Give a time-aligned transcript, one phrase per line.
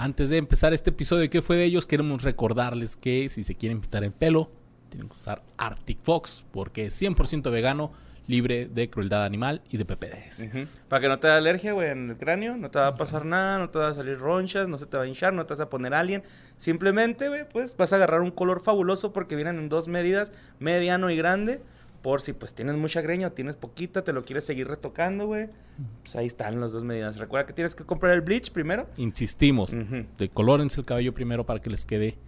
[0.00, 1.84] Antes de empezar este episodio de ¿Qué fue de ellos?
[1.84, 4.50] Queremos recordarles que si se quieren pintar el pelo,
[4.88, 7.92] tienen que usar Arctic Fox porque es 100% vegano,
[8.26, 10.80] libre de crueldad animal y de PPDs.
[10.88, 13.24] Para que no te dé alergia, güey, en el cráneo, no te va a pasar
[13.24, 15.54] nada, no te va a salir ronchas, no se te va a hinchar, no te
[15.54, 16.22] vas a poner alien.
[16.56, 21.10] Simplemente, güey, pues vas a agarrar un color fabuloso porque vienen en dos medidas, mediano
[21.10, 21.60] y grande
[22.02, 25.48] por si pues tienes mucha greña o tienes poquita, te lo quieres seguir retocando, güey.
[26.02, 27.18] Pues ahí están las dos medidas.
[27.18, 28.86] Recuerda que tienes que comprar el bleach primero.
[28.96, 32.18] Insistimos, de colórense el cabello primero para que les quede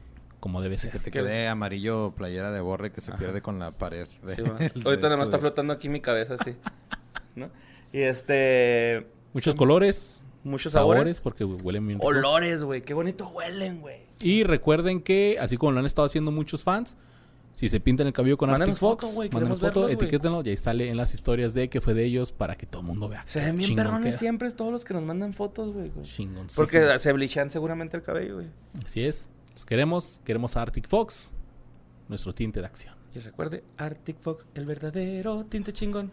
[0.41, 0.91] como debe ser.
[0.91, 4.09] Que te quede amarillo playera de borre que se pierde con la pared.
[4.85, 6.57] Ahorita nada más está flotando aquí mi cabeza así.
[7.37, 7.51] ¿No?
[7.93, 9.07] Y este...
[9.33, 10.25] Muchos colores.
[10.43, 11.21] Muchos sabores.
[11.21, 11.99] porque huelen bien.
[12.03, 12.81] Olores, güey.
[12.81, 14.01] Qué bonito huelen, güey.
[14.21, 16.97] Y recuerden que, así como lo han estado haciendo muchos fans,
[17.53, 20.89] si se pintan el cabello con Arctic Fox, foto, manden foto, etiquétenlo y ahí sale
[20.89, 23.23] en las historias de que fue de ellos para que todo el mundo vea.
[23.27, 25.91] Se ven bien perrones siempre todos los que nos mandan fotos, güey.
[26.57, 28.47] Porque se blichan seguramente el cabello, güey.
[28.85, 29.29] Así es.
[29.53, 30.23] Los queremos.
[30.25, 31.35] Queremos a Arctic Fox,
[32.09, 32.95] nuestro tinte de acción.
[33.15, 36.13] Y recuerde, Arctic Fox, el verdadero tinte chingón.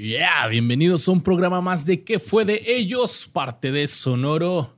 [0.00, 3.28] Yeah, bienvenidos a un programa más de ¿Qué fue de ellos?
[3.32, 4.76] Parte de Sonoro.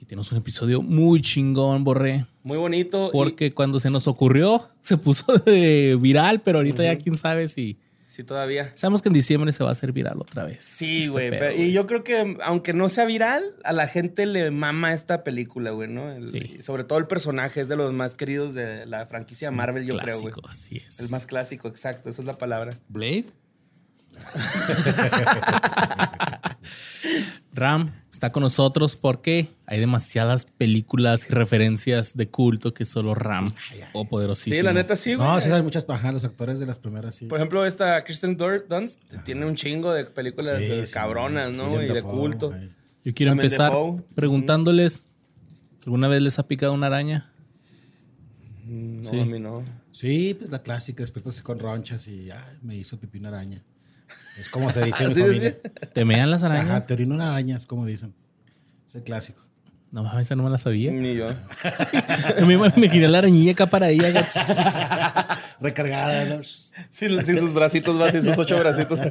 [0.00, 2.24] Y tenemos un episodio muy chingón, Borré.
[2.44, 3.10] Muy bonito.
[3.12, 7.80] Porque cuando se nos ocurrió, se puso de viral, pero ahorita ya quién sabe si...
[8.06, 8.70] Sí, todavía.
[8.76, 10.62] Sabemos que en diciembre se va a hacer viral otra vez.
[10.64, 11.60] Sí, este güey.
[11.60, 15.72] y yo creo que, aunque no sea viral, a la gente le mama esta película,
[15.72, 16.14] güey, ¿no?
[16.60, 20.20] Sobre todo el personaje es de los más queridos de la franquicia Marvel, yo creo,
[20.20, 20.32] güey.
[20.48, 21.00] Así es.
[21.00, 22.08] El más clásico, exacto.
[22.08, 22.78] Esa es la palabra.
[22.88, 23.26] ¿Blade?
[27.52, 33.52] Ram está con nosotros porque hay demasiadas películas y referencias de culto que solo Ram
[33.92, 34.56] o poderosísimo.
[34.56, 35.26] Sí, la neta sí, güey.
[35.26, 37.26] No, sí hay muchas pajas, los actores de las primeras sí.
[37.26, 40.60] Por ejemplo, esta Kristen Dunst tiene un chingo de películas
[40.92, 41.80] cabronas, ¿no?
[41.82, 42.52] Y de culto.
[43.04, 43.72] Yo quiero empezar
[44.14, 45.10] preguntándoles,
[45.84, 47.32] ¿alguna vez les ha picado una araña?
[48.66, 49.64] No, a mí no.
[49.92, 52.28] Sí, pues la clásica, despiertas con ronchas y
[52.62, 53.62] me hizo pipí una araña.
[54.38, 55.58] Es como se dice en mi familia.
[55.92, 56.70] ¿Te mean las arañas?
[56.70, 58.14] Ajá, te orino una araña, es como dicen.
[58.86, 59.48] Es el clásico.
[59.90, 60.92] No mames, esa no me la sabía.
[60.92, 61.28] Ni yo.
[62.76, 64.12] me giré la arañilla acá para ella.
[65.60, 66.42] Recargada, ¿no?
[66.90, 69.00] Sin, sus bracitos más, sin sus ocho bracitos.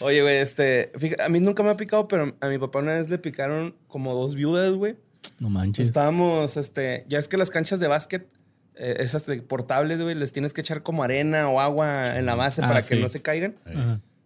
[0.00, 0.92] Oye, güey, este.
[1.24, 4.12] a mí nunca me ha picado, pero a mi papá una vez le picaron como
[4.14, 4.96] dos viudas, güey.
[5.38, 5.86] No manches.
[5.86, 7.06] Estábamos, este.
[7.08, 8.28] Ya es que las canchas de básquet
[8.76, 12.62] eh, esas portables, güey, les tienes que echar como arena o agua en la base
[12.62, 13.56] ah, para que no se caigan.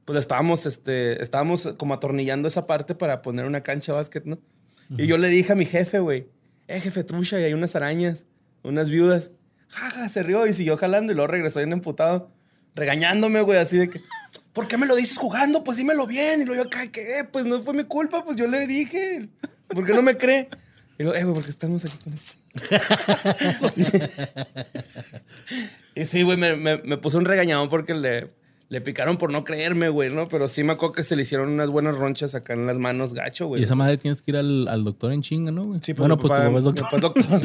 [0.04, 4.38] Pues estábamos, este, estábamos como atornillando esa parte para poner una cancha de básquet, ¿no?
[4.96, 6.28] Y yo le dije a mi jefe, güey,
[6.66, 8.24] eh, jefe, trucha, y hay unas arañas,
[8.62, 9.32] unas viudas.
[9.68, 12.30] Jaja, se rió y siguió jalando y luego regresó bien emputado,
[12.74, 14.00] regañándome, güey, así de que,
[14.54, 15.62] ¿por qué me lo dices jugando?
[15.62, 16.40] Pues dímelo bien.
[16.40, 17.28] Y luego yo, ¿qué?
[17.30, 19.28] Pues no fue mi culpa, pues yo le dije.
[19.68, 20.48] ¿Por qué no me cree?
[20.98, 22.32] Y luego, eh, güey, porque estamos aquí con esto.
[25.94, 28.26] y sí, güey, me, me, puso un regañadón porque le,
[28.68, 30.28] le picaron por no creerme, güey, ¿no?
[30.28, 33.14] Pero sí me acuerdo que se le hicieron unas buenas ronchas acá en las manos,
[33.14, 33.60] gacho, güey.
[33.60, 35.80] Y esa madre tienes que ir al, al doctor en chinga, ¿no, güey?
[35.82, 37.40] Sí, pues, bueno, pues tu papá es doctor.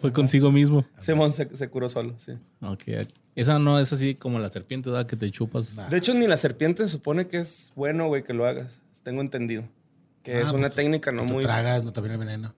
[0.00, 0.84] Fue consigo mismo.
[0.98, 2.32] Simón se, se, curó solo, sí.
[2.62, 3.06] Ok.
[3.34, 5.06] Esa no es así como la serpiente, ¿verdad?
[5.06, 5.76] Que te chupas.
[5.90, 8.80] De hecho, ni la serpiente se supone que es bueno, güey, que lo hagas.
[9.04, 9.62] Tengo entendido.
[10.22, 11.42] Que ah, es una pues, técnica no muy.
[11.42, 12.54] tragas, no también el veneno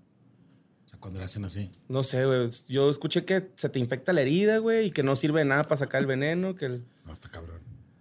[1.00, 1.70] cuando lo hacen así.
[1.88, 2.50] No sé, güey.
[2.68, 5.64] Yo escuché que se te infecta la herida, güey, y que no sirve de nada
[5.64, 6.54] para sacar el veneno.
[6.54, 7.58] Que No, está cabrón.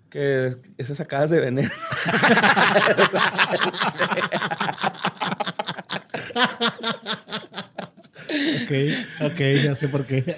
[0.10, 1.70] Que esas sacadas de veneno.
[8.64, 10.36] ok, ok, ya sé por qué.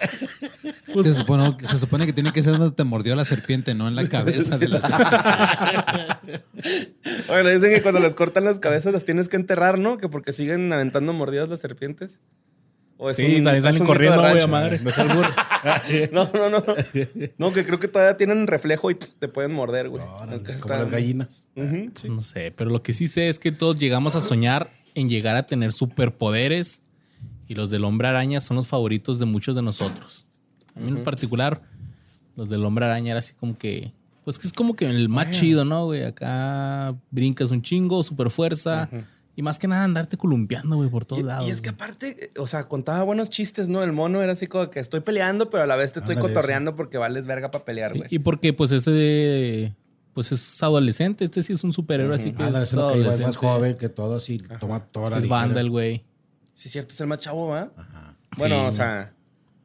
[0.94, 3.88] Pues, se, supone, se, supone, que tiene que ser donde te mordió la serpiente, no
[3.88, 6.44] en la cabeza de la serpiente.
[7.28, 9.98] Bueno, dicen que cuando les cortan las cabezas las tienes que enterrar, ¿no?
[9.98, 12.20] Que porque siguen aventando mordidas las serpientes.
[13.04, 14.80] O es Sí, un- también es salen un corriendo, güey, a madre.
[16.12, 16.12] No.
[16.12, 16.64] No, no, no.
[17.40, 20.04] No, que creo que todavía tienen reflejo y pff, te pueden morder, güey.
[20.20, 21.50] Aunque como están- las gallinas.
[21.56, 25.10] Pues No sé, pero lo que sí sé es que todos llegamos a soñar en
[25.10, 26.84] llegar a tener superpoderes
[27.48, 30.28] y los del hombre araña son los favoritos de muchos de nosotros.
[30.76, 31.62] A mí en particular,
[32.36, 33.94] los del hombre araña era así como que,
[34.24, 36.04] pues que es como que el más chido, ¿no, güey?
[36.04, 38.90] Acá brincas un chingo, super fuerza
[39.36, 41.48] y más que nada andarte columpiando, güey, por todos Y, lados.
[41.48, 43.82] y es que aparte, o sea, contaba buenos chistes, ¿no?
[43.84, 46.34] El mono era así como que estoy peleando, pero a la vez te estoy Ándale,
[46.34, 48.10] cotorreando porque vales verga para pelear, Sí, güey.
[48.12, 49.74] y porque pues ese
[50.14, 53.00] pues es adolescente, este sí es un superhéroe, así que Ah, es, es lo que
[53.00, 55.40] iba, es más joven que todos y toma toda la Es ligera.
[55.42, 56.04] banda el güey.
[56.54, 57.72] Sí, es cierto, es el más chavo, ¿va?
[57.78, 58.18] Ajá.
[58.38, 58.68] Bueno, Sí.
[58.68, 59.14] o sea,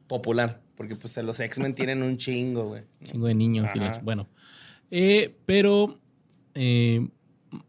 [0.07, 0.61] popular.
[0.77, 2.83] Porque pues los X-Men tienen un chingo, güey.
[3.03, 3.69] chingo de niños.
[3.75, 3.99] y Ajá.
[4.03, 4.27] bueno,
[4.89, 5.99] Eh, pero
[6.53, 7.05] eh,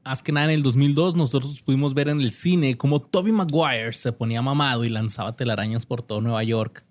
[0.04, 3.92] más que nada en el 2002 nosotros pudimos ver en el cine cómo Toby Maguire
[3.92, 6.84] se ponía mamado y lanzaba telarañas por todo Nueva York.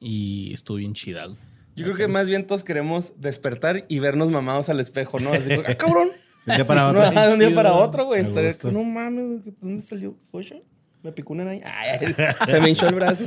[0.00, 1.28] Y estuvo bien chida.
[1.76, 5.32] Yo creo que más bien todos queremos despertar y vernos mamados al espejo, ¿no?
[5.32, 6.10] Así, ¡ah, cabrón!
[6.44, 7.20] De un día para No, otro.
[7.20, 8.24] de un día para otro, güey.
[8.72, 10.16] No mames, güey, ¿de ¿dónde salió?
[10.32, 10.64] Oye,
[11.02, 11.62] me picó una araña.
[11.64, 13.26] Ay, ay, se me hinchó el brazo.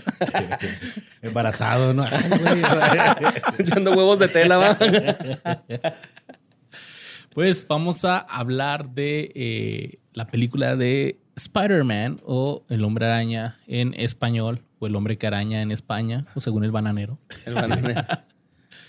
[1.22, 2.04] Embarazado, ¿no?
[2.04, 2.62] Ay,
[3.20, 3.34] güey.
[3.60, 4.78] Echando huevos de tela, va.
[7.34, 13.94] Pues vamos a hablar de eh, la película de Spider-Man o El Hombre Araña en
[13.94, 17.20] español o El Hombre que Araña en España o según el bananero.
[17.46, 18.02] El bananero.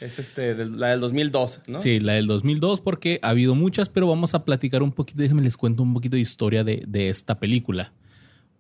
[0.00, 1.78] Es este, la del 2002, ¿no?
[1.78, 5.42] Sí, la del 2002 porque ha habido muchas, pero vamos a platicar un poquito, déjenme
[5.42, 7.92] les cuento un poquito de historia de, de esta película.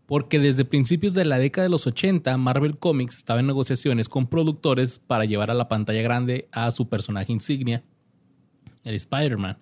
[0.06, 4.28] Porque desde principios de la década de los 80, Marvel Comics estaba en negociaciones con
[4.28, 7.82] productores para llevar a la pantalla grande a su personaje insignia,
[8.84, 9.58] el Spider-Man.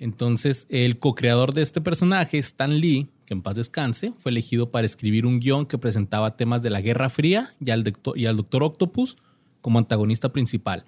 [0.00, 4.86] Entonces, el co-creador de este personaje, Stan Lee, que en paz descanse, fue elegido para
[4.86, 8.36] escribir un guion que presentaba temas de la Guerra Fría y al, doctor, y al
[8.36, 9.16] Doctor Octopus
[9.60, 10.84] como antagonista principal.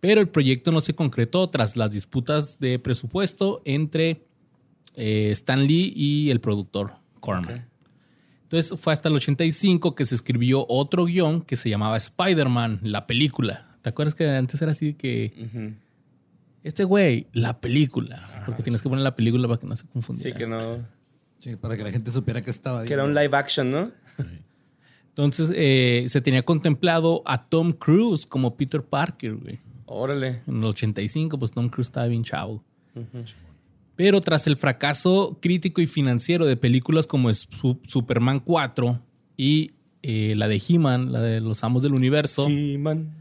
[0.00, 4.22] Pero el proyecto no se concretó tras las disputas de presupuesto entre
[4.96, 7.68] eh, Stan Lee y el productor Corman.
[8.44, 13.06] Entonces fue hasta el 85 que se escribió otro guion que se llamaba Spider-Man, la
[13.06, 13.76] película.
[13.82, 15.76] ¿Te acuerdas que antes era así que
[16.64, 18.29] este güey, la película?
[18.46, 20.30] Porque tienes que poner la película para que no se confundiera.
[20.30, 20.78] Sí, que no.
[21.38, 23.90] Sí, para que la gente supiera que estaba Que era un live action, ¿no?
[25.08, 29.58] Entonces eh, se tenía contemplado a Tom Cruise como Peter Parker, güey.
[29.86, 30.42] Órale.
[30.46, 32.62] En el 85, pues Tom Cruise estaba bien chavo.
[33.96, 39.00] Pero tras el fracaso crítico y financiero de películas como Superman 4
[39.36, 39.72] y
[40.02, 43.19] eh, la de He-Man, la de los Amos del Universo, He-Man.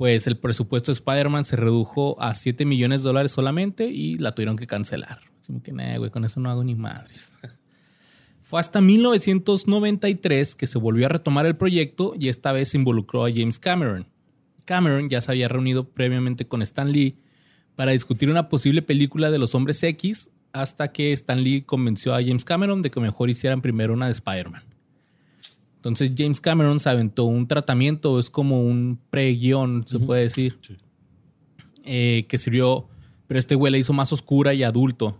[0.00, 4.34] Pues el presupuesto de Spider-Man se redujo a 7 millones de dólares solamente y la
[4.34, 5.20] tuvieron que cancelar.
[5.62, 7.36] Que, nah, güey, con eso no hago ni madres.
[8.42, 13.26] Fue hasta 1993 que se volvió a retomar el proyecto y esta vez se involucró
[13.26, 14.06] a James Cameron.
[14.64, 17.18] Cameron ya se había reunido previamente con Stan Lee
[17.76, 22.22] para discutir una posible película de los hombres X hasta que Stan Lee convenció a
[22.22, 24.62] James Cameron de que mejor hicieran primero una de Spider-Man.
[25.80, 30.76] Entonces James Cameron se aventó un tratamiento, es como un pre-guión, se puede decir, Sí.
[31.84, 32.88] eh, que sirvió,
[33.26, 35.18] pero este güey la hizo más oscura y adulto.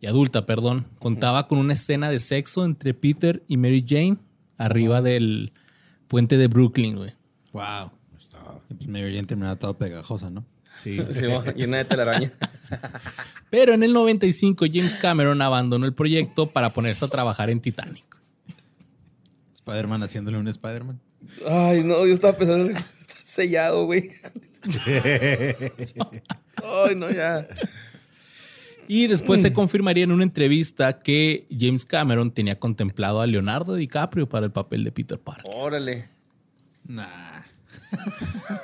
[0.00, 0.86] Y adulta, perdón.
[0.98, 4.16] Contaba con una escena de sexo entre Peter y Mary Jane
[4.58, 5.52] arriba del
[6.08, 7.12] puente de Brooklyn, güey.
[7.52, 7.90] Wow.
[8.68, 10.44] Y pues Mary Jane terminaba toda pegajosa, ¿no?
[10.74, 10.98] Sí.
[11.12, 12.32] Sí, mo, llena de telaraña.
[13.50, 18.04] Pero en el 95 James Cameron abandonó el proyecto para ponerse a trabajar en Titanic.
[19.66, 21.00] Spider-Man haciéndole un Spider-Man.
[21.46, 22.72] Ay, no, yo estaba pensando,
[23.24, 24.12] sellado, güey.
[26.62, 27.48] Ay, no, ya.
[28.86, 34.28] Y después se confirmaría en una entrevista que James Cameron tenía contemplado a Leonardo DiCaprio
[34.28, 35.52] para el papel de Peter Parker.
[35.52, 36.08] Órale.
[36.84, 37.42] Nah.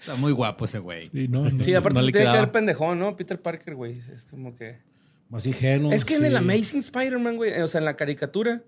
[0.00, 1.02] Está muy guapo ese güey.
[1.02, 3.16] Sí, no, no, Sí, aparte no se tiene que ver pendejón, ¿no?
[3.16, 3.98] Peter Parker, güey.
[4.12, 4.80] Es como que.
[5.28, 5.92] Más ingenuo.
[5.92, 8.62] Es que en el Amazing Spider-Man, güey, o sea, en la caricatura,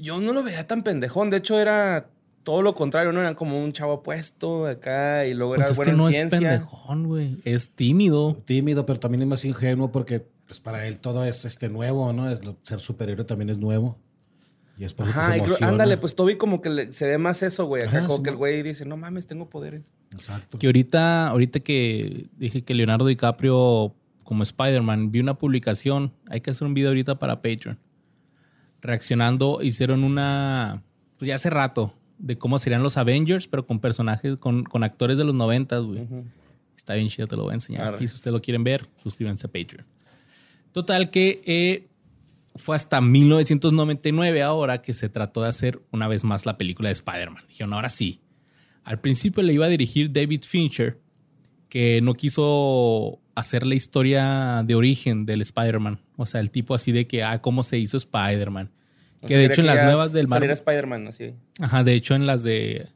[0.00, 1.30] yo no lo veía tan pendejón.
[1.30, 2.08] De hecho, era
[2.42, 3.20] todo lo contrario, ¿no?
[3.20, 6.08] Era como un chavo puesto acá y luego Pues era es bueno que en no
[6.08, 6.38] es ciencia.
[6.50, 7.40] pendejón, güey.
[7.44, 8.36] Es tímido.
[8.44, 12.30] Tímido, pero también es más ingenuo porque pues para él todo es este nuevo, ¿no?
[12.30, 13.98] Es lo- ser superhéroe también es nuevo.
[14.78, 17.42] Y es por que Ajá, se ándale, pues Toby como que le- se ve más
[17.42, 17.82] eso, güey.
[17.82, 19.90] Acá Ajá, como sí, que el güey dice, no mames, tengo poderes.
[20.12, 20.58] Exacto.
[20.58, 26.50] Que ahorita, ahorita que dije que Leonardo DiCaprio como Spider-Man, vi una publicación, hay que
[26.50, 27.78] hacer un video ahorita para Patreon.
[28.86, 30.82] Reaccionando, hicieron una,
[31.18, 35.18] pues ya hace rato, de cómo serían los Avengers, pero con personajes, con, con actores
[35.18, 36.06] de los noventas, güey.
[36.76, 37.82] Está bien chido, te lo voy a enseñar.
[37.82, 37.96] Arre.
[37.96, 39.86] Aquí, si ustedes lo quieren ver, suscríbanse a Patreon.
[40.72, 41.88] Total que eh,
[42.54, 46.92] fue hasta 1999 ahora que se trató de hacer una vez más la película de
[46.92, 47.44] Spider-Man.
[47.48, 48.20] Dijeron, ahora sí.
[48.84, 51.00] Al principio le iba a dirigir David Fincher,
[51.68, 56.00] que no quiso hacer la historia de origen del Spider-Man.
[56.16, 58.70] O sea, el tipo así de que, ah, cómo se hizo Spider-Man.
[59.24, 60.50] Que de hecho en las nuevas del Marvel.
[60.50, 61.34] Spider-Man, así.
[61.60, 62.88] Ajá, de hecho en las de.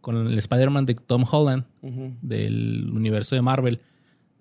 [0.00, 1.64] Con el Spider-Man de Tom Holland,
[2.22, 3.80] del universo de Marvel.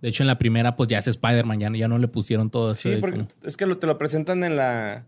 [0.02, 2.90] De hecho, en la primera, pues ya es Spider-Man, ya, no le pusieron todo eso.
[2.90, 5.06] Sí, porque es que te lo presentan en la.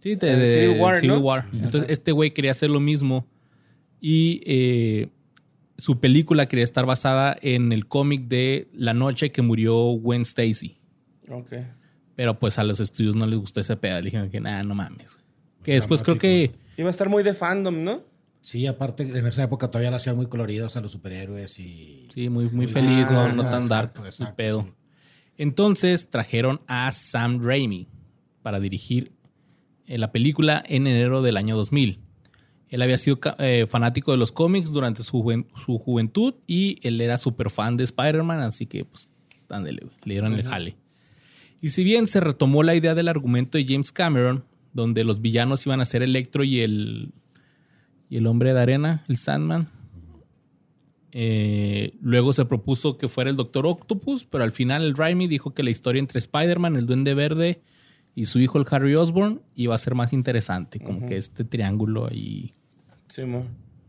[0.00, 0.96] Sí, de, Civil War.
[0.96, 1.44] Civil War.
[1.52, 3.26] Entonces, este güey quería hacer lo mismo.
[4.00, 5.08] Y eh,
[5.80, 10.78] su película quería estar basada en el cómic de La noche que murió Gwen Stacy.
[11.28, 11.52] Ok.
[12.14, 13.96] Pero pues a los estudios no les gustó ese pedo.
[13.96, 15.20] Le dijeron que nada, no mames.
[15.62, 16.52] Que después creo que.
[16.76, 18.04] Iba a estar muy de fandom, ¿no?
[18.42, 22.08] Sí, aparte, en esa época todavía la hacían muy coloridos a los superhéroes y.
[22.12, 24.74] Sí, muy, muy feliz, no, no tan dark, exacto, pedo.
[25.36, 27.88] Entonces trajeron a Sam Raimi
[28.42, 29.12] para dirigir
[29.86, 32.00] eh, la película en enero del año 2000.
[32.70, 37.18] Él había sido eh, fanático de los cómics durante su, su juventud y él era
[37.18, 39.08] súper fan de Spider-Man, así que, pues,
[39.64, 40.76] le dieron el jale.
[41.60, 45.66] Y si bien se retomó la idea del argumento de James Cameron, donde los villanos
[45.66, 47.12] iban a ser Electro y el,
[48.08, 49.68] y el hombre de arena, el Sandman.
[51.12, 55.54] Eh, luego se propuso que fuera el Doctor Octopus, pero al final el Raimi dijo
[55.54, 57.62] que la historia entre Spider-Man, el Duende Verde
[58.14, 60.78] y su hijo, el Harry Osborn, iba a ser más interesante.
[60.78, 62.54] Como que este triángulo ahí.
[63.10, 63.22] Sí,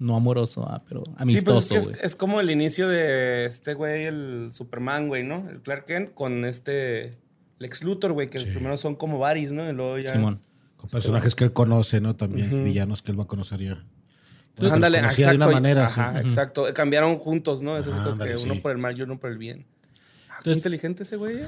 [0.02, 1.80] no amoroso, ah, pero amistoso.
[1.80, 5.48] Sí, es, como el inicio de este güey, el Superman, güey, ¿no?
[5.48, 7.20] El Clark Kent con este
[7.60, 9.70] Lex Luthor, güey, que primero son como Varys, ¿no?
[9.70, 10.12] Y luego ya.
[10.12, 10.42] Simón.
[10.78, 12.16] Con personajes que él conoce, ¿no?
[12.16, 13.86] También villanos que él va a conocer ya.
[14.50, 15.30] Entonces, Ándale, exacto.
[15.30, 16.66] De una manera, ajá, exacto.
[16.74, 17.78] Cambiaron juntos, ¿no?
[17.78, 19.68] Eso es que uno por el mal y uno por el bien.
[20.32, 21.42] Ah, qué inteligente ese güey.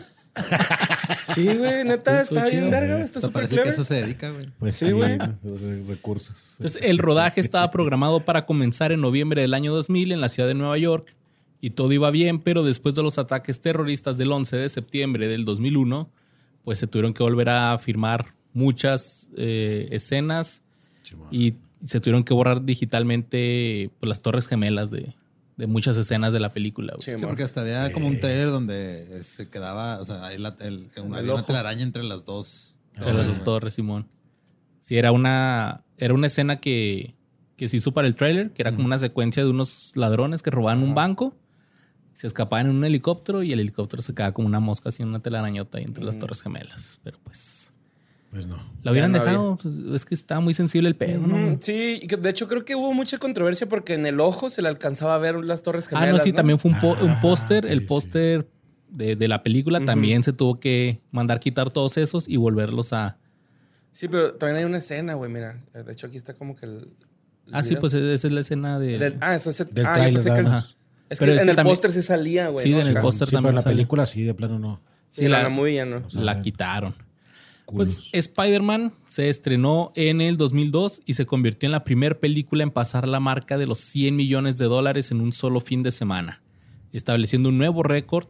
[1.36, 4.48] Sí, güey, neta, está bien verga, está súper Parece que eso se dedica, güey.
[4.60, 5.18] Pues sí, güey.
[5.88, 6.56] recursos.
[6.58, 10.48] Entonces, el rodaje estaba programado para comenzar en noviembre del año 2000 en la ciudad
[10.48, 11.16] de Nueva York
[11.62, 15.46] y todo iba bien, pero después de los ataques terroristas del 11 de septiembre del
[15.46, 16.10] 2001,
[16.63, 20.63] pues se tuvieron que volver a firmar muchas eh, escenas
[21.32, 25.16] y se tuvieron que borrar digitalmente pues, las torres gemelas de,
[25.57, 26.93] muchas escenas de la película.
[27.00, 30.55] Sí, porque hasta había como un trailer donde se quedaba, o sea, la,
[31.03, 32.77] una, una telaraña entre las dos.
[32.95, 34.07] Entre las dos torres, Simón.
[34.79, 37.15] Sí, era una, era una escena que,
[37.55, 40.51] que se hizo para el trailer, que era como una secuencia de unos ladrones que
[40.51, 41.36] robaban un banco,
[42.13, 45.10] se escapaban en un helicóptero y el helicóptero se quedaba como una mosca así en
[45.10, 47.00] una telarañota ahí entre las torres gemelas.
[47.03, 47.73] Pero pues...
[48.34, 48.58] Pues no.
[48.82, 51.60] La hubieran dejado, pues, es que estaba muy sensible el pedo, ¿no?
[51.62, 55.13] Sí, de hecho creo que hubo mucha controversia porque en el ojo se le alcanzaba
[55.13, 56.10] a ver las torres gemelas.
[56.10, 58.48] Ah, no, sí, también fue un, ah, póster, el póster
[58.90, 63.20] de, la película también se tuvo que mandar quitar todos esos y volverlos a...
[63.92, 65.63] Sí, pero también hay una escena, güey, mira.
[65.72, 66.90] De hecho aquí está como que el...
[67.52, 69.16] ah, sí, pues esa es la escena de...
[69.22, 69.68] ah, eso es el...
[69.68, 70.22] Del ah, trailer,
[71.08, 72.66] Es que, en el póster se salía, güey.
[72.66, 73.44] Sí, en el póster también.
[73.44, 74.82] Pero en la película sí, de plano no.
[75.12, 75.50] Sí, la, la
[75.86, 76.02] no.
[76.13, 76.96] la quitaron.
[77.65, 82.72] Pues Spider-Man se estrenó en el 2002 y se convirtió en la primera película en
[82.72, 86.43] pasar la marca de los 100 millones de dólares en un solo fin de semana,
[86.91, 88.27] estableciendo un nuevo récord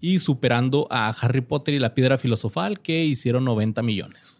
[0.00, 4.36] y superando a Harry Potter y la Piedra Filosofal que hicieron 90 millones.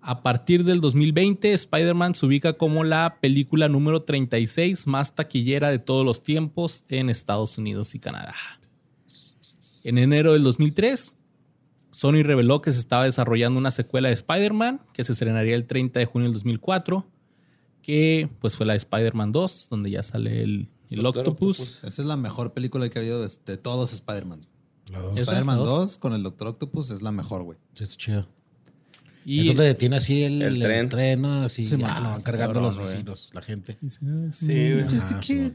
[0.00, 5.78] A partir del 2020, Spider-Man se ubica como la película número 36 más taquillera de
[5.78, 8.34] todos los tiempos en Estados Unidos y Canadá.
[9.84, 11.14] En enero del 2003,
[11.98, 15.98] Sony reveló que se estaba desarrollando una secuela de Spider-Man que se estrenaría el 30
[15.98, 17.04] de junio del 2004,
[17.82, 20.70] que pues fue la de Spider-Man 2, donde ya sale el,
[21.04, 21.82] Octopus.
[21.82, 24.38] Esa es la mejor película que ha habido de, todos Spider-Man.
[25.16, 27.58] Spider-Man 2 con el Doctor Octopus es la mejor, güey.
[27.76, 28.28] es chido.
[29.24, 33.30] Y es donde detiene así el, el, tren, Así ya lo van cargando los vecinos,
[33.34, 33.76] la gente.
[34.30, 34.76] Sí,
[35.20, 35.50] sí.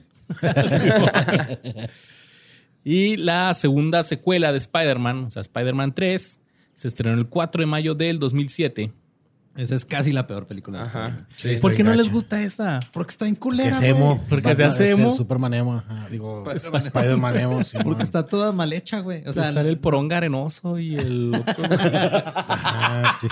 [2.83, 6.41] Y la segunda secuela de Spider-Man, o sea, Spider-Man 3,
[6.73, 8.91] se estrenó el 4 de mayo del 2007.
[9.55, 10.81] Esa es casi la peor película.
[10.81, 11.27] Ajá.
[11.61, 12.79] ¿Por qué no les gusta esa?
[12.91, 13.69] Porque está en culera.
[13.69, 14.23] Porque se emo.
[14.27, 15.11] Porque se hace emo.
[15.11, 15.83] Superman emo.
[16.09, 17.61] Digo, Spider-Man emo.
[17.83, 19.21] Porque está toda mal hecha, güey.
[19.27, 21.63] O sea, pues sale el porón arenoso y el otro.
[21.69, 23.27] ah, sí.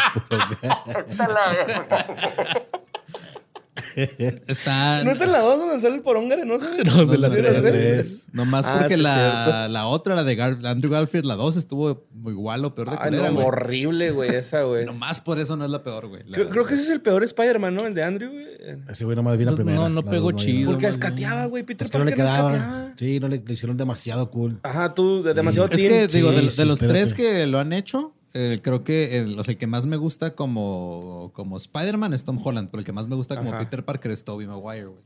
[3.95, 5.03] Está...
[5.03, 6.65] ¿No es en la 2 donde sale el porón arenoso?
[6.85, 8.27] No, es en la 3.
[8.33, 12.65] Nomás ah, porque la, la, otra, la de Andrew Garfield, la 2, estuvo muy igual
[12.65, 14.85] o peor de culera, no, horrible, güey, esa, güey.
[14.85, 16.23] nomás por eso no es la peor, güey.
[16.23, 17.87] Creo, que ese es el peor Spider-Man, ¿no?
[17.87, 18.45] El de Andrew, güey.
[18.89, 19.77] Ese güey nomás vi la primera.
[19.77, 20.71] No, no pegó chido.
[20.71, 21.63] Porque escateaba, güey.
[21.63, 22.93] Peter es que no le quedaba.
[22.95, 24.59] Sí, no le, hicieron demasiado cool.
[24.63, 28.83] Ajá, tú, demasiado Es que, digo, de, los tres que lo han hecho, eh, creo
[28.83, 32.69] que el, o sea, el que más me gusta como, como Spider-Man es Tom Holland,
[32.71, 33.59] pero el que más me gusta como Ajá.
[33.59, 35.01] Peter Parker es Tobey Maguire, güey.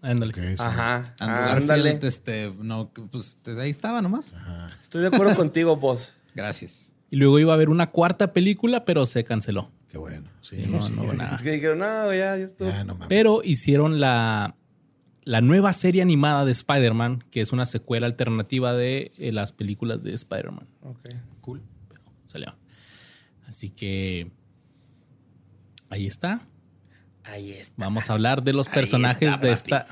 [0.00, 0.32] Ándale.
[0.32, 0.54] Sí.
[0.58, 1.14] Ajá.
[1.18, 1.82] Andrew ándale.
[1.90, 4.32] Garfield, este, no, pues ahí estaba nomás.
[4.80, 6.14] Estoy de acuerdo contigo, vos.
[6.34, 6.92] Gracias.
[7.10, 9.70] Y luego iba a haber una cuarta película, pero se canceló.
[9.90, 10.28] Qué bueno.
[10.40, 10.92] Sí, No, sí.
[10.94, 11.36] no, nada.
[11.42, 12.68] Que dijeron, no, güey, ya, ya estuvo.
[12.68, 13.08] Ya, no mames.
[13.08, 14.54] Pero hicieron la,
[15.24, 20.02] la nueva serie animada de Spider-Man, que es una secuela alternativa de eh, las películas
[20.02, 20.66] de Spider-Man.
[20.82, 21.08] Ok.
[21.40, 21.62] Cool.
[22.28, 22.54] Salió.
[23.46, 24.30] Así que
[25.90, 26.46] ahí está.
[27.24, 27.74] Ahí está.
[27.84, 29.86] Vamos a hablar de los personajes está, de esta,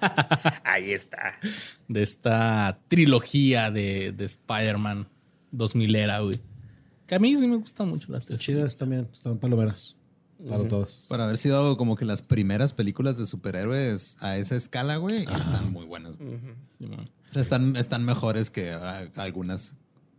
[0.64, 1.38] Ahí está.
[1.88, 5.08] de esta trilogía de, de Spider-Man
[5.52, 6.38] 2000 era, güey.
[7.06, 8.40] Que a mí sí me gustan mucho las tres.
[8.40, 9.08] Chidas también.
[9.12, 9.96] Están palomeras.
[10.48, 11.06] Para todos.
[11.08, 15.72] Para haber sido como que las primeras películas de superhéroes a esa escala, güey, están
[15.72, 16.14] muy buenas.
[16.16, 19.76] O sea, están, están mejores que ah, algunas.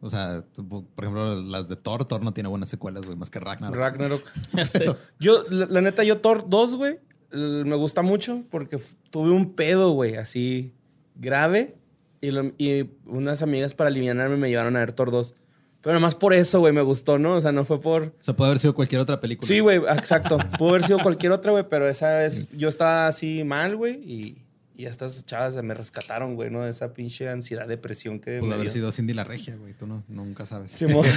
[0.08, 2.06] O sea, por ejemplo, las de Thor.
[2.06, 3.76] Thor no tiene buenas secuelas, güey, más que Ragnarok.
[3.78, 4.24] Ragnarok.
[4.72, 4.96] Sé.
[5.20, 7.00] Yo, la, la neta, yo Thor 2, güey,
[7.32, 10.74] me gusta mucho porque tuve un pedo, güey, así
[11.16, 11.76] grave.
[12.22, 15.36] Y, lo- y unas amigas para aliviarme me llevaron a ver Thor 2.
[15.82, 17.36] Pero nomás por eso, güey, me gustó, ¿no?
[17.36, 18.04] O sea, no fue por...
[18.04, 19.48] O sea, puede haber sido cualquier otra película.
[19.48, 20.38] Sí, güey, exacto.
[20.58, 24.38] Pudo haber sido cualquier otra, güey, pero esa vez yo estaba así mal, güey, y,
[24.78, 26.62] y estas chavas me rescataron, güey, ¿no?
[26.62, 28.74] De esa pinche ansiedad, depresión que Pudo me haber dio.
[28.74, 29.74] sido Cindy la Regia, güey.
[29.74, 30.72] Tú no, nunca sabes.
[30.72, 31.06] Simón.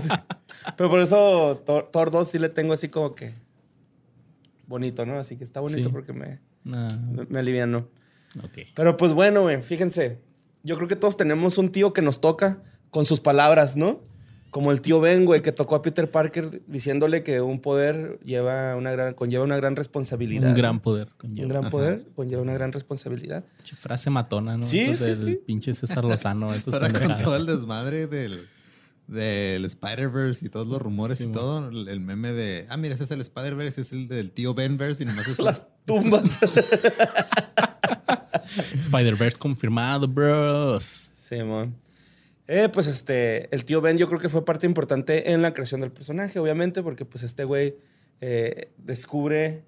[0.00, 0.08] Sí.
[0.76, 3.32] Pero por eso Thor, Thor 2 sí le tengo así como que
[4.66, 5.18] bonito, ¿no?
[5.18, 5.92] Así que está bonito Sí.
[5.92, 6.40] porque me,
[6.72, 7.88] Ah, me, me alivianó.
[8.42, 8.58] ok.
[8.74, 10.20] Pero pues bueno, güey, fíjense.
[10.62, 14.02] Yo creo que todos tenemos un tío que nos toca con sus palabras, ¿no?
[14.50, 18.76] Como el tío Ben, güey, que tocó a Peter Parker diciéndole que un poder lleva
[18.76, 20.48] una gran, conlleva una gran responsabilidad.
[20.48, 21.08] Un gran poder.
[21.08, 21.48] Un conlleva.
[21.48, 23.44] gran poder conlleva una gran responsabilidad.
[23.58, 24.62] Pinche frase matona, ¿no?
[24.64, 25.40] Sí, Esas sí, del sí.
[25.46, 26.52] Pinche César Lozano.
[26.54, 28.40] Eso Ahora con todo el desmadre del,
[29.06, 33.04] del Spider-Verse y todos los rumores Sí, y todo, el meme de, ah, mira, ese
[33.04, 36.38] es el Spider-Verse, es el del tío Ben-Verse y nomás es un- Las tumbas.
[38.80, 41.10] Spider-Verse confirmado, bros.
[41.12, 41.74] Simón.
[42.50, 45.82] Eh, pues este, el tío Ben yo creo que fue parte importante en la creación
[45.82, 47.76] del personaje, obviamente, porque pues este güey
[48.22, 49.64] eh, descubre...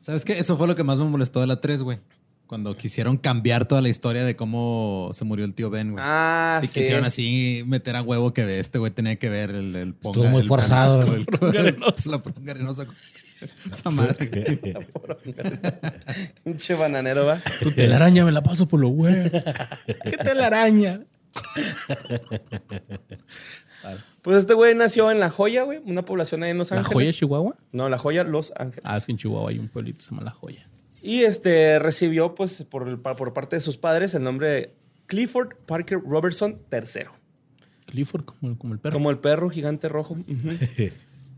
[0.00, 0.38] ¿Sabes qué?
[0.38, 1.98] Eso fue lo que más me molestó de la 3, güey.
[2.46, 6.02] Cuando quisieron cambiar toda la historia de cómo se murió el tío Ben, güey.
[6.06, 6.80] Ah, y sí.
[6.80, 10.20] quisieron así meter a huevo que este güey tenía que ver el, el ponga.
[10.20, 11.02] Estuvo muy el- forzado.
[11.14, 11.26] el-
[12.10, 12.86] la ponga arenosa.
[13.70, 14.58] Esa madre.
[16.44, 17.40] Pinche bananero, va.
[17.62, 19.30] Tu telaraña me la paso por los huevos.
[20.04, 21.02] ¿Qué telaraña?
[24.22, 26.92] Pues este güey nació en La Joya, güey, una población ahí en Los ¿La Ángeles.
[26.94, 27.56] joya Chihuahua?
[27.72, 28.82] No, La Joya, Los Ángeles.
[28.84, 30.68] Ah, es que en Chihuahua hay un pueblito que se llama La Joya.
[31.00, 34.74] Y este recibió, pues, por, el- por parte de sus padres el nombre de
[35.06, 37.04] Clifford Parker Robertson III.
[37.86, 38.92] Clifford, como, como el perro.
[38.94, 40.16] Como el perro gigante rojo.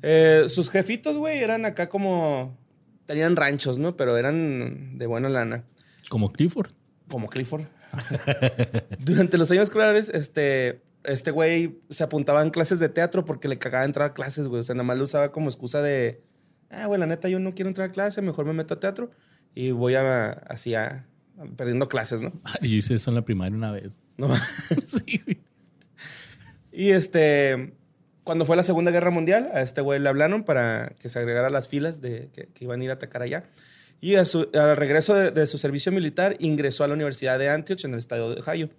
[0.03, 2.57] Eh, sus jefitos, güey, eran acá como...
[3.05, 3.99] Tenían ranchos, ¿no?
[3.99, 5.65] Pero eran de buena lana.
[6.09, 6.71] Como Clifford.
[7.11, 7.65] Como Clifford.
[8.99, 10.83] Durante los años escolares, este...
[11.03, 14.61] Este güey se apuntaba en clases de teatro porque le cagaba entrar a clases, güey.
[14.61, 16.23] O sea, nada más lo usaba como excusa de...
[16.69, 18.21] Ah, güey, la neta, yo no quiero entrar a clase.
[18.21, 19.11] Mejor me meto a teatro.
[19.55, 20.31] Y voy a...
[20.31, 21.07] Así a...
[21.57, 22.33] Perdiendo clases, ¿no?
[22.45, 23.91] Ah, Yo hice eso en la primaria una vez.
[24.19, 24.29] No
[24.87, 25.41] sí, güey.
[26.73, 27.73] Y este,
[28.25, 31.49] cuando fue la Segunda Guerra Mundial, a este güey le hablaron para que se agregara
[31.49, 33.45] a las filas de que, que iban a ir a atacar allá.
[34.01, 37.49] Y a su- al regreso de, de su servicio militar, ingresó a la Universidad de
[37.51, 38.71] Antioch en el estado de Ohio.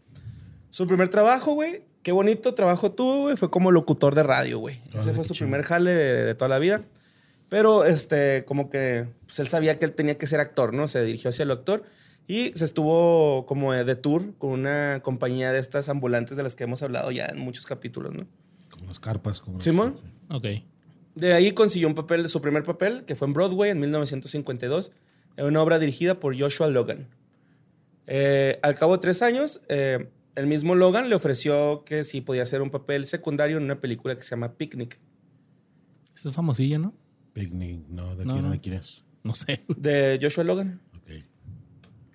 [0.70, 4.78] Su primer trabajo, güey, qué bonito trabajo tuvo, güey, fue como locutor de radio, güey.
[4.90, 5.46] Ese Órale, fue su chido.
[5.48, 6.82] primer jale de, de toda la vida.
[7.50, 10.88] Pero, este, como que, pues él sabía que él tenía que ser actor, ¿no?
[10.88, 11.84] Se dirigió hacia el actor
[12.28, 16.64] y se estuvo como de tour con una compañía de estas ambulantes de las que
[16.64, 18.26] hemos hablado ya en muchos capítulos, ¿no?
[18.72, 19.42] Como las carpas.
[19.42, 20.00] Como Simón.
[20.30, 20.46] Ok.
[21.14, 24.96] De ahí consiguió un papel, su primer papel, que fue en Broadway en 1952, en
[25.38, 27.08] una obra dirigida por Joshua Logan.
[28.08, 32.44] Eh, al cabo de tres años, eh, el mismo Logan le ofreció que si podía
[32.44, 35.00] hacer un papel secundario en una película que se llama Picnic,
[36.16, 36.94] Eso es famosilla, ¿no?
[37.34, 38.52] Picnic, no, ¿de No, quién, no.
[38.52, 39.04] de quién es?
[39.24, 39.64] No sé.
[39.78, 40.82] de Joshua Logan.
[40.98, 41.24] Ok.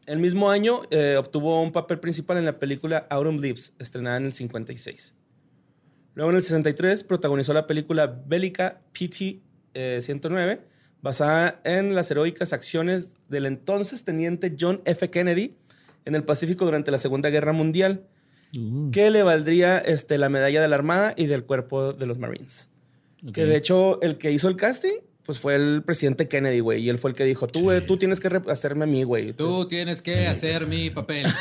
[0.06, 4.26] El mismo año eh, obtuvo un papel principal en la película Autumn Leaves, estrenada en
[4.26, 5.14] el 56.
[6.14, 9.40] Luego en el 63 protagonizó la película bélica PT
[9.74, 10.60] eh, 109,
[11.06, 15.08] basada en las heroicas acciones del entonces teniente John F.
[15.08, 15.54] Kennedy
[16.04, 18.02] en el Pacífico durante la Segunda Guerra Mundial,
[18.56, 22.18] Uh, que le valdría este, la medalla de la Armada y del Cuerpo de los
[22.18, 22.68] Marines.
[23.32, 26.88] Que de hecho el que hizo el casting, pues fue el presidente Kennedy, güey, y
[26.88, 29.32] él fue el que dijo, tú, güey, tú tienes que hacerme a mí, güey.
[29.32, 31.26] Tú tienes que hacer mi papel.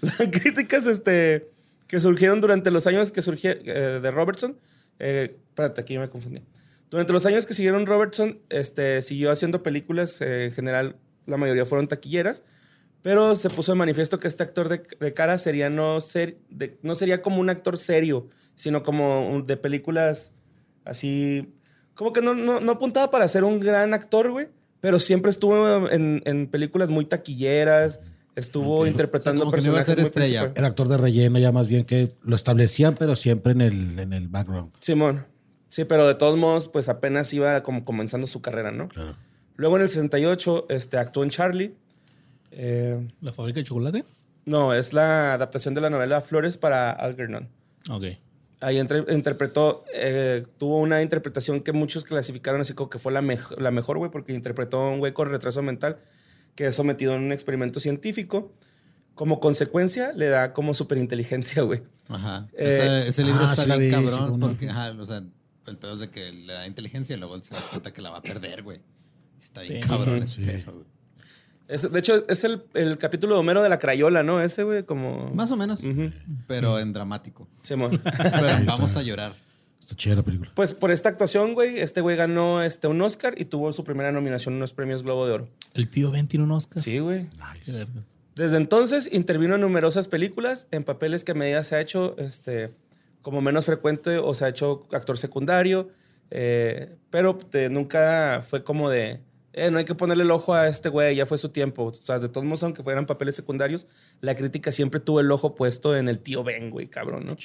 [0.00, 1.46] las críticas este,
[1.94, 4.58] que surgieron durante los años que surgió eh, de Robertson.
[4.98, 6.42] Eh, espérate, aquí me confundí.
[6.90, 11.66] Durante los años que siguieron Robertson, este, siguió haciendo películas, eh, en general la mayoría
[11.66, 12.42] fueron taquilleras,
[13.00, 16.38] pero se puso de manifiesto que este actor de, cara sería no, ser,
[16.82, 20.32] no sería como un actor serio, sino como de películas
[20.84, 21.54] así,
[21.94, 24.48] como que no, no, apuntaba para ser un gran actor, güey,
[24.80, 28.00] pero siempre estuvo en, en películas muy taquilleras,
[28.36, 29.96] estuvo interpretando personajes.
[29.98, 30.52] estrella.
[30.54, 34.12] El actor de relleno, ya más bien que lo establecían, pero siempre en el, en
[34.12, 34.72] el background.
[34.80, 35.26] Simón.
[35.68, 38.88] Sí, pero de todos modos, pues apenas iba como comenzando su carrera, ¿no?
[38.88, 39.16] Claro.
[39.56, 41.74] Luego en el 68 este, actuó en Charlie.
[42.52, 44.04] Eh, ¿La fábrica de chocolate?
[44.44, 47.48] No, es la adaptación de la novela Flores para Algernon.
[47.90, 48.04] Ok.
[48.60, 53.20] Ahí interpretó, eh, tuvo una interpretación que muchos clasificaron así como que fue la,
[53.58, 55.98] la mejor, güey, porque interpretó a un güey con retraso mental
[56.54, 58.52] que es sometido a un experimento científico.
[59.14, 61.82] Como consecuencia, le da como superinteligencia, güey.
[62.08, 62.48] Ajá.
[62.52, 65.22] Eh, ese, libro ah, está bien cabrón porque, ajá, o sea,
[65.66, 68.10] el pedo es de que le da inteligencia y luego se da cuenta que la
[68.10, 68.80] va a perder, güey.
[69.40, 70.84] Está bien cabrón ese pedo,
[71.66, 74.40] de hecho, es el, el, capítulo de Homero de la Crayola, ¿no?
[74.42, 75.30] Ese, güey, como...
[75.30, 75.82] Más o menos.
[76.46, 77.48] Pero en dramático.
[77.58, 79.34] Sí, Pero vamos a llorar.
[79.84, 80.50] Está chida la película.
[80.54, 84.12] Pues por esta actuación, güey, este güey ganó este, un Oscar y tuvo su primera
[84.12, 85.48] nominación en los premios Globo de Oro.
[85.74, 86.82] ¿El tío Ben tiene un Oscar?
[86.82, 87.26] Sí, güey.
[88.34, 92.72] Desde entonces intervino en numerosas películas, en papeles que a medida se ha hecho este,
[93.20, 95.90] como menos frecuente o se ha hecho actor secundario,
[96.30, 97.38] eh, pero
[97.70, 99.20] nunca fue como de,
[99.52, 101.84] eh, no hay que ponerle el ojo a este güey, ya fue su tiempo.
[101.84, 103.86] O sea, de todos modos, aunque fueran papeles secundarios,
[104.22, 107.36] la crítica siempre tuvo el ojo puesto en el tío Ben, güey, cabrón, ¿no?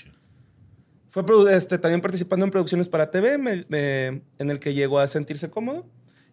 [1.10, 5.86] Fue este, también participando en producciones para TV, en el que llegó a sentirse cómodo.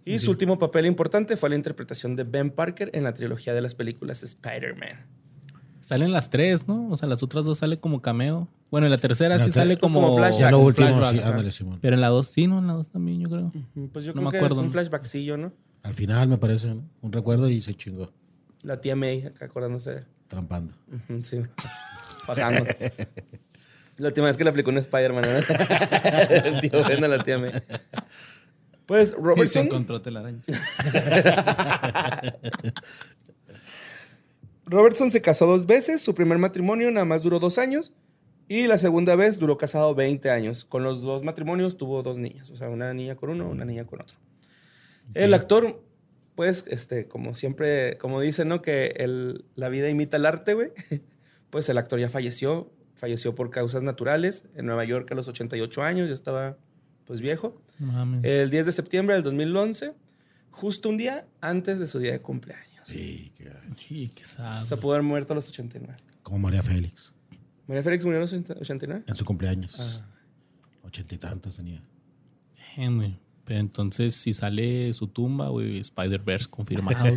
[0.05, 3.61] Y su último papel importante fue la interpretación de Ben Parker en la trilogía de
[3.61, 5.05] las películas Spider-Man.
[5.81, 6.89] Salen las tres, ¿no?
[6.91, 8.49] O sea, las otras dos sale como cameo.
[8.71, 10.51] Bueno, en la tercera sí sale como, como flashback.
[10.51, 11.79] lo último, sí, ándale, Simón.
[11.81, 12.59] Pero en la dos sí, ¿no?
[12.59, 13.53] En la dos también, yo creo.
[13.93, 14.61] Pues yo no creo me acuerdo.
[14.61, 15.53] un flashbackcillo, ¿no?
[15.83, 16.83] Al final, me parece, ¿no?
[17.03, 18.13] Un recuerdo y se chingó.
[18.63, 20.05] La tía May, acá acordándose.
[20.29, 20.75] Trampando.
[21.23, 21.41] sí.
[22.27, 22.65] Pasando.
[23.99, 25.25] La última vez que le aplicó un Spider-Man.
[26.45, 27.53] el tío Ben a la tía May.
[28.85, 29.45] Pues Robertson.
[29.45, 30.43] Y se encontró telaraña.
[34.67, 36.03] Robertson se casó dos veces.
[36.03, 37.93] Su primer matrimonio nada más duró dos años.
[38.49, 40.65] Y la segunda vez duró casado 20 años.
[40.65, 42.51] Con los dos matrimonios tuvo dos niñas.
[42.51, 44.17] O sea, una niña con uno, una niña con otro.
[45.15, 45.83] El actor,
[46.35, 48.61] pues, este, como siempre, como dicen, ¿no?
[48.61, 50.71] Que el, la vida imita el arte, güey.
[51.49, 55.83] Pues el actor ya falleció falleció por causas naturales en Nueva York a los 88
[55.83, 56.57] años, ya estaba
[57.05, 57.63] pues viejo.
[58.23, 59.95] El 10 de septiembre del 2011,
[60.51, 62.67] justo un día antes de su día de cumpleaños.
[62.85, 63.53] Sí, qué,
[63.87, 65.97] sí, qué Se pudo haber muerto a los 89.
[66.23, 67.13] Como María Félix.
[67.67, 69.05] ¿María Félix murió a los 89?
[69.07, 69.77] En su cumpleaños.
[69.79, 70.07] Ah.
[70.83, 71.83] Ochenta y tantos tenía.
[73.45, 77.17] Pero entonces, si sale su tumba, güey, Spider-Verse confirmado.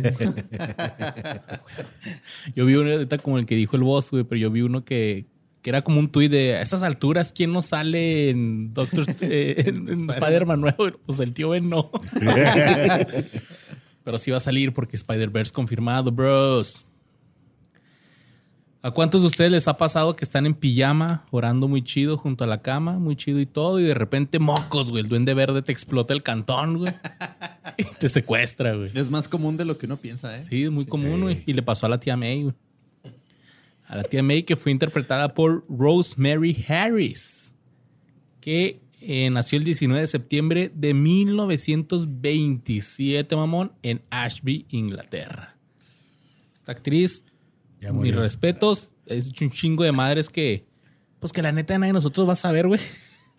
[2.54, 4.84] yo vi uno ahorita como el que dijo el boss, güey, pero yo vi uno
[4.84, 5.26] que,
[5.62, 9.64] que era como un tuit de a estas alturas, ¿quién no sale en Doctor eh,
[9.66, 10.86] en, Spider-Man nuevo?
[11.06, 11.90] Pues el tío Ben no.
[14.04, 16.86] Pero sí va a salir porque Spider-Verse confirmado, bros.
[18.82, 22.44] ¿A cuántos de ustedes les ha pasado que están en pijama, orando muy chido junto
[22.44, 25.60] a la cama, muy chido y todo, y de repente mocos, güey, el duende verde
[25.60, 26.94] te explota el cantón, güey,
[27.76, 28.88] y te secuestra, güey?
[28.94, 30.40] Es más común de lo que uno piensa, ¿eh?
[30.40, 31.42] Sí, es muy común, güey.
[31.44, 32.54] Y le pasó a la tía May, güey
[33.90, 37.56] a la tía May, que fue interpretada por Rosemary Harris,
[38.40, 45.56] que eh, nació el 19 de septiembre de 1927, mamón, en Ashby, Inglaterra.
[46.54, 47.26] Esta actriz,
[47.92, 50.68] mis respetos, es un chingo de madres que,
[51.18, 52.78] pues que la neta nadie de nosotros va a saber, güey.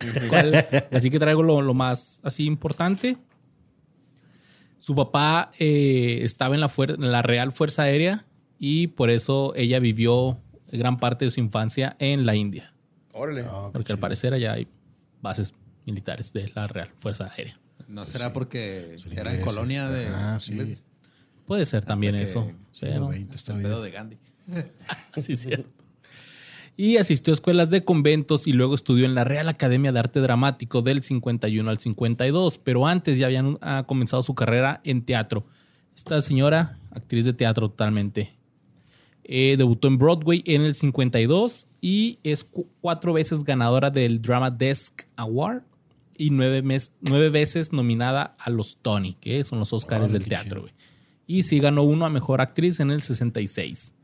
[0.92, 3.16] así que traigo lo, más así importante.
[4.76, 8.26] Su papá eh, estaba en la, en la Real Fuerza Aérea
[8.64, 10.38] y por eso ella vivió
[10.70, 12.72] gran parte de su infancia en la India.
[13.12, 13.44] Órale.
[13.44, 14.68] Ah, porque al parecer allá hay
[15.20, 15.52] bases
[15.84, 17.58] militares de la Real Fuerza Aérea.
[17.88, 20.38] ¿No será porque era en colonia de ah,
[21.44, 22.52] Puede ser también eso.
[22.78, 24.18] Pero, el pedo de Gandhi.
[25.16, 25.68] sí, cierto.
[26.76, 30.20] Y asistió a escuelas de conventos y luego estudió en la Real Academia de Arte
[30.20, 35.44] Dramático del 51 al 52, pero antes ya habían comenzado su carrera en teatro.
[35.96, 38.40] Esta señora, actriz de teatro totalmente.
[39.24, 42.44] Eh, debutó en Broadway en el 52 y es
[42.80, 45.62] cuatro veces ganadora del Drama Desk Award
[46.18, 46.62] y nueve,
[47.00, 50.66] nueve veces nominada a los Tony, que son los Oscars del teatro.
[51.26, 53.94] Y sí ganó uno a Mejor Actriz en el 66.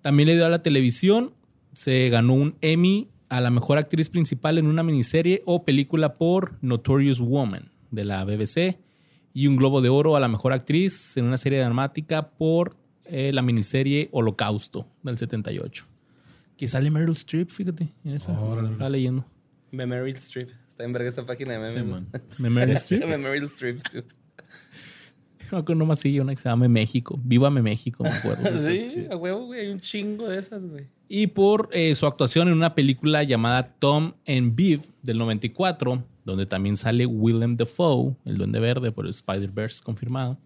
[0.00, 1.34] También le dio a la televisión.
[1.72, 6.58] Se ganó un Emmy a la mejor actriz principal en una miniserie o película por
[6.62, 8.78] Notorious Woman de la BBC.
[9.32, 12.76] Y un Globo de Oro a la mejor actriz en una serie dramática por
[13.10, 15.84] eh, la miniserie Holocausto del 78.
[16.56, 18.32] Que sale Meryl Streep, fíjate, en esa.
[18.32, 19.24] estaba leyendo.
[19.70, 20.50] Meryl Streep.
[20.68, 22.04] Está en verga esa página de memes.
[22.38, 23.04] Meryl Streep.
[23.06, 24.00] Meryl Streep, sí.
[25.50, 27.18] No, que nomás sigue una que se llama México.
[27.24, 28.58] Vívame México, me acuerdo.
[28.60, 29.60] sí, a huevo, güey.
[29.60, 30.86] Hay un chingo de esas, güey.
[31.08, 36.46] Y por eh, su actuación en una película llamada Tom and Viv del 94, donde
[36.46, 40.38] también sale Willem Dafoe, el Duende Verde, por Spider-Verse confirmado.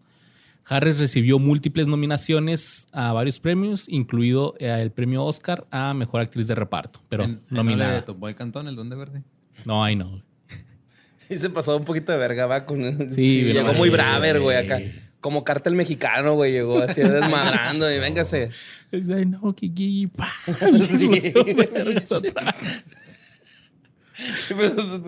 [0.67, 6.47] Harris recibió múltiples nominaciones a varios premios, incluido eh, el premio Oscar a Mejor Actriz
[6.47, 8.05] de Reparto, pero ¿En, nominada.
[8.07, 9.23] ¿En Boy Cantón, el Duende Verde?
[9.65, 10.23] No, ahí no.
[11.29, 13.13] Y se pasó un poquito de verga, va con...
[13.15, 14.81] Sí, llegó muy braver, güey, acá.
[15.21, 18.51] Como cártel mexicano, güey, llegó así desmadrando y véngase.
[18.91, 20.31] Es de, no, Kiki, pa.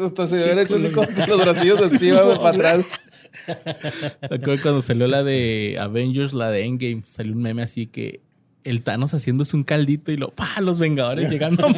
[0.05, 2.85] Hasta se hubiera hecho así con los bracillos así, güey, para atrás.
[4.23, 8.21] Recuerdo cuando salió la de Avengers, la de Endgame, salió un meme así que
[8.67, 11.69] el Thanos haciéndose un caldito y lo, pa, los Vengadores llegando.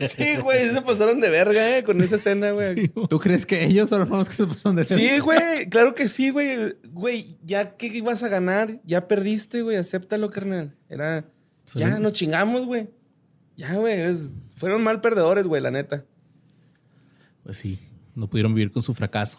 [0.00, 2.88] sí, güey, se pasaron de verga, eh, con esa escena, güey.
[2.88, 4.96] ¿Tú crees que ellos son los que se pasaron de verga?
[4.96, 6.76] Sí, güey, claro que sí, güey.
[6.90, 10.74] Güey, ya que ibas a ganar, ya perdiste, güey, acéptalo, carnal.
[10.88, 11.26] Era,
[11.74, 12.88] ya nos chingamos, güey.
[13.56, 13.98] Ya, güey,
[14.54, 16.06] fueron mal perdedores, güey, la neta.
[17.42, 17.78] Pues sí,
[18.14, 19.38] no pudieron vivir con su fracaso.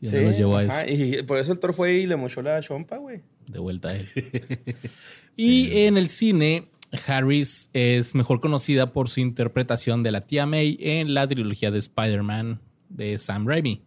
[0.00, 0.92] Y sí, llevó a eso.
[0.92, 3.22] Y por eso el Thor fue y le mochó la chompa, güey.
[3.46, 4.08] De vuelta a él.
[5.36, 6.68] y en el cine,
[7.06, 11.78] Harris es mejor conocida por su interpretación de la tía May en la trilogía de
[11.78, 13.82] Spider-Man de Sam Raimi.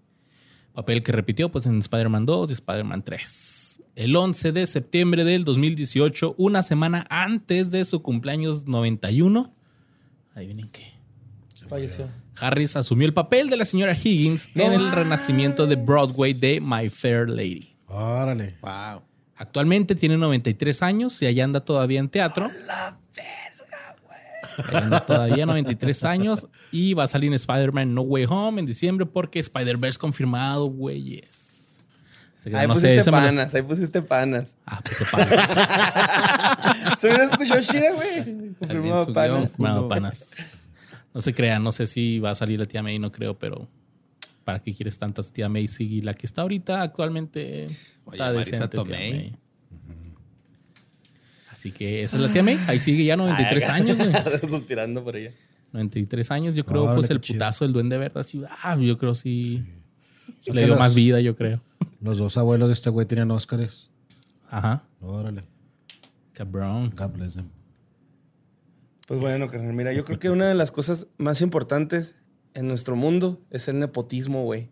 [0.74, 3.84] Papel que repitió pues, en Spider-Man 2 y Spider-Man 3.
[3.96, 9.54] El 11 de septiembre del 2018, una semana antes de su cumpleaños 91.
[10.34, 11.01] Adivinen qué.
[11.72, 12.10] Falleció.
[12.38, 16.90] Harris asumió el papel de la señora Higgins en el renacimiento de Broadway de My
[16.90, 17.74] Fair Lady.
[17.88, 18.58] Órale.
[18.62, 19.04] Wow.
[19.38, 22.52] Actualmente tiene 93 años y allá anda todavía en teatro.
[22.68, 24.68] la verga, güey!
[24.68, 28.66] Allá anda todavía 93 años y va a salir en Spider-Man No Way Home en
[28.66, 31.86] diciembre porque Spider-Verse confirmado, güeyes.
[32.54, 34.58] Ahí pusiste panas, ahí pusiste panas.
[34.66, 36.98] Ah, puse panas.
[37.00, 38.56] Se hubiera escuchado chida, güey.
[38.60, 39.40] Confirmado panas.
[39.40, 40.61] Confirmado panas.
[41.14, 43.68] No se crean, no sé si va a salir la tía May, no creo, pero
[44.44, 45.68] ¿para qué quieres tantas tía May?
[45.80, 48.68] Y la que está ahorita actualmente está decente.
[48.70, 49.36] Tía May.
[51.52, 52.58] Así que esa es la tía May.
[52.68, 54.12] Ahí sigue ya 93 años, güey.
[54.50, 55.34] Suspirando por ella.
[55.74, 59.64] 93 años, yo creo, pues el putazo del duende verde, así, ah, yo creo sí.
[60.42, 60.52] sí.
[60.52, 61.62] Le dio más vida, yo creo.
[62.02, 63.90] Los dos abuelos de este güey tenían Óscares.
[64.50, 64.84] Ajá.
[65.00, 65.44] Órale.
[66.34, 66.94] Cabrón.
[66.96, 67.50] God bless them.
[69.08, 72.16] Pues bueno, carnal, mira, yo creo que una de las cosas más importantes
[72.54, 74.70] en nuestro mundo es el nepotismo, güey.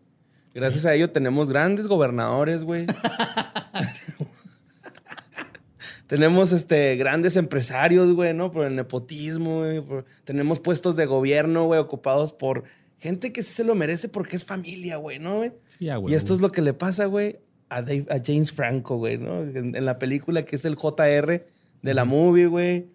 [0.53, 2.87] Gracias a ello tenemos grandes gobernadores, güey.
[6.07, 8.51] tenemos este, grandes empresarios, güey, ¿no?
[8.51, 9.83] Por el nepotismo, güey.
[10.23, 12.63] Tenemos puestos de gobierno, güey, ocupados por
[12.97, 15.53] gente que sí se lo merece porque es familia, güey, ¿no, güey?
[15.67, 16.13] Sí, güey.
[16.13, 17.39] Y esto es lo que le pasa, güey,
[17.69, 19.43] a, a James Franco, güey, ¿no?
[19.43, 21.45] En, en, la película que es el JR
[21.81, 22.87] de la movie, güey.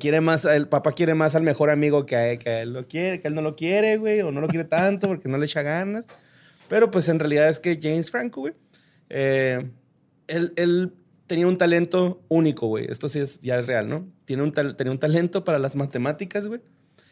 [0.00, 3.20] Quiere más, el papá quiere más al mejor amigo que, a, que él lo quiere,
[3.20, 5.62] que él no lo quiere, güey, o no lo quiere tanto porque no le echa
[5.62, 6.06] ganas.
[6.68, 8.54] Pero pues en realidad es que James Franco, güey,
[9.10, 9.70] eh,
[10.26, 10.92] él, él,
[11.28, 12.86] tenía un talento único, güey.
[12.88, 14.08] Esto sí es, ya es real, ¿no?
[14.24, 16.60] Tiene un tenía un talento para las matemáticas, güey.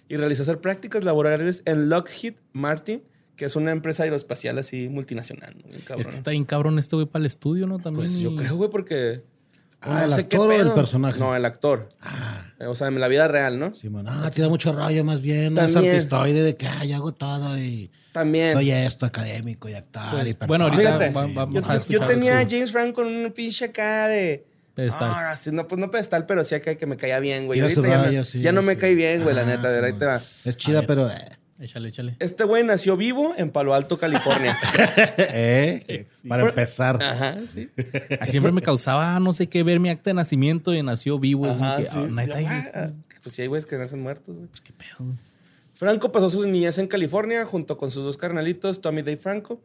[0.09, 3.03] Y realizó hacer prácticas laborales en Lockheed Martin,
[3.37, 5.57] que es una empresa aeroespacial así multinacional.
[5.57, 5.79] ¿no?
[5.85, 7.79] Cabrón, es que está bien cabrón este güey para el estudio, ¿no?
[7.79, 8.07] También.
[8.07, 9.23] Pues yo creo, güey, porque
[9.85, 11.19] Ah, no ¿el sé actor o el personaje?
[11.19, 11.91] No, el actor.
[12.01, 12.47] Ah.
[12.67, 13.75] O sea, en la vida real, ¿no?
[13.75, 14.07] Sí, man.
[14.09, 15.55] Ah, tiene mucho rollo más bien.
[15.55, 15.85] También.
[15.85, 17.91] Es artistoide de que, ay, hago todo y...
[18.13, 18.53] También.
[18.53, 22.39] Soy esto, académico y actor pues, y Bueno, ahorita Fíjate, vamos yo, a yo tenía
[22.39, 24.47] a James Franco con un pinche acá de...
[24.75, 25.11] Pedestal.
[25.15, 27.61] Ah, sí, no, pues no pedestal, pero sí acá que me caía bien, güey.
[27.61, 29.71] Ahorita ya, raya, no, sí, ya no me cae bien, güey, la Ah, neta.
[29.71, 30.17] De ahí te va.
[30.17, 31.09] Es chida, pero...
[31.09, 31.15] Eh.
[31.59, 32.17] Échale, échale.
[32.19, 34.57] Este güey nació vivo en Palo Alto, California.
[35.19, 36.07] ¿Eh?
[36.29, 37.01] Para empezar.
[37.01, 37.71] Ajá, sí.
[38.21, 41.47] Ahí siempre me causaba no sé qué ver mi acta de nacimiento y nació vivo.
[41.47, 41.93] Es Ajá, que, sí.
[41.97, 42.91] ah, neta, Ya, ahí- ah,
[43.23, 44.49] Pues sí, hay güeyes que nacen muertos, güey.
[44.49, 44.97] Pues qué pedo.
[44.99, 45.17] güey.
[45.75, 49.61] Franco pasó su niñez en California junto con sus dos carnalitos, Tommy Day Franco.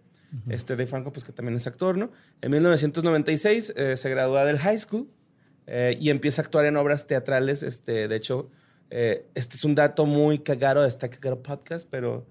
[0.48, 2.12] Este Day Franco, pues que también es actor, ¿no?
[2.44, 5.08] En 1996 eh, se gradúa del high school
[5.66, 7.64] eh, y empieza a actuar en obras teatrales.
[7.64, 8.52] Este, de hecho,
[8.90, 12.26] eh, este es un dato muy cagado de este cagado podcast, pero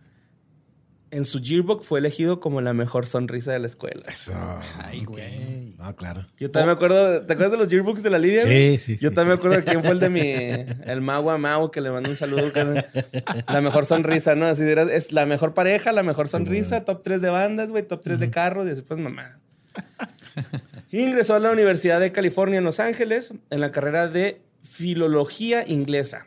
[1.10, 4.02] en su yearbook fue elegido como la mejor sonrisa de la escuela.
[4.12, 4.34] Eso.
[4.82, 5.74] Ay, güey.
[5.78, 6.26] Ah, claro.
[6.38, 8.42] Yo también me acuerdo, ¿te acuerdas de los yearbooks de la Lidia?
[8.42, 9.14] Sí, sí, Yo sí.
[9.14, 11.90] también me acuerdo de quién fue el de mi, el Mau a Mau, que le
[11.90, 12.52] mandó un saludo.
[12.52, 12.84] que-
[13.48, 14.44] La mejor sonrisa, ¿no?
[14.46, 18.02] Así era, es la mejor pareja, la mejor sonrisa, top 3 de bandas, güey, top
[18.02, 19.40] 3 de carros, y después mamá.
[20.90, 26.26] Ingresó a la Universidad de California en Los Ángeles en la carrera de filología inglesa.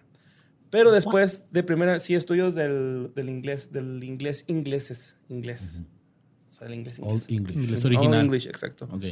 [0.72, 5.82] Pero después de primera, sí, estudios del, del inglés, del inglés ingleses, inglés.
[6.50, 7.30] O sea, el inglés All inglés.
[7.30, 7.56] English.
[7.58, 8.26] Inglés All original.
[8.26, 8.88] English, exacto.
[8.92, 9.04] Ok.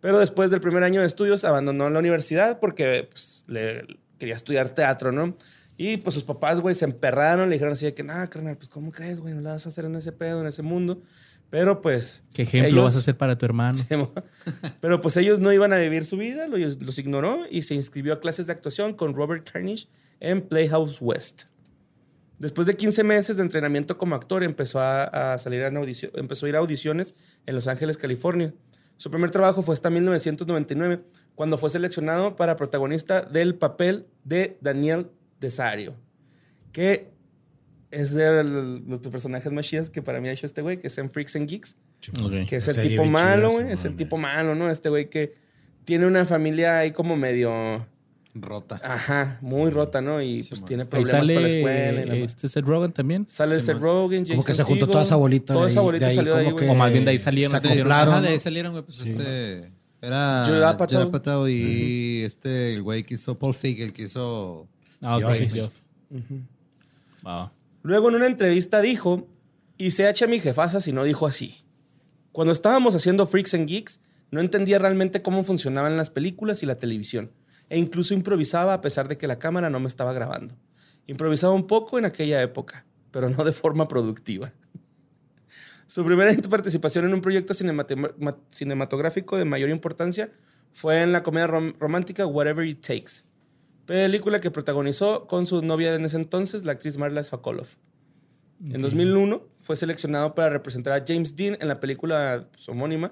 [0.00, 3.84] Pero después del primer año de estudios abandonó la universidad porque pues, le,
[4.18, 5.36] quería estudiar teatro, ¿no?
[5.76, 8.68] Y pues sus papás, güey, se emperraron, le dijeron así de que, nada, carnal, pues
[8.68, 9.32] ¿cómo crees, güey?
[9.34, 11.02] No la vas a hacer en ese pedo, en ese mundo.
[11.48, 12.22] Pero pues...
[12.34, 13.78] ¿Qué ejemplo ellos- vas a hacer para tu hermano?
[14.80, 18.12] Pero pues ellos no iban a vivir su vida, lo- los ignoró y se inscribió
[18.12, 19.86] a clases de actuación con Robert Carnage
[20.20, 21.44] en Playhouse West.
[22.38, 26.46] Después de 15 meses de entrenamiento como actor, empezó a, a salir a audicio- empezó
[26.46, 27.14] a ir a audiciones
[27.46, 28.54] en Los Ángeles, California.
[28.96, 31.02] Su primer trabajo fue hasta 1999,
[31.34, 35.08] cuando fue seleccionado para protagonista del papel de Daniel
[35.40, 35.94] Desario,
[36.72, 37.10] que
[37.90, 40.96] es de los personajes más chidas que para mí ha hecho este güey, que es
[40.98, 41.76] en Freaks and Geeks.
[42.46, 43.72] Que es el tipo malo, güey.
[43.72, 44.70] Es el tipo malo, ¿no?
[44.70, 45.34] Este güey que
[45.84, 47.86] tiene una familia ahí como medio.
[48.34, 48.80] Rota.
[48.84, 50.22] Ajá, muy rota, ¿no?
[50.22, 50.68] Y Sí, pues man.
[50.68, 52.02] tiene problemas sale para la escuela.
[52.02, 53.26] y la este Seth Rogen también.
[53.28, 53.78] Sale Sí, Seth.
[53.78, 54.92] Rogen, Jason Como que se juntó Segel.
[54.92, 56.66] toda esa bolita Toda esa bolita de ahí salió de ahí, como güey.
[56.66, 57.60] que- O más bien de ahí salieron.
[57.60, 58.22] Se acoplaron.
[58.22, 58.84] De ahí salieron, güey.
[58.84, 59.72] Pues este.
[60.02, 60.44] Era.
[60.46, 60.98] Judd Apatow.
[60.98, 64.68] Judd Apatow y este, el güey que hizo Paul Feig, el que hizo.
[65.02, 65.52] Ah, ok, Dios.
[65.52, 65.80] Dios.
[67.22, 67.50] Wow.
[67.82, 69.26] Luego en una entrevista dijo,
[69.78, 71.64] y se echa mi jefasa si no dijo así.
[72.32, 76.76] Cuando estábamos haciendo Freaks and Geeks, no entendía realmente cómo funcionaban las películas y la
[76.76, 77.30] televisión,
[77.70, 80.54] e incluso improvisaba a pesar de que la cámara no me estaba grabando.
[81.06, 84.52] Improvisaba un poco en aquella época, pero no de forma productiva.
[85.86, 87.54] Su primera participación en un proyecto
[88.50, 90.30] cinematográfico de mayor importancia
[90.72, 93.24] fue en la comedia rom- romántica Whatever It Takes,
[93.86, 97.68] película que protagonizó con su novia en ese entonces, la actriz Marla Sokolov.
[98.62, 103.10] En 2001 fue seleccionado para representar a James Dean en la película homónima,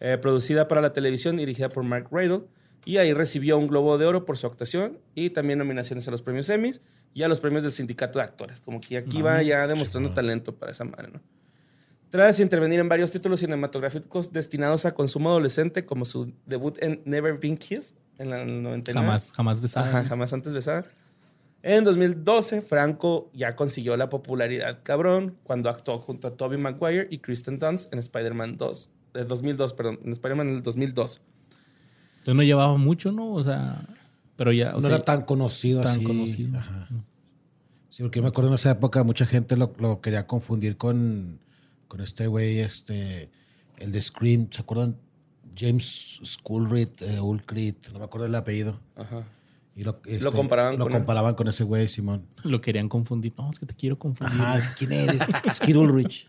[0.00, 2.42] eh, producida para la televisión y dirigida por Mark Riddle.
[2.84, 6.22] Y ahí recibió un Globo de Oro por su actuación y también nominaciones a los
[6.22, 6.80] premios Emmys
[7.12, 8.60] y a los premios del Sindicato de Actores.
[8.60, 11.20] Como que aquí va ya demostrando talento para esa madre, ¿no?
[12.10, 17.38] Tras intervenir en varios títulos cinematográficos destinados a consumo adolescente, como su debut en Never
[17.38, 19.06] Been Kissed en el 99.
[19.06, 19.88] Jamás, jamás besada.
[19.88, 20.86] Ajá, jamás antes besada.
[21.62, 27.18] En 2012, Franco ya consiguió la popularidad cabrón cuando actuó junto a Tobey Maguire y
[27.18, 28.90] Kristen Dunst en Spider-Man 2.
[29.12, 31.20] De 2002, perdón, en Spider-Man en el 2002.
[32.18, 33.32] Entonces no llevaba mucho, ¿no?
[33.32, 33.86] O sea,
[34.36, 34.70] pero ya.
[34.70, 36.04] o no sea, era tan conocido tan así.
[36.04, 36.58] conocido.
[36.58, 36.88] Ajá.
[37.88, 41.40] Sí, porque yo me acuerdo en esa época mucha gente lo, lo quería confundir con,
[41.88, 43.30] con este güey, este,
[43.78, 44.96] el de Scream, ¿se acuerdan?
[45.56, 48.78] James Schoolreed, eh, Ulcreed, no me acuerdo el apellido.
[48.94, 49.24] Ajá.
[49.78, 50.98] Y lo, este, Lo comparaban lo con él.
[50.98, 52.26] comparaban con ese güey, Simón.
[52.42, 53.32] Lo querían confundir.
[53.38, 54.40] No, es que te quiero confundir.
[54.40, 55.20] Ajá, ¿quién eres?
[55.76, 56.26] Ulrich,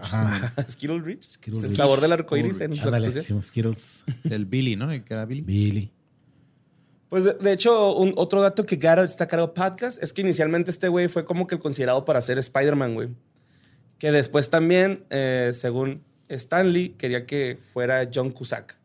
[0.00, 0.54] Ajá.
[0.68, 1.30] Skittle Rich.
[1.30, 1.76] Skittle El Rich.
[1.76, 3.42] sabor del arco iris en su Ándale, actuación.
[3.42, 4.04] sí, Skittles.
[4.22, 4.92] El Billy, ¿no?
[4.92, 5.40] El que era Billy.
[5.40, 5.90] Billy.
[7.08, 10.70] Pues de, de hecho, un, otro dato que Gara está cargado podcast es que inicialmente
[10.70, 13.08] este güey fue como que el considerado para ser Spider-Man, güey.
[13.98, 18.77] Que después también, eh, según Stanley, quería que fuera John Cusack.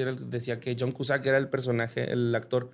[0.00, 2.70] Era el- decía que John Cusack era el personaje, el actor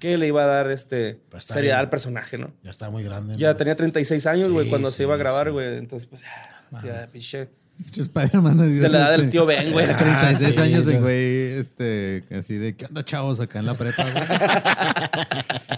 [0.00, 2.52] que le iba a dar este seriedad al personaje, ¿no?
[2.62, 3.36] Ya está muy grande.
[3.36, 3.56] Ya ¿no?
[3.56, 5.52] tenía 36 años, güey, Sí, cuando sí, se iba a grabar, sí.
[5.52, 5.76] güey.
[5.78, 7.48] Entonces, pues, sí, ah, pinche.
[7.96, 8.58] Spider-Man.
[8.58, 9.86] De la edad del tío Ben, güey.
[9.86, 11.60] de 36 Ah, sí, años de güey.
[11.60, 14.24] este, así de, ¿qué onda, chavos, acá en la prepa, güey?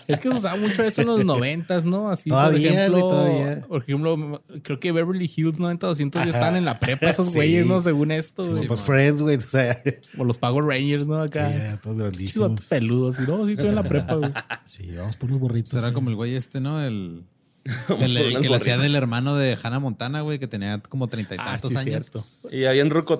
[0.06, 2.10] Es que se usaba mucho eso en los noventas, ¿no?
[2.10, 3.60] Así, Todavía, por ejemplo, güey, todavía.
[3.66, 7.36] por ejemplo, creo que Beverly Hills 90-200 ya estaban en la prepa esos Sí.
[7.36, 7.80] güeyes, ¿no?
[7.80, 8.42] Según esto.
[8.44, 8.66] Sí, güey.
[8.68, 9.36] pues Friends, güey.
[9.36, 11.22] O sea, sí, O los Power Rangers, ¿no?
[11.22, 11.50] Acá.
[11.50, 12.66] ya, todos grandísimos.
[12.68, 13.18] peludos.
[13.18, 14.30] Y no, sí estoy en la prepa, güey.
[14.66, 15.40] Sí, vamos por unos.
[15.50, 15.94] Pues era sí.
[15.94, 16.82] como el güey este, ¿no?
[16.82, 17.24] El,
[18.00, 21.08] el, el unas que le hacía del hermano de Hannah Montana, güey, que tenía como
[21.08, 22.10] treinta y Ah, tantos sí, años.
[22.10, 22.56] cierto.
[22.56, 23.18] Y había en Ruco.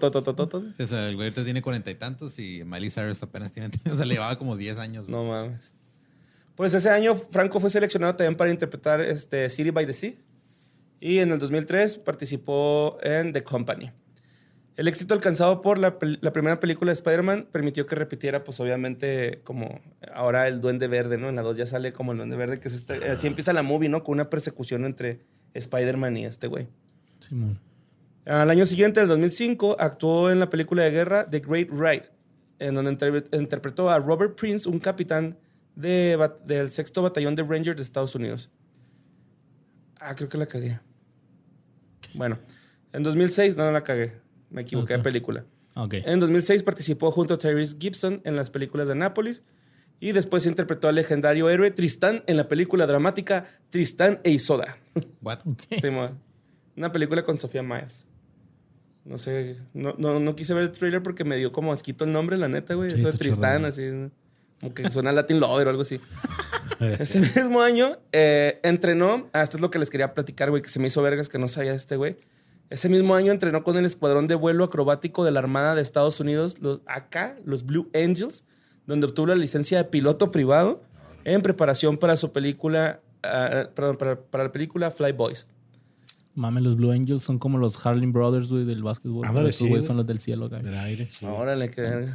[0.76, 3.70] Sí, O sea, el güey ahorita tiene cuarenta y tantos y Miley Cyrus apenas tiene,
[3.90, 5.06] o sea, le llevaba como 10 años.
[5.06, 5.16] güey.
[5.16, 5.72] No mames.
[6.56, 10.12] Pues ese año Franco fue seleccionado también para interpretar este City by the Sea.
[11.00, 13.90] Y en el 2003 participó en The Company.
[14.76, 19.80] El éxito alcanzado por la, primera película de Spider-Man permitió que repitiera, pues obviamente, como
[20.12, 21.28] ahora el Duende Verde, ¿no?
[21.28, 23.62] En la 2 ya sale como el Duende Verde, que es este, así empieza la
[23.62, 24.02] movie, ¿no?
[24.02, 25.20] Con una persecución entre
[25.54, 26.66] Spider-Man y este güey.
[27.20, 27.60] Simón.
[28.26, 32.10] Al año siguiente, el 2005, actuó en la película de guerra The Great Ride,
[32.58, 35.38] en donde inter- interpretó a Robert Prince, un capitán
[35.76, 38.50] de del sexto batallón de Rangers de Estados Unidos.
[40.00, 40.80] Ah, creo que la cagué.
[42.14, 42.38] Bueno,
[42.92, 44.23] en 2006, no, no la cagué.
[44.54, 45.44] Me equivoqué de película.
[45.74, 49.42] En 2006 participó junto a Tyrese Gibson en las películas de Nápoles
[49.98, 54.78] y después interpretó al legendario héroe Tristán en la película dramática Tristán e Isoda.
[55.20, 55.40] What?
[55.80, 55.88] Sí,
[56.76, 58.06] una película con Sofía Miles.
[59.04, 62.38] No sé, no, no, quise ver el trailer porque me dio como asquito el nombre,
[62.38, 62.92] la neta, güey.
[62.92, 63.82] Eso de Tristán, así.
[64.60, 66.00] Como que suena Latin Lover o algo así.
[66.98, 70.68] Ese mismo año eh, entrenó, ah, esto es lo que les quería platicar, güey, que
[70.68, 72.16] se me hizo vergas que no sabía este güey.
[72.70, 76.18] Ese mismo año entrenó con el Escuadrón de Vuelo Acrobático de la Armada de Estados
[76.20, 78.44] Unidos, los, acá, los Blue Angels,
[78.86, 80.82] donde obtuvo la licencia de piloto privado
[81.24, 85.46] en preparación para su película, ah, perdón, para, la película Fly Boys.
[86.34, 89.26] Mame, los Blue Angels son como los Harlem Brothers, güey, del básquetbol.
[89.26, 90.62] Ah, sí, güey son los del cielo, güey.
[90.62, 91.08] Del aire.
[91.22, 92.08] Órale, que...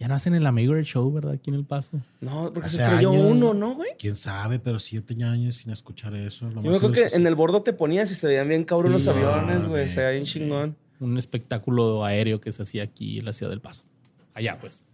[0.00, 1.32] Ya no hacen el Amigo Show, ¿verdad?
[1.32, 2.00] Aquí en El Paso.
[2.22, 3.90] No, porque se estrelló uno, ¿no, güey?
[3.98, 6.50] Quién sabe, pero siete años sin escuchar eso.
[6.62, 9.68] Yo creo que en el bordo te ponías y se veían bien cabrón los aviones,
[9.68, 9.90] güey.
[9.90, 10.76] se veía bien chingón.
[11.00, 13.84] Un espectáculo aéreo que se hacía aquí en la ciudad del Paso.
[14.32, 14.86] Allá, pues.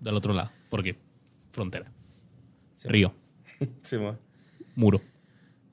[0.00, 0.50] Del otro lado.
[0.70, 0.96] Porque
[1.50, 1.92] frontera.
[2.84, 3.12] Río.
[3.82, 3.98] sí,
[4.74, 5.02] Muro.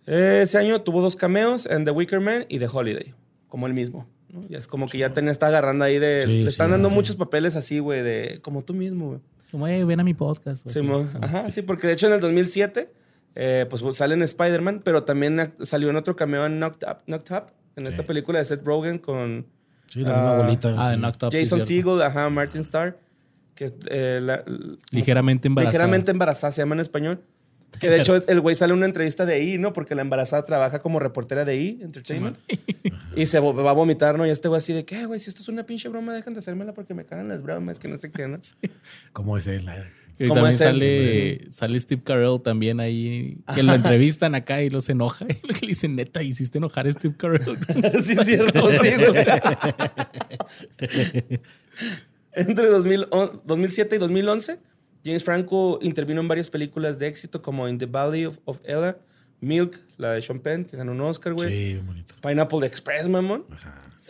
[0.05, 3.13] Ese año tuvo dos cameos en The Wicker Man y The Holiday.
[3.47, 4.05] Como el mismo.
[4.49, 6.27] Ya es como que ya te está agarrando ahí de...
[6.27, 8.39] le están dando muchos papeles así, güey, de...
[8.41, 9.19] Como tú mismo, güey.
[9.51, 10.67] Como, ven a mi podcast.
[10.69, 10.81] Sí,
[11.21, 12.91] ajá, sí, porque de hecho en el 2007,
[13.35, 17.87] eh, pues sale en Spider-Man, pero también salió en otro cameo en Knocked Up, en
[17.87, 19.45] esta película de Seth Rogen con...
[19.89, 20.75] Sí, la misma bolita.
[20.77, 21.33] Ah, de Knocked Up.
[21.33, 22.97] Jason Segel, ajá, Martin Starr.
[23.53, 24.21] Que, eh,
[24.91, 25.71] ligeramente embarazada.
[25.71, 27.21] Ligeramente embarazada, se llama en español.
[27.79, 29.73] Que de hecho el güey sale en una entrevista de I, ¿no?
[29.73, 32.37] Porque la embarazada trabaja como reportera de I, Entertainment.
[33.15, 34.25] y se va a vomitar, ¿no?
[34.25, 35.19] Y este güey así de, ¿qué, güey?
[35.19, 37.87] Si esto es una pinche broma, dejan de hacérmela porque me cagan las bromas, que
[37.87, 38.39] no sé qué, ¿no?
[39.13, 39.69] ¿Cómo es él?
[40.17, 45.25] Y también sale, sale Steve Carell también ahí, que lo entrevistan acá y los enoja.
[45.45, 47.41] Y le dicen, neta, hiciste enojar a Steve Carell.
[48.01, 48.89] sí, es cierto, sí.
[52.33, 54.59] Entre 2007 y 2011
[55.05, 58.97] James Franco intervino en varias películas de éxito como In the Valley of, Ella,
[59.39, 61.49] Milk, la de Sean Penn, que ganó un Oscar, güey.
[61.49, 62.15] Sí, bonito.
[62.21, 63.45] Pineapple Express, mamón.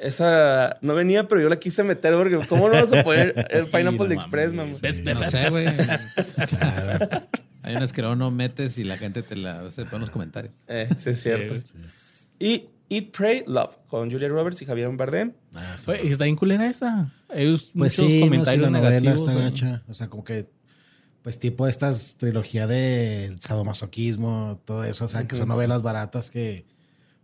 [0.01, 3.67] Esa no venía, pero yo la quise meter porque ¿cómo no vas a poder el
[3.67, 4.71] Pineapple Express, mamón?
[4.71, 5.67] no sé, güey.
[7.63, 10.55] Hay unas que no metes y la gente te la hace en los comentarios.
[10.67, 11.55] Eh, sí, es cierto.
[12.39, 15.33] Y Eat, Pray, Love, con Julia Roberts y Javier Bardem.
[15.55, 17.11] Ah, está bien culera esa.
[17.27, 19.21] Hay pues muchos comentarios negativos.
[19.87, 20.47] O sea, como que
[21.25, 26.67] pues tipo estas trilogía de sadomasoquismo, todo eso, o sea, que son novelas baratas que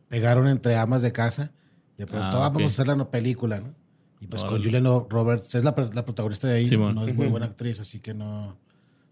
[0.08, 1.52] pegaron entre amas de casa.
[2.00, 3.76] De pronto ah, vamos a hacer la película, ¿no?
[4.20, 7.80] Y pues con Julian Roberts, es la, protagonista de ahí, no es muy buena actriz,
[7.80, 8.58] así que no,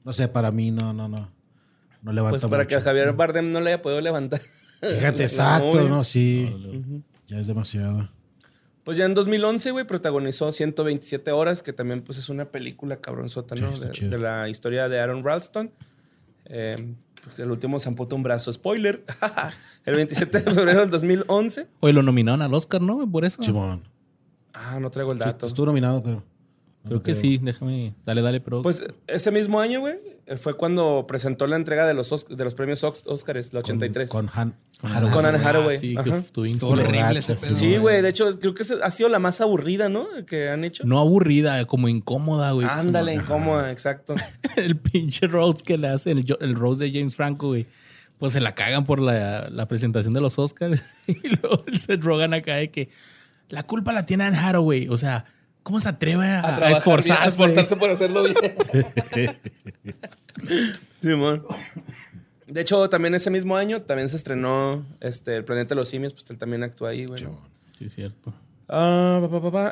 [0.04, 1.32] no sé, para mí no, no, no,
[2.02, 4.42] no levanta Pues para que a Javier Bardem no le haya podido levantar.
[4.82, 6.04] Fíjate, exacto, ¿no?
[6.04, 6.52] Sí,
[7.28, 8.10] ya es demasiado.
[8.84, 13.56] Pues ya en 2011, güey, protagonizó 127 horas, que también pues es una película cabronzota,
[13.56, 13.72] ¿no?
[13.78, 15.72] de, la historia de Aaron Ralston.
[16.46, 18.52] Eh, pues el último se amputó un brazo.
[18.52, 19.04] Spoiler.
[19.86, 21.68] el 27 de febrero del 2011.
[21.82, 23.10] Hoy lo nominaron al Oscar, ¿no?
[23.12, 23.44] Por eso.
[23.44, 23.84] Simón.
[24.54, 25.46] Ah, no traigo el dato.
[25.46, 26.24] estuvo nominado, pero...
[26.90, 27.94] Creo que sí, déjame.
[28.06, 28.62] Dale, dale, pero.
[28.62, 29.96] Pues ese mismo año, güey,
[30.38, 34.10] fue cuando presentó la entrega de los, de los premios Oscars, la 83.
[34.10, 34.54] Con, Han,
[35.12, 35.78] con, Anne Hathaway.
[35.78, 37.56] sí, estuvo horrible ese pedo.
[37.56, 38.02] Sí, güey.
[38.02, 40.08] De hecho, creo que ha sido la más aburrida, ¿no?
[40.28, 40.84] Que han hecho.
[40.86, 42.68] No aburrida, como incómoda, güey.
[42.70, 44.16] Ándale, incómoda, exacto.
[44.56, 47.68] el pinche Rose que le hace, el, el Rose de James Franco, güey
[48.20, 50.84] pues se la cagan por la, la, presentación de los Oscars.
[51.08, 52.90] y luego se drogan acá de que
[53.48, 54.90] la culpa la tiene Anne Hathaway.
[54.90, 55.26] O sea,
[55.70, 57.30] ¿Cómo se atreve a, esforzarse?
[57.30, 58.36] esforzarse por hacerlo bien.
[61.00, 61.46] Simón.
[62.48, 66.14] De hecho, también ese mismo año también se estrenó este, El Planeta de los Simios,
[66.14, 67.24] pues él también actúa ahí, güey.
[67.78, 68.34] Sí, es cierto.
[68.68, 69.22] Ah,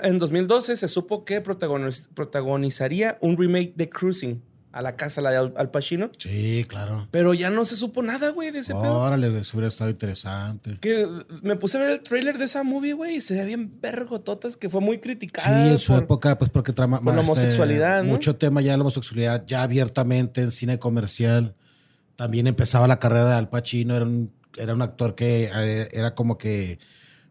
[0.04, 5.51] en 2012 se supo que protagonizaría un remake de Cruising a la casa, la de
[5.55, 6.11] Al Pacino.
[6.18, 7.07] Sí, claro.
[7.11, 8.99] Pero ya no se supo nada, güey, de ese pedo.
[8.99, 10.78] Órale, eso hubiera estado interesante.
[10.80, 11.07] Que
[11.41, 14.55] me puse a ver el trailer de esa movie, güey, y se ve bien vergototas,
[14.57, 15.63] que fue muy criticada.
[15.63, 17.01] Sí, en su época, pues porque trama.
[17.03, 18.11] La este, homosexualidad, ¿no?
[18.11, 21.55] Mucho tema ya de la homosexualidad, ya abiertamente en cine comercial.
[22.15, 26.13] También empezaba la carrera de Al Pacino, era un, era un actor que eh, era
[26.13, 26.80] como que.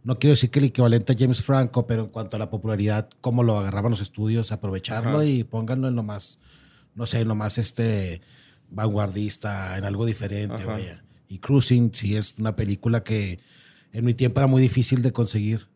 [0.03, 3.09] No quiero decir que el equivalente a James Franco, pero en cuanto a la popularidad,
[3.21, 6.39] cómo lo agarraban los estudios, aprovecharlo y pónganlo en lo más
[6.97, 8.21] no sé, nomás este
[8.71, 11.05] vanguardista, en algo diferente, vaya.
[11.29, 13.41] Y Cruising sí es una película que
[13.93, 15.69] en mi tiempo era muy difícil de conseguir.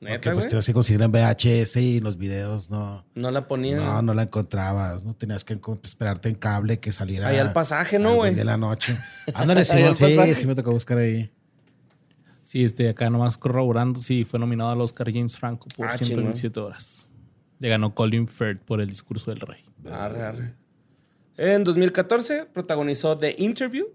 [0.00, 3.06] ¿Neta, porque pues tenías que conseguir en VHS y los videos no.
[3.14, 3.78] No la ponían.
[3.78, 5.04] No, no la encontrabas.
[5.04, 7.28] No tenías que esperarte en cable que saliera.
[7.28, 8.34] Ahí al pasaje, ¿no, güey?
[8.34, 8.96] De la noche.
[9.34, 11.30] Ándale, sí, sí, sí, me tocó buscar ahí.
[12.42, 16.60] Sí, este, acá nomás corroborando, sí, fue nominado al Oscar James Franco por ah, 127
[16.60, 17.13] horas.
[17.64, 19.64] Le ganó Colin Firth por el discurso del rey.
[19.90, 20.54] Arre, arre.
[21.38, 23.86] En 2014 protagonizó The Interview,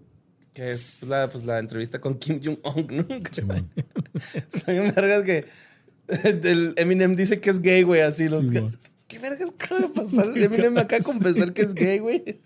[0.52, 3.06] que es la, pues, la entrevista con Kim Jong-un, ¿no?
[3.30, 5.44] Sí, Son vergas que
[6.48, 8.28] el Eminem dice que es gay, güey, así.
[8.28, 8.66] los, ¿qué,
[9.06, 10.26] ¿Qué vergas acaba de pasar?
[10.36, 12.40] Eminem me acaba de confesar que es gay, güey.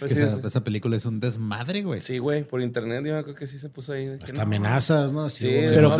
[0.00, 2.00] Pues esa, película es un desmadre, güey.
[2.00, 4.08] Sí, güey, por internet yo creo que sí se puso ahí.
[4.08, 5.28] Hasta amenazas, ¿no?
[5.28, 5.90] Sí, pero,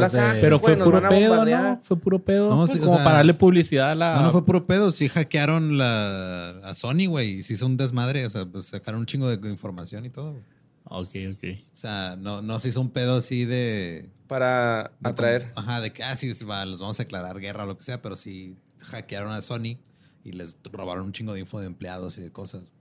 [0.41, 1.81] pero fue puro pedo, ¿no?
[1.83, 2.49] Fue puro pedo.
[2.49, 4.15] No, pues como para darle publicidad a la...
[4.15, 4.91] No, no fue puro pedo.
[4.91, 6.61] Sí hackearon la...
[6.65, 7.39] a Sony, güey.
[7.39, 8.27] Y se hizo un desmadre.
[8.27, 10.45] O sea, pues sacaron un chingo de información y todo, güey.
[10.85, 11.45] Ok, ok.
[11.73, 14.11] O sea, no, no se hizo un pedo así de...
[14.27, 15.53] Para atraer.
[15.57, 18.01] ajá, de que, ah, sí, los vamos a declarar guerra o lo que sea.
[18.01, 19.79] Pero sí hackearon a Sony
[20.25, 22.73] y les robaron un chingo de info de empleados y de cosas.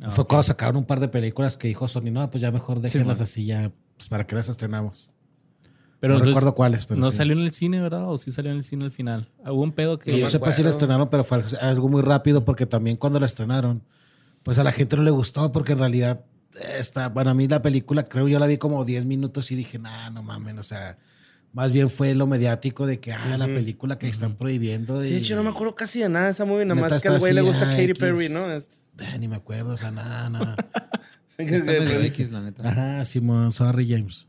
[0.00, 2.80] Ah, Fue cuando sacaron un par de películas que dijo Sony, no, pues ya mejor
[2.80, 5.10] déjenlas así ya, pues para que las estrenamos.
[6.00, 8.10] Pero no recuerdo cuáles, pero No salió en el cine, ¿verdad?
[8.10, 9.30] ¿O sí salió en el cine al final?
[9.46, 10.10] Hubo un pedo que...
[10.10, 13.26] que yo sepa si la estrenaron, pero fue algo muy rápido porque también cuando la
[13.26, 13.82] estrenaron,
[14.42, 16.24] pues a la gente no le gustó porque en realidad
[16.78, 17.08] está...
[17.08, 20.10] Bueno, a mí la película creo yo la vi como 10 minutos y dije, nah,
[20.10, 20.98] no mames, o sea...
[21.56, 25.02] Más bien fue lo mediático de que, ah, la película que están prohibiendo.
[25.02, 27.08] Sí, de hecho, no me acuerdo casi de nada de esa movie, nada más que
[27.08, 28.46] al güey le gusta Katy Perry, ¿no?
[29.18, 30.54] ni me acuerdo, o sea, nada, nada.
[31.38, 32.68] Está medio X, la neta.
[32.68, 34.28] Ajá, Simón, sorry, James.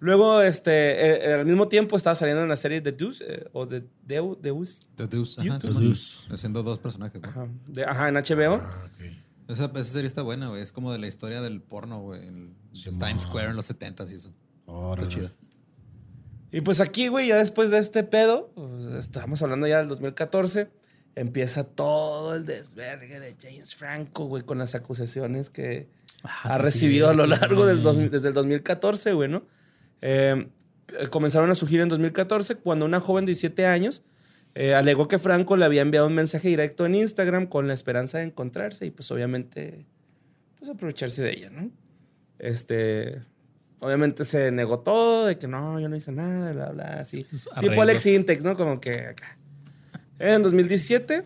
[0.00, 3.68] Luego, este, eh, al mismo tiempo estaba saliendo en la serie The Deuce, eh, o
[3.68, 4.88] The Deus.
[4.96, 5.58] The Deuce, ajá.
[5.58, 6.16] The Deuce.
[6.30, 7.22] Haciendo dos personajes.
[7.22, 7.46] Ajá.
[7.86, 8.54] ajá, en HBO.
[8.60, 8.88] Ah,
[9.46, 10.62] esa, esa, serie está buena, güey.
[10.62, 12.26] Es como de la historia del porno, güey.
[12.26, 14.34] En Times Square en los 70s y eso.
[14.96, 15.30] está chido.
[16.50, 20.70] Y pues aquí, güey, ya después de este pedo, pues, estamos hablando ya del 2014,
[21.14, 25.88] empieza todo el desvergue de James Franco, güey, con las acusaciones que
[26.22, 29.42] ah, ha recibido a lo largo del desde el 2014, güey, ¿no?
[30.00, 30.48] Eh,
[31.10, 34.02] comenzaron a surgir en 2014 cuando una joven de 17 años
[34.54, 38.18] eh, alegó que Franco le había enviado un mensaje directo en Instagram con la esperanza
[38.18, 39.86] de encontrarse y pues obviamente
[40.58, 41.70] pues aprovecharse de ella, ¿no?
[42.38, 43.22] Este,
[43.80, 47.26] obviamente se negó todo, de que no, yo no hice nada, bla, bla, así.
[47.60, 48.56] tipo Alex Intex, ¿no?
[48.56, 49.38] Como que acá.
[50.18, 51.24] En 2017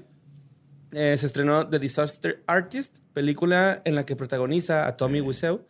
[0.92, 5.66] eh, se estrenó The Disaster Artist, película en la que protagoniza a Tommy Wiseau,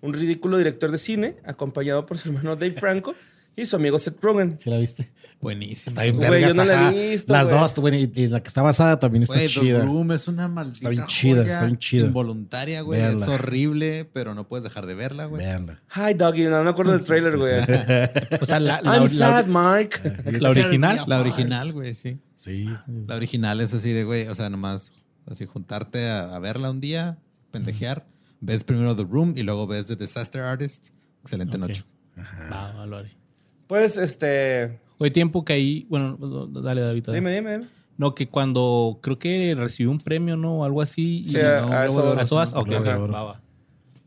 [0.00, 3.14] un ridículo director de cine, acompañado por su hermano Dave Franco
[3.54, 4.58] y su amigo Seth Rogen.
[4.58, 5.10] ¿Sí la viste?
[5.40, 5.90] Buenísimo.
[5.90, 7.32] Está bien güey, yo no la he visto.
[7.32, 8.10] Las dos, güey.
[8.14, 9.80] Y, la que está basada también está chida.
[9.80, 12.06] The Room es una maldita Está bien chida, está bien chida.
[12.06, 13.00] Involuntaria, güey.
[13.00, 15.44] Es horrible, pero no puedes dejar de verla, güey.
[15.44, 15.82] Veanla.
[15.96, 16.44] Hi, Doggy.
[16.44, 17.60] No me acuerdo del trailer, güey.
[18.40, 19.98] o sea, la, I'm sad, Mike.
[20.40, 21.00] La original.
[21.06, 22.18] La original, güey, sí.
[22.36, 22.68] Sí.
[23.06, 24.92] La original es así de, güey, o sea, nomás
[25.26, 27.18] así juntarte a, verla un día,
[27.50, 28.06] pendejear.
[28.40, 30.90] Ves primero The Room y luego ves The Disaster Artist.
[31.20, 31.84] Excelente noche.
[32.16, 32.74] Ajá.
[32.76, 33.21] Va, lo haré.
[33.66, 34.80] Pues, este.
[34.98, 35.86] Hoy tiempo que ahí.
[35.88, 36.16] Bueno,
[36.48, 37.08] dale, David.
[37.08, 37.68] Dime, dime, dime.
[37.96, 40.58] No, que cuando creo que recibió un premio, ¿no?
[40.58, 41.24] O algo así.
[41.26, 43.36] Sí, a, eso, a Ok,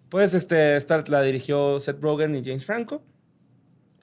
[0.10, 3.04] Pues este, esta la dirigió Seth Rogen y James Franco.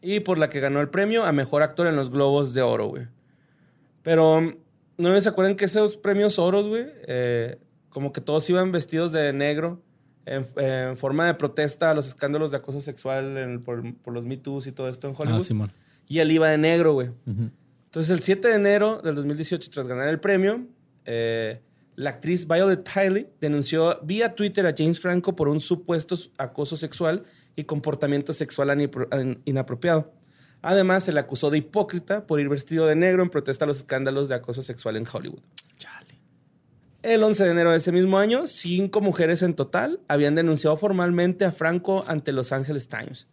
[0.01, 2.87] Y por la que ganó el premio a mejor actor en los Globos de Oro,
[2.87, 3.07] güey.
[4.03, 4.41] Pero
[4.99, 9.33] no se acuerdan que esos premios oros, güey, eh, como que todos iban vestidos de
[9.33, 9.81] negro
[10.27, 14.39] en, forma de protesta a los escándalos de acoso sexual por, los Me y
[14.73, 15.47] todo esto en Hollywood.
[15.63, 15.73] Ah,
[16.09, 17.11] y él iba de negro, güey.
[17.27, 20.67] Entonces, el 7 de enero del 2018, tras ganar el premio,
[21.05, 21.61] eh,
[21.97, 27.25] la actriz Violet Tiley denunció vía Twitter a James Franco por un supuesto acoso sexual
[27.55, 28.91] y comportamiento sexual
[29.45, 30.13] inapropiado.
[30.63, 33.79] Además, se le acusó de hipócrita por ir vestido de negro en protesta a los
[33.79, 35.43] escándalos de acoso sexual en Hollywood.
[37.03, 41.45] El 11 de enero de ese mismo año, cinco mujeres en total habían denunciado formalmente
[41.45, 43.27] a Franco ante Los Angeles Times.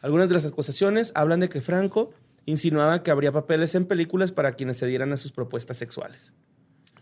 [0.00, 2.12] Algunas de las acusaciones hablan de que Franco
[2.46, 6.32] insinuaba que habría papeles en películas para quienes se dieran a sus propuestas sexuales.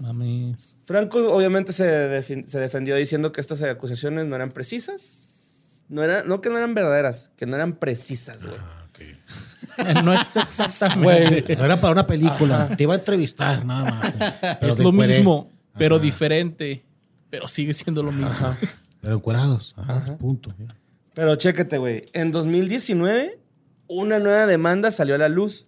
[0.01, 0.79] Mames.
[0.83, 5.83] Franco obviamente se, defendió diciendo que estas acusaciones no eran precisas.
[5.89, 8.59] No, era, no que no eran verdaderas, que no eran precisas, güey.
[8.59, 11.55] Ah, no es exactamente.
[11.55, 12.69] no era para una película.
[12.77, 14.63] Te iba a entrevistar, nada más.
[14.63, 16.85] es lo mismo pero diferente.
[17.31, 18.57] Pero sigue siendo lo mismo.
[19.01, 19.75] Pero encuerados.
[19.77, 20.53] Ajá, punto.
[21.15, 22.05] Pero chéquete, güey.
[22.15, 23.39] En 2019,
[23.87, 25.67] una nueva demanda salió a la luz,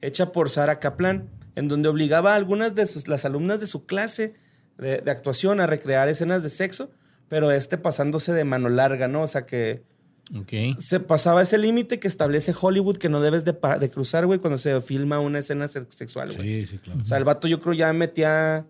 [0.00, 3.84] hecha por Sara Kaplan, en donde obligaba a algunas de sus, las alumnas de su
[3.84, 4.34] clase
[4.78, 6.90] de, actuación a recrear escenas de sexo,
[7.28, 9.22] pero este pasándose de mano larga, ¿no?
[9.22, 9.82] O sea que
[10.78, 14.58] se pasaba ese límite que establece Hollywood que no debes de, de cruzar, güey, cuando
[14.58, 16.66] se filma una escena sexual, güey.
[16.66, 17.00] Sí, sí, claro.
[17.02, 18.64] O sea, el vato yo creo ya metía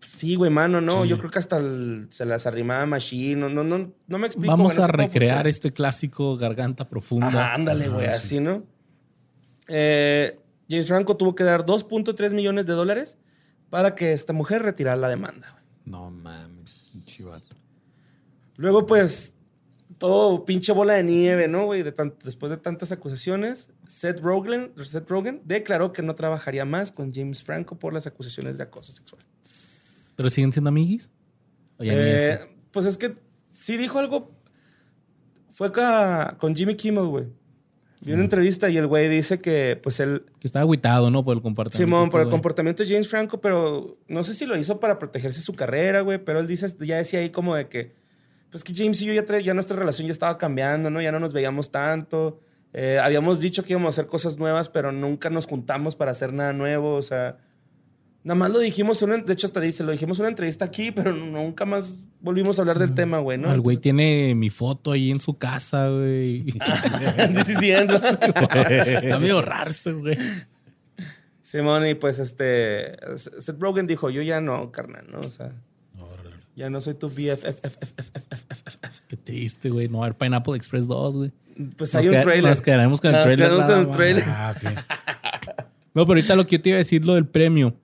[0.00, 1.04] sí, güey, mano, no.
[1.04, 1.60] Yo creo que hasta
[2.10, 3.36] se las arrimaba Machine.
[3.36, 4.50] No, no, no, no me explico.
[4.50, 7.54] Vamos a recrear este clásico Garganta Profunda.
[7.54, 8.64] ándale, güey, así, ¿no?
[9.68, 10.38] Eh,
[10.68, 13.18] James Franco tuvo que dar 2.3 millones de dólares
[13.70, 15.50] para que esta mujer retirara la demanda.
[15.50, 15.64] Güey.
[15.86, 17.56] No mames, chivato.
[18.56, 19.34] Luego, pues,
[19.98, 21.82] todo pinche bola de nieve, ¿no, güey?
[21.82, 27.42] después de tantas acusaciones, Seth Rogen, Seth Rogen declaró que no trabajaría más con James
[27.42, 29.24] Franco por las acusaciones de acoso sexual.
[30.18, 31.12] ¿Pero siguen siendo amiguis?
[31.78, 32.40] Eh,
[32.72, 33.14] pues es que
[33.52, 34.32] sí dijo algo.
[35.48, 37.26] Fue con Jimmy Kimmel, güey.
[38.00, 40.24] Vi una entrevista y el güey dice que, pues él.
[40.40, 41.24] Que estaba aguitado, ¿no?
[41.24, 41.78] Por el comportamiento.
[41.78, 45.40] Simón, por el comportamiento de James Franco, pero no sé si lo hizo para protegerse
[45.40, 46.18] su carrera, güey.
[46.18, 47.94] Pero él dice, ya decía ahí como de que
[48.50, 51.00] pues que James y yo ya, ya nuestra relación ya estaba cambiando, ¿no?
[51.00, 52.40] Ya no nos veíamos tanto.
[52.72, 56.32] Eh, habíamos dicho que íbamos a hacer cosas nuevas, pero nunca nos juntamos para hacer
[56.32, 56.94] nada nuevo.
[56.94, 57.38] O sea,
[58.28, 60.90] nada más lo dijimos, una, de hecho hasta dice, lo dijimos en una entrevista aquí,
[60.92, 63.50] pero nunca más volvimos a hablar del tema, güey, ¿no?
[63.50, 66.42] El güey tiene mi foto ahí en su casa, güey.
[67.34, 67.94] Diciendo.
[67.94, 70.18] Está medio raro güey.
[71.40, 75.20] Simón, y pues este, Seth Rogen dijo, yo ya no, carnal, ¿no?
[75.20, 75.50] O sea...
[76.54, 77.64] Ya no soy tu BFF.
[79.06, 79.88] Qué triste, güey.
[79.88, 81.32] No haber Pineapple Express 2, güey.
[81.76, 82.50] Pues hay un trailer.
[82.50, 83.52] Nos quedaremos con el trailer.
[83.52, 84.24] Nos quedaremos con el trailer.
[84.26, 84.54] Ah,
[85.94, 87.76] no, pero ahorita lo que yo te iba a decir, lo del premio.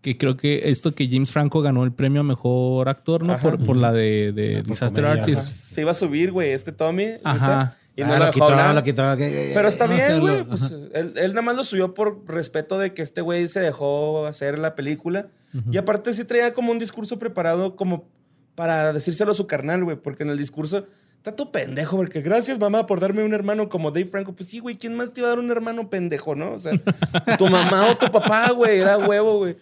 [0.00, 3.38] Que creo que esto que James Franco ganó el premio a mejor actor, ¿no?
[3.38, 5.54] Por, por, la de, de Disaster Artist.
[5.54, 7.06] Se iba a subir, güey, este Tommy.
[7.22, 7.76] Ajá.
[7.96, 8.18] Y no ah,
[8.72, 10.44] lo, quitó, Pero está bien, güey.
[10.44, 14.26] Pues, él, él, nada más lo subió por respeto de que este güey se dejó
[14.26, 15.28] hacer la película.
[15.70, 18.08] Y aparte sí traía como un discurso preparado como
[18.54, 19.96] para decírselo a su carnal, güey.
[19.96, 20.86] Porque en el discurso
[21.16, 21.96] está todo pendejo.
[21.96, 24.34] Porque gracias, mamá, por darme un hermano como Dave Franco.
[24.34, 26.52] Pues sí, güey, ¿quién más te iba a dar un hermano pendejo, no?
[26.52, 26.72] O sea,
[27.36, 28.78] tu mamá o tu papá, güey.
[28.78, 29.56] Era huevo, güey.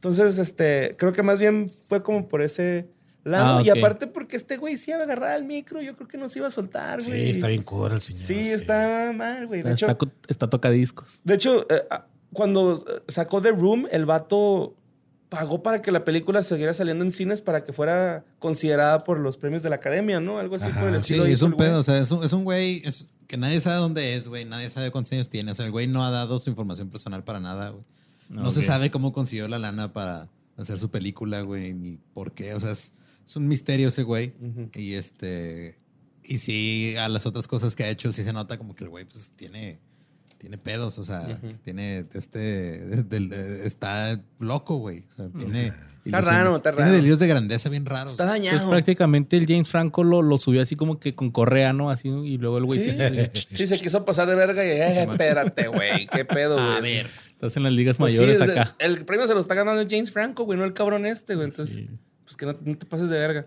[0.00, 2.88] Entonces, este, creo que más bien fue como por ese
[3.22, 3.58] lado.
[3.58, 6.16] Ah, y aparte porque este güey sí iba a agarrar al micro, yo creo que
[6.16, 7.26] nos iba a soltar, güey.
[7.26, 8.22] Sí, está bien cool el señor.
[8.22, 9.60] Sí, está mal, güey.
[9.60, 11.20] De está, hecho, está, tocadiscos.
[11.22, 11.82] De hecho, eh,
[12.32, 14.74] cuando sacó The Room, el vato
[15.28, 19.36] pagó para que la película siguiera saliendo en cines para que fuera considerada por los
[19.36, 20.38] premios de la academia, ¿no?
[20.38, 21.26] Algo así como el estilo.
[21.26, 22.82] Sí, es un pedo, o sea, es un, es un güey
[23.26, 25.86] que nadie sabe dónde es, güey, nadie sabe cuántos años tiene, o sea, el güey
[25.86, 27.84] no ha dado su información personal para nada, güey.
[28.30, 32.54] No, se sabe cómo consiguió la lana para hacer su película, güey, ni por qué,
[32.54, 32.92] o sea, es,
[33.34, 34.34] un misterio ese güey.
[34.74, 35.78] Y este,
[36.22, 38.90] y sí, a las otras cosas que ha hecho, sí se nota como que el
[38.90, 39.78] güey, pues, tiene
[40.40, 45.04] tiene pedos, o sea, tiene este, está loco, güey.
[45.10, 45.74] O sea, tiene...
[46.02, 46.84] Está raro, está raro.
[46.84, 48.12] Tiene delirios de grandeza bien raros.
[48.12, 48.56] Está dañado.
[48.56, 51.90] Pues prácticamente el James Franco lo, lo, subió así como que con correa, ¿no?
[51.90, 52.90] Así, y luego el güey ¿Sí?
[52.90, 53.30] se...
[53.34, 56.76] sí, se quiso pasar de verga y eh, espérate, güey, qué pedo, güey.
[56.78, 57.10] A ver.
[57.40, 58.76] Estás en las ligas pues mayores acá.
[58.78, 61.48] El premio se lo está ganando James Franco, güey, no el cabrón este, güey.
[61.48, 61.86] Entonces,
[62.22, 63.46] pues que no, no, te pases de verga.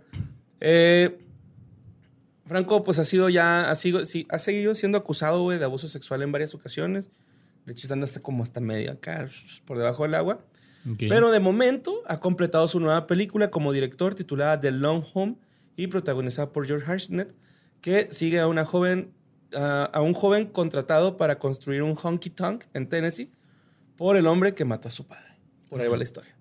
[0.59, 1.19] Eh,
[2.47, 5.87] Franco, pues ha sido ya, ha, sido, sí, ha seguido siendo acusado, güey, de abuso
[5.87, 7.11] sexual en varias ocasiones.
[7.67, 9.27] De hecho, anda hasta como hasta medio acá,
[9.63, 10.43] por debajo del agua.
[10.97, 15.35] Pero de momento ha completado su nueva película como director titulada The Long Home
[15.75, 17.35] y protagonizada por George Hartnett,
[17.79, 19.11] que sigue a una joven,
[19.53, 23.29] a un joven contratado para construir un honky tonk en Tennessee
[24.03, 25.37] por el hombre que mató a su padre.
[25.69, 26.35] Por ahí va la historia.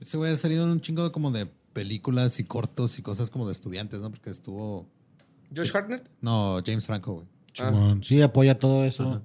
[0.00, 1.44] Ese güey ha salido en un chingo como de
[1.74, 4.10] películas y cortos y cosas como de estudiantes, ¿no?
[4.10, 4.88] Porque estuvo
[5.54, 6.08] ¿Josh Hartnett?
[6.22, 7.26] No, James Franco, güey.
[7.58, 7.94] Ah.
[8.00, 9.22] Sí, apoya todo eso.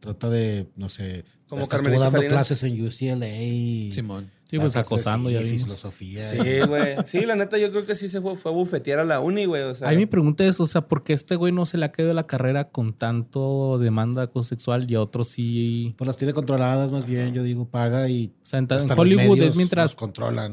[0.00, 3.92] Trata de, no sé, como estuvo dando clases en UCLA.
[3.92, 4.28] Simón.
[4.52, 6.28] Sí, pues acosando ya filosofía.
[6.28, 6.96] Sí, güey.
[7.04, 9.46] Sí, la neta, yo creo que sí se fue, fue a bufetear a la uni,
[9.46, 9.62] güey.
[9.62, 9.88] O sea.
[9.88, 11.88] A mí mi pregunta es, o sea, ¿por qué este güey no se le ha
[11.88, 15.94] quedado la carrera con tanto demanda sexual y a otros sí?
[15.96, 18.34] Pues las tiene controladas más bien, yo digo, paga y...
[18.42, 19.96] O sea, en, Hollywood es mientras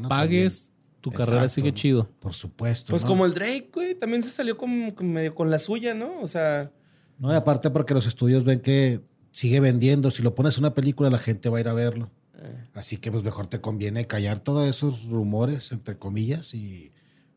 [0.08, 0.72] pagues,
[1.02, 2.08] tu carrera sigue chido.
[2.20, 2.92] Por supuesto.
[2.92, 6.22] Pues como el Drake, güey, también se salió con, medio con la suya, ¿no?
[6.22, 6.72] O sea.
[7.18, 10.10] No, y aparte porque los estudios ven que sigue vendiendo.
[10.10, 12.10] Si lo pones en una película, la gente va a ir a verlo.
[12.40, 12.64] Eh.
[12.74, 16.92] Así que pues mejor te conviene callar todos esos rumores, entre comillas, y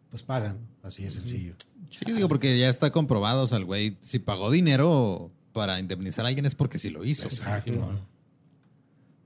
[0.09, 0.59] pues pagan.
[0.81, 1.55] Así de sencillo.
[1.89, 3.43] Sí, digo, porque ya está comprobado.
[3.43, 7.05] O sea, el güey, si pagó dinero para indemnizar a alguien es porque sí lo
[7.05, 7.25] hizo.
[7.25, 7.99] Exacto.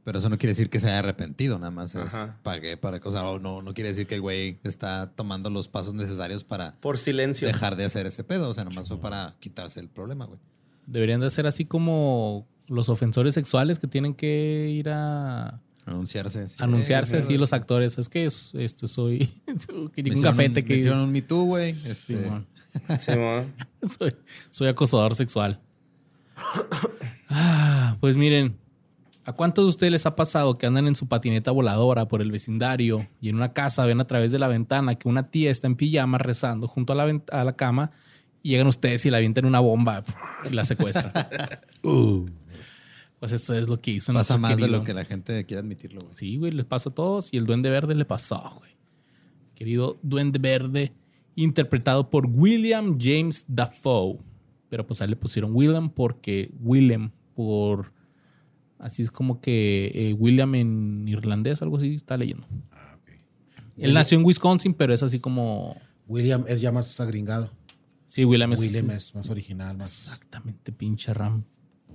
[0.03, 3.09] Pero eso no quiere decir que se haya arrepentido, nada más es pagué para que,
[3.09, 6.79] o sea, no, no quiere decir que el güey está tomando los pasos necesarios para
[6.79, 10.23] por silencio dejar de hacer ese pedo, o sea, nomás fue para quitarse el problema,
[10.23, 10.39] güey.
[10.85, 17.17] Deberían de ser así como los ofensores sexuales que tienen que ir a anunciarse, anunciarse
[17.17, 19.29] así los actores, es que es, esto soy
[19.67, 21.69] un gafete que hicieron un Me Too, güey.
[21.69, 22.29] Este...
[23.87, 24.15] soy,
[24.51, 25.59] soy acosador sexual.
[27.29, 28.55] ah, pues miren,
[29.27, 32.31] ¿A cuántos de ustedes les ha pasado que andan en su patineta voladora por el
[32.31, 35.67] vecindario y en una casa ven a través de la ventana que una tía está
[35.67, 37.91] en pijama rezando junto a la, a la cama
[38.41, 40.05] y llegan ustedes y la avientan una bomba
[40.49, 41.11] y la secuestran?
[41.83, 42.25] Uh.
[43.19, 44.13] Pues eso es lo que hizo.
[44.13, 46.15] Pasa más de lo que la gente quiere admitirlo, güey.
[46.15, 48.71] Sí, güey, les pasa a todos y el Duende Verde le pasó, güey.
[49.55, 50.93] Querido Duende Verde,
[51.35, 54.19] interpretado por William James Dafoe.
[54.69, 57.93] Pero pues a él le pusieron William porque William, por.
[58.77, 62.45] Así es como que eh, William en irlandés, algo así, está leyendo.
[62.71, 63.13] Ah, ok.
[63.77, 65.75] Él nació en Wisconsin, pero es así como.
[66.07, 67.51] William es ya más agringado.
[68.05, 68.59] Sí, William es.
[68.59, 69.75] William es más original.
[69.75, 70.05] Más...
[70.05, 71.43] Exactamente, pinche Ram.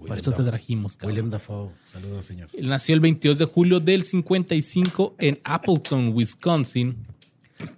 [0.07, 1.11] Por eso te trajimos, cabrón.
[1.11, 1.71] William Dafoe.
[1.85, 2.49] Saludos, señor.
[2.53, 7.07] Él nació el 22 de julio del 55 en Appleton, Wisconsin.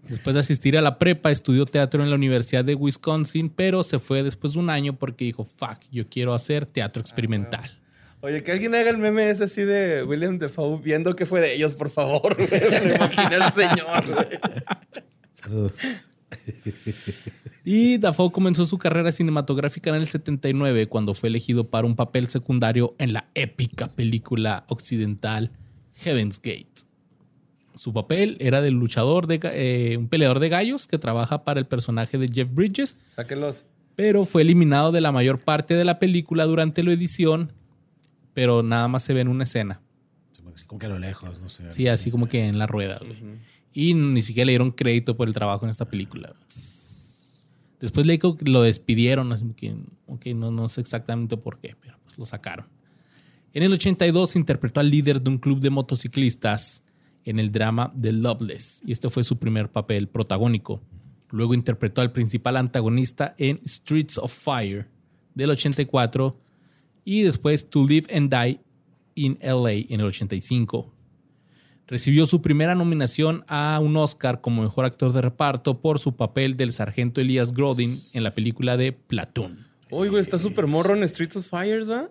[0.08, 3.98] Después de asistir a la prepa, estudió teatro en la Universidad de Wisconsin, pero se
[3.98, 7.78] fue después de un año porque dijo, fuck, yo quiero hacer teatro experimental.
[8.20, 11.54] Oye, que alguien haga el meme ese así de William Dafoe viendo qué fue de
[11.54, 12.36] ellos, por favor.
[12.50, 14.26] Me imaginé al señor.
[15.34, 15.74] Saludos.
[17.66, 22.28] Y Dafoe comenzó su carrera cinematográfica en el 79 cuando fue elegido para un papel
[22.28, 25.50] secundario en la épica película occidental
[25.94, 26.82] Heaven's Gate.
[27.74, 31.66] Su papel era del luchador de eh, un peleador de gallos que trabaja para el
[31.66, 32.98] personaje de Jeff Bridges.
[33.08, 33.64] Sáquenlos.
[33.96, 37.52] Pero fue eliminado de la mayor parte de la película durante la edición,
[38.34, 39.80] pero nada más se ve en una escena.
[40.54, 41.70] Así como que a lo lejos, no sé.
[41.70, 43.00] Sí, así como que en la rueda,
[43.74, 46.34] Y ni siquiera le dieron crédito por el trabajo en esta película.
[47.80, 49.44] Después le dijo que lo despidieron, así
[50.34, 52.66] no, no sé exactamente por qué, pero pues lo sacaron.
[53.52, 56.82] En el 82 interpretó al líder de un club de motociclistas
[57.24, 60.80] en el drama The Loveless, y este fue su primer papel protagónico.
[61.30, 64.88] Luego interpretó al principal antagonista en Streets of Fire
[65.34, 66.38] del 84
[67.04, 68.60] y después To Live and Die
[69.14, 70.93] in LA en el 85.
[71.86, 76.56] Recibió su primera nominación a un Oscar como mejor actor de reparto por su papel
[76.56, 79.66] del sargento Elias Grodin en la película de Platoon.
[79.90, 82.08] Uy, güey, está súper morro en Streets of Fires, ¿va?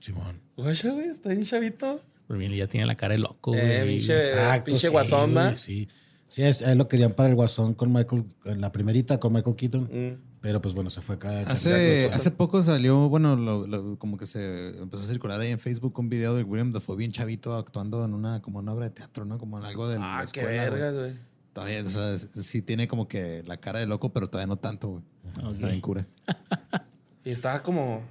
[0.00, 0.40] Simón.
[0.54, 1.96] Oye, güey, está bien chavito.
[2.28, 3.96] Pero bien, ya tiene la cara de loco, eh, güey.
[3.96, 5.56] pinche, Exacto, pinche guasón, ¿va?
[5.56, 5.88] Sí.
[6.28, 9.82] Sí, es, lo querían para el guasón con Michael, en la primerita con Michael Keaton.
[9.84, 10.28] Mm.
[10.40, 11.40] Pero pues bueno, se fue acá.
[11.40, 16.08] Hace, hace poco salió, bueno, como que se empezó a circular ahí en Facebook un
[16.08, 19.38] video de William Dafoe bien chavito actuando en una, como una obra de teatro, ¿no?
[19.38, 21.12] Como en algo de ah, qué vergas, güey.
[21.52, 24.88] Todavía, o sea, sí tiene como que la cara de loco, pero todavía no tanto,
[24.88, 25.02] güey.
[25.50, 26.06] Está bien cura.
[27.24, 28.02] y estaba como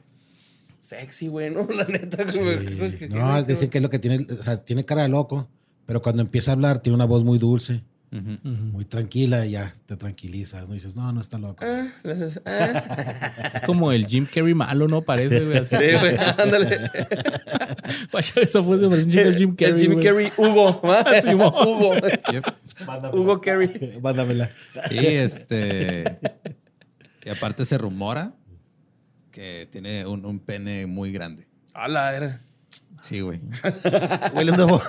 [0.82, 1.66] sexy, güey, ¿no?
[1.74, 2.26] La neta.
[3.10, 5.48] no, dicen que es lo que tiene, o sea, tiene cara de loco,
[5.86, 7.84] pero cuando empieza a hablar tiene una voz muy dulce.
[8.10, 10.74] Muy tranquila y ya te tranquilizas, ¿no?
[10.74, 11.66] dices, no, no está loco.
[11.66, 11.88] Ah,
[12.46, 13.52] ah.
[13.56, 15.02] Es como el Jim Carrey malo, ¿no?
[15.02, 15.66] Parece, güey.
[15.66, 16.90] Sí, güey, ándale.
[18.42, 19.74] eso fue de el Jim Carrey.
[19.74, 20.82] El Jim Carrey Hugo,
[21.22, 21.94] sí, Hugo.
[23.14, 24.00] Hugo Carrey.
[24.02, 24.52] Mándamela.
[24.90, 26.20] Y este.
[27.26, 28.34] Y aparte se rumora
[29.32, 31.46] que tiene un, un pene muy grande.
[31.74, 32.16] ¡Hala!
[32.16, 32.47] Era.
[33.02, 33.40] Sí, güey.
[34.34, 34.82] William Dafoe.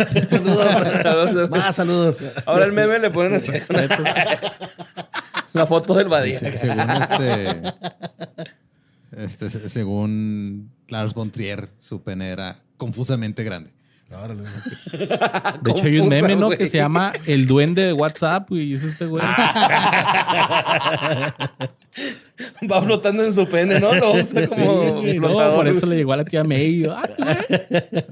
[1.02, 1.50] saludos.
[1.50, 2.18] Más saludos.
[2.46, 3.52] Ahora el meme le ponen así.
[5.52, 6.38] la foto del Badía.
[6.38, 6.80] según
[9.16, 9.68] este, este.
[9.68, 13.70] según Lars von Trier, su pene era confusamente grande.
[15.62, 16.48] De hecho, hay un meme, ¿no?
[16.50, 19.22] Que se llama El Duende de WhatsApp, y es este güey.
[22.70, 23.94] Va flotando en su pene, ¿no?
[23.94, 26.84] Lo usa como no, por eso le llegó a la tía May.
[26.86, 26.96] o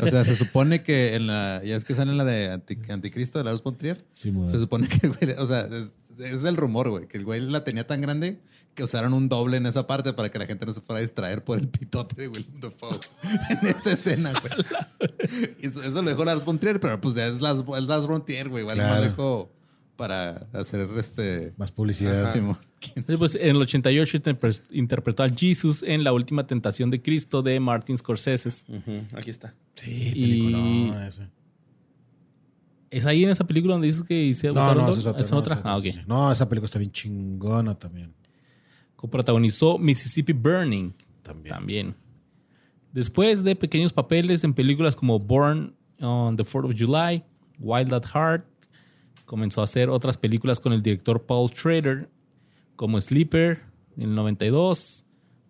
[0.09, 1.63] sea, se supone que en la...
[1.65, 4.05] Ya es que sale en la de Anticristo de la Luz Pontrier.
[4.13, 7.41] Sí, se supone que, güey, o sea, es, es, el rumor, güey, que el güey
[7.41, 8.41] la tenía tan grande
[8.75, 11.03] que usaron un doble en esa parte para que la gente no se fuera a
[11.03, 12.99] distraer por el pitote de William Dafoe
[13.51, 15.47] en esa escena, güey.
[15.61, 18.63] Eso, eso, lo dejó Lars Pontrier, pero pues ya es Lars, es Lars Pontrier, güey.
[18.63, 18.97] Igual claro.
[18.97, 19.53] lo dejó
[19.97, 21.53] para hacer este...
[21.57, 22.33] Más publicidad.
[23.19, 24.19] pues en el 88
[24.71, 28.51] interpretó a Jesus en La Última Tentación de Cristo de Martin Scorsese.
[29.15, 29.55] Aquí está.
[29.75, 31.11] Sí, película.
[32.97, 35.21] ¿Es ahí en esa película donde dices que hice no, no, es otra.
[35.21, 35.61] ¿Es otra?
[35.65, 35.85] ah, ok.
[36.07, 38.15] No, esa película está bien chingona también.
[38.97, 40.93] Coprotagonizó Mississippi Burning.
[41.23, 41.55] También.
[41.55, 41.95] También.
[42.95, 47.23] Después de pequeños papeles en películas como Born on the 4th of July,
[47.59, 48.47] Wild at Heart,
[49.27, 52.09] comenzó a hacer otras películas con el director Paul Schrader,
[52.77, 53.61] como Sleeper
[53.99, 55.05] en el 92,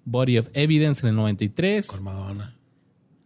[0.04, 1.86] Body of Evidence en el 93.
[1.86, 2.58] Con Madonna.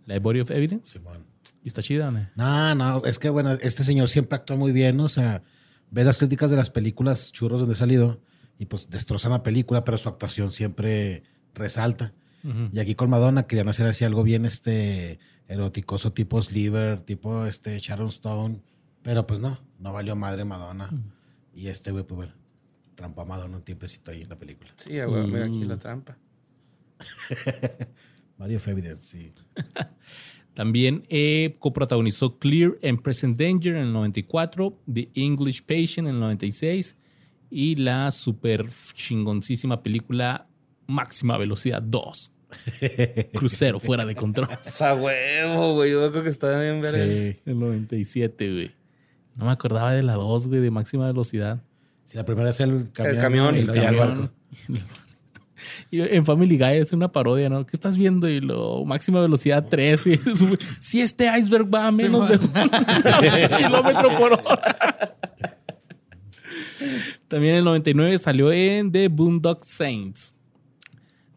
[0.05, 0.99] ¿La de Body of Evidence?
[0.99, 1.30] Simón.
[1.63, 2.29] ¿Y está chida, ¿no?
[2.37, 5.43] No, no, es que bueno, este señor siempre actúa muy bien, o sea,
[5.91, 8.21] ves las críticas de las películas churros donde ha salido
[8.59, 11.23] y pues destrozan la película, pero su actuación siempre
[11.55, 12.13] resalta.
[12.73, 17.79] Y aquí con Madonna querían hacer así algo bien este eroticoso, tipo Sliver, tipo este
[17.79, 18.63] Sharon Stone.
[19.03, 20.91] Pero pues no, no valió madre Madonna.
[21.55, 22.33] Y este güey, pues bueno,
[22.95, 24.73] trampa a Madonna un tiempecito ahí en la película.
[24.77, 26.17] Sí, güey, mira aquí la trampa.
[28.39, 29.33] Mario Evidence, sí.
[30.55, 36.21] También eh, coprotagonizó Clear and Present Danger en el 94, The English Patient en el
[36.21, 36.99] 96
[37.51, 40.49] y la super chingoncísima película
[40.87, 42.33] Máxima Velocidad 2.
[43.35, 44.49] Crucero fuera de control.
[44.65, 45.93] Esa huevo, güey.
[45.93, 47.41] Yo creo que está bien ver sí.
[47.47, 48.71] El 97, güey.
[49.37, 51.63] No me acordaba de la 2, güey, de máxima velocidad.
[52.05, 54.31] Si la primera es el camión, el camión y el luego ya el barco.
[55.91, 57.67] Y en Family Guy es una parodia, ¿no?
[57.67, 58.29] ¿Qué estás viendo?
[58.29, 60.07] Y lo máxima velocidad 3.
[60.07, 60.59] Y sube.
[60.79, 62.49] Si este iceberg va a menos de un
[63.59, 65.17] kilómetro por hora.
[67.29, 70.37] También en el 99 salió en The Boondock Saints.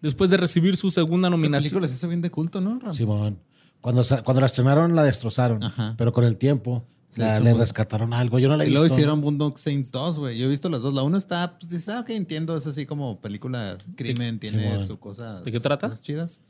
[0.01, 1.69] Después de recibir su segunda Esa nominación.
[1.69, 2.79] película se hizo bien de culto, ¿no?
[2.79, 2.91] Ram?
[2.93, 3.39] Simón.
[3.79, 5.63] Cuando, cuando la estrenaron la destrozaron.
[5.63, 5.95] Ajá.
[5.97, 6.85] Pero con el tiempo
[7.17, 8.39] Le rescataron algo.
[8.39, 8.97] Yo no la he Y luego visto.
[8.97, 10.37] hicieron Boondock Saints 2, güey.
[10.37, 10.93] Yo he visto las dos.
[10.93, 12.55] La una está, pues dices, ah, ok, entiendo.
[12.57, 15.41] Es así como película crimen, tiene su cosa.
[15.41, 15.87] ¿De qué trata?
[15.87, 16.41] cosas chidas.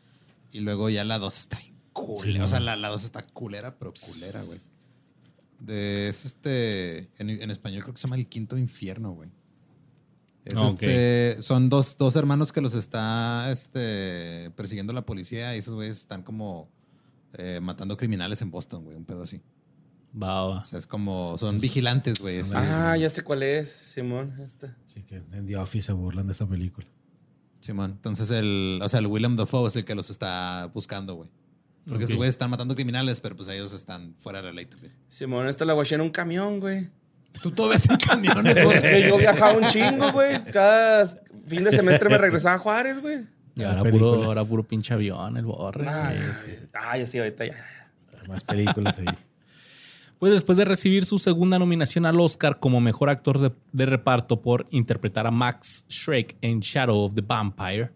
[0.51, 1.59] Y luego ya la 2 está
[1.93, 2.45] culera.
[2.45, 4.59] o sea, la, la 2 está culera, pero culera, güey.
[5.59, 7.09] De, es este.
[7.17, 9.29] En, en español creo que se llama El Quinto Infierno, güey.
[10.45, 10.83] Es Ok.
[10.83, 15.97] este, son dos, dos hermanos que los está este, persiguiendo la policía y esos güeyes
[15.97, 16.69] están como
[17.33, 18.97] eh, matando criminales en Boston, güey.
[18.97, 19.41] Un pedo así.
[20.15, 20.59] Va, va.
[20.61, 21.37] O sea, es como.
[21.37, 22.41] Son vigilantes, güey.
[22.53, 24.35] Ah, ya sé cuál es, Simón.
[24.43, 24.75] Esta.
[24.87, 26.87] Sí, que en The Office se burlan de esta película.
[27.59, 27.91] Simón.
[27.91, 31.29] Entonces, el, o sea, el Willem Dafoe es el que los está buscando, güey.
[31.85, 32.09] Porque Ok.
[32.09, 34.93] esos güeyes están matando criminales, pero pues ellos están fuera de la ley también.
[35.07, 36.89] Simón, esta la guaché en un camión, güey.
[37.41, 39.01] Tú todo ves en camiones, Pues güey.
[39.01, 40.43] que yo viajaba un chingo, güey.
[40.45, 41.07] Cada
[41.47, 43.25] fin de semestre me regresaba a Juárez, güey.
[43.55, 44.15] Y Ah, ahora películas.
[44.17, 45.85] puro, ahora puro pinche avión, el borre.
[45.87, 46.13] Ah,
[46.73, 47.55] Ay, sí, ahorita ya.
[48.27, 49.05] Más películas ahí.
[50.23, 54.41] Pues después de recibir su segunda nominación al Oscar como mejor actor de, de reparto
[54.41, 57.91] por interpretar a Max Shrek en Shadow of the Vampire,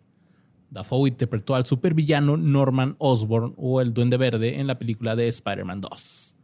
[0.69, 5.79] Dafoe interpretó al supervillano Norman Osborn o el Duende Verde en la película de Spider-Man
[5.79, 6.35] 2.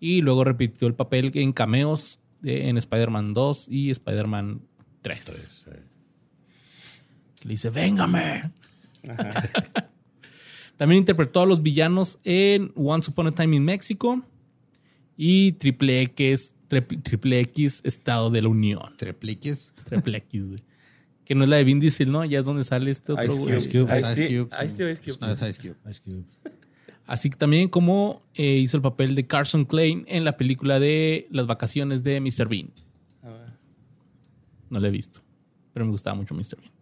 [0.00, 4.62] Y luego repitió el papel en cameos de- en Spider-Man 2 y Spider-Man
[5.02, 5.68] 3.
[7.44, 8.50] Le dice, véngame.
[10.76, 14.24] También interpretó a los villanos en Once Upon a Time in Mexico
[15.16, 18.96] y Triple X, Triple, Triple X Estado de la Unión.
[18.96, 19.74] Trepliques.
[19.84, 20.62] Triple X, güey.
[21.24, 22.24] Que no es la de Vin Diesel, ¿no?
[22.24, 23.56] Ya es donde sale este otro, güey.
[23.56, 23.98] Ice Cube.
[23.98, 24.48] Ice Ice Cube.
[24.48, 24.66] Cube.
[24.66, 25.18] Ice Cube, Ice Cube.
[25.20, 25.90] No, es Ice Cube.
[25.90, 26.24] Ice Cube.
[27.06, 31.26] Así que también como eh, hizo el papel de Carson Klein en la película de
[31.30, 32.48] Las vacaciones de Mr.
[32.48, 32.70] Bean.
[33.22, 33.52] A ver.
[34.70, 35.20] No la he visto,
[35.72, 36.56] pero me gustaba mucho Mr.
[36.58, 36.72] Bean.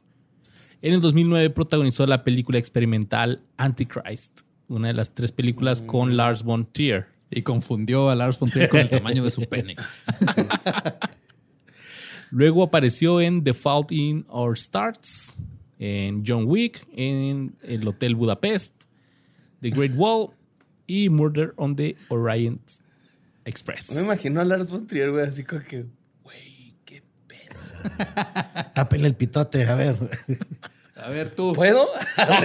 [0.81, 6.43] En el 2009 protagonizó la película experimental Antichrist, una de las tres películas con Lars
[6.43, 7.07] von Trier.
[7.35, 9.77] Y confundió a Lars von Trier con el tamaño de su pene.
[12.31, 15.43] Luego apareció en The Fault in Our Stars,
[15.79, 18.85] en John Wick, en el Hotel Budapest,
[19.61, 20.31] The Great Wall
[20.87, 22.61] y Murder on the Orient
[23.45, 23.91] Express.
[23.91, 25.87] No me imagino a Lars von Trier, güey, así como que,
[26.23, 27.61] güey, qué pedo.
[28.75, 29.97] Tápenle el pitote, a ver.
[31.05, 31.53] A ver, tú.
[31.53, 31.89] ¿Puedo?
[32.17, 32.41] A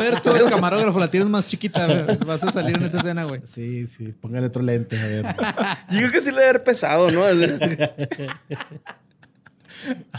[0.00, 1.84] ver, tú, el camarógrafo, la tienes más chiquita.
[1.84, 3.40] a ver, Vas a salir en esa escena, güey.
[3.44, 5.24] Sí, sí, póngale otro lente, a ver.
[5.90, 7.24] Yo creo que sí le debe haber pesado, ¿no?
[7.24, 7.60] A ver,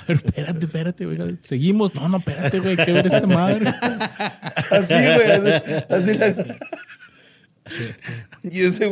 [0.07, 1.37] espérate, espérate, güey.
[1.41, 1.93] Seguimos.
[1.95, 2.75] No, no, espérate, güey.
[2.77, 3.73] ¿Qué ver esta madre?
[4.69, 5.31] Así, güey.
[5.31, 6.35] Así, así la...
[8.43, 8.89] Y ese.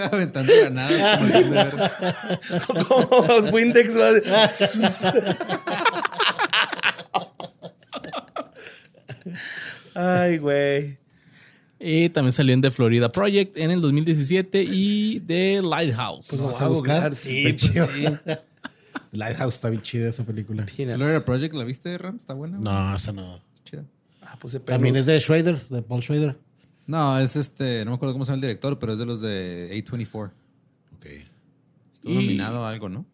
[0.12, 2.40] Aventando granadas.
[2.88, 3.94] como los Windex.
[9.94, 10.98] Ay, güey.
[11.78, 16.26] Y también salió en The Florida Project en el 2017 y The Lighthouse.
[16.28, 17.18] Pues.
[17.18, 17.88] Sí, pues chido.
[17.94, 18.04] sí.
[19.12, 20.66] Lighthouse está bien chida esa película.
[20.66, 22.16] Florida Project, ¿la viste, Ram?
[22.16, 22.58] ¿Está buena?
[22.58, 22.64] güey?
[22.64, 23.40] No, esa no.
[23.64, 23.84] Chida.
[24.22, 25.08] Ah, puse También pelos.
[25.08, 26.36] es de Schrader, de Paul Schrader.
[26.90, 29.20] No, es este, no me acuerdo cómo se llama el director, pero es de los
[29.20, 30.32] de A24.
[30.96, 31.06] Ok.
[31.94, 33.06] Estuvo Y- nominado a algo, ¿no?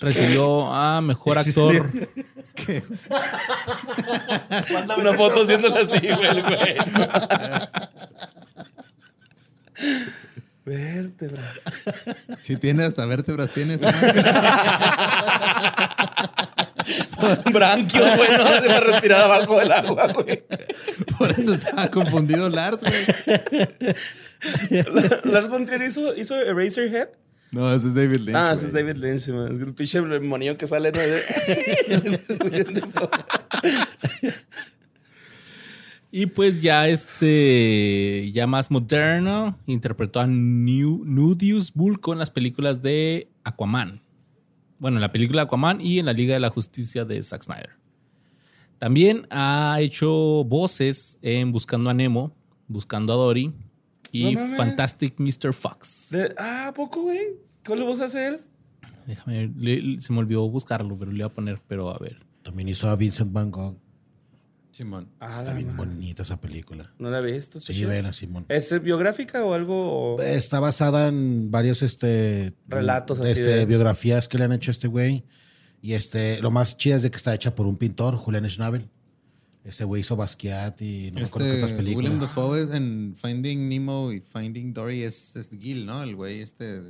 [0.00, 1.88] Recibió a mejor actor.
[2.56, 2.82] ¿Qué?
[4.98, 6.58] Una foto haciéndola así, güey, el güey.
[10.64, 11.42] Vértebra.
[12.38, 13.80] Si tiene hasta vértebras, tienes.
[17.52, 20.44] Branquios, güey, no se va a respirar abajo del agua, güey.
[21.18, 23.06] Por eso estaba confundido Lars, güey.
[25.24, 27.08] Lars von Trier hizo, hizo Eraserhead.
[27.52, 28.36] No, ese es David Lynch.
[28.36, 29.52] Ah, ese es David Lynch, man.
[29.52, 31.00] Es el pinche monillo que sale, ¿no?
[36.12, 42.82] Y pues ya este, ya más moderno, interpretó a New, Nudius Bulko en las películas
[42.82, 44.02] de Aquaman.
[44.80, 47.70] Bueno, en la película Aquaman y en la Liga de la Justicia de Zack Snyder.
[48.78, 50.08] También ha hecho
[50.44, 52.34] voces en Buscando a Nemo,
[52.66, 53.52] Buscando a Dory
[54.10, 55.52] y Fantastic Mr.
[55.52, 56.10] Fox.
[56.38, 57.20] ah, ¿a poco, güey?
[57.64, 58.40] ¿Cuál voz hace él?
[59.06, 62.24] Déjame ver, se me olvidó buscarlo, pero le voy a poner, pero a ver.
[62.42, 63.76] También hizo a Vincent Van Gogh.
[64.70, 65.08] Simón.
[65.18, 66.92] Ah, Está bien bonita esa película.
[66.98, 67.60] No la he visto.
[67.60, 68.46] Sí, vela, Simón.
[68.48, 70.20] ¿Es biográfica o algo?
[70.20, 74.88] Está basada en varios este, relatos así este, biografías que le han hecho a este
[74.88, 75.24] güey.
[75.82, 78.88] Y este, lo más chido es de que está hecha por un pintor, Julian Schnabel.
[79.62, 82.10] Ese güey hizo Basquiat y no me acuerdo qué otras este, películas.
[82.10, 86.02] William Dafoe en Finding Nemo y Finding Dory es, es Gil, ¿no?
[86.02, 86.80] El güey este.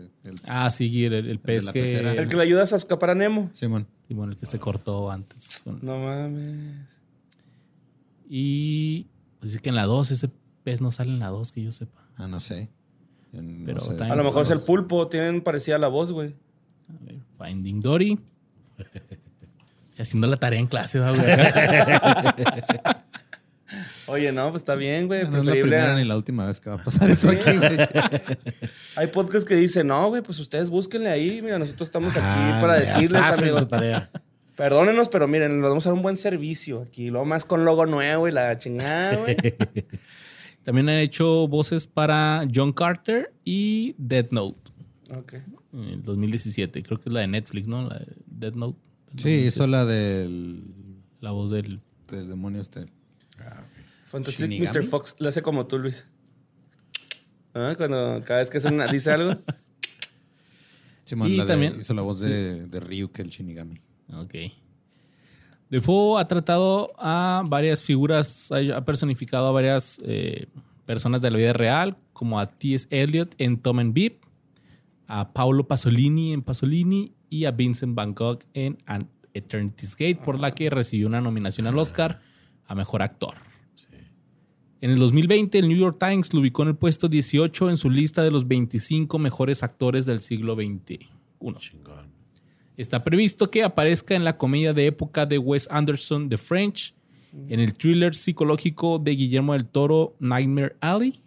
[0.45, 1.83] ah, sí, Gil, el, pez que...
[1.83, 3.51] El que le ayuda a escapar a Nemo.
[3.55, 3.89] Simón.
[4.09, 5.63] Y bueno, el que se cortó antes.
[5.67, 7.00] No mames.
[8.33, 9.09] Y
[9.43, 10.31] dice que en la 2 ese
[10.63, 12.07] pez no sale en la 2, que yo sepa.
[12.17, 12.71] Ah, no sé.
[13.33, 16.37] Pero A lo mejor es el pulpo, tienen parecida la voz, güey.
[16.89, 18.21] A ver, Finding Dory.
[19.99, 21.13] haciendo la tarea en clase, güey.
[24.07, 25.29] Oye, no, pues está bien, güey.
[25.29, 27.77] No, es la primera ni la última vez que va a pasar eso aquí, güey.
[28.97, 31.41] Hay podcasts que dicen, no, güey, pues ustedes búsquenle ahí.
[31.43, 33.69] Mira, nosotros estamos aquí ah, para decirles, amigos.
[33.69, 34.11] tarea.
[34.57, 37.11] Perdónenos, pero miren, nos vamos a dar un buen servicio aquí.
[37.11, 39.37] Lo más con logo nuevo y la chingada, güey.
[40.65, 44.71] También han hecho voces para John Carter y Dead Note.
[45.17, 45.35] Ok.
[45.73, 46.83] En el 2017.
[46.83, 47.89] Creo que es la de Netflix, ¿no?
[47.89, 48.79] La de Dead Note.
[49.17, 50.63] Sí, hizo la del.
[51.21, 51.81] La voz del.
[52.09, 52.87] Del demonio este.
[53.39, 53.65] Ah,
[54.07, 54.83] Fantastic Mr.
[54.85, 56.07] Fox le hace como tú, Luis.
[57.55, 57.75] ¿Ah?
[57.77, 58.61] Cuando cada vez que
[58.93, 59.35] dice algo.
[61.03, 63.81] Sí, y también hizo la voz de, de Ryuk, el Shinigami.
[64.15, 64.35] Ok.
[65.71, 70.47] Defoe ha tratado a varias figuras, ha personificado a varias eh,
[70.85, 72.89] personas de la vida real, como a T.S.
[72.91, 74.21] Eliot en Tom and Beep,
[75.07, 80.41] a Paolo Pasolini en Pasolini y a Vincent Van Gogh en An Eternity's Gate, por
[80.41, 82.21] la que recibió una nominación al Oscar
[82.67, 83.35] a Mejor Actor.
[84.81, 87.91] En el 2020, el New York Times lo ubicó en el puesto 18 en su
[87.91, 91.11] lista de los 25 mejores actores del siglo XXI.
[92.81, 96.95] Está previsto que aparezca en la comedia de época de Wes Anderson, The French,
[97.51, 101.21] en el thriller psicológico de Guillermo del Toro, Nightmare Alley,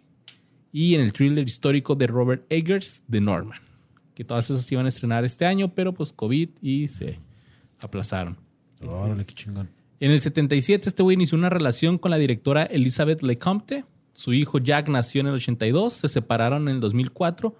[0.72, 3.60] y en el thriller histórico de Robert Eggers, The Norman.
[4.14, 7.20] Que todas esas se iban a estrenar este año, pero pues COVID y se
[7.78, 8.36] aplazaron.
[8.84, 9.70] Órale, qué chingón.
[10.00, 13.84] En el 77, este güey inició una relación con la directora Elizabeth Lecomte.
[14.12, 17.54] Su hijo Jack nació en el 82, se separaron en el 2004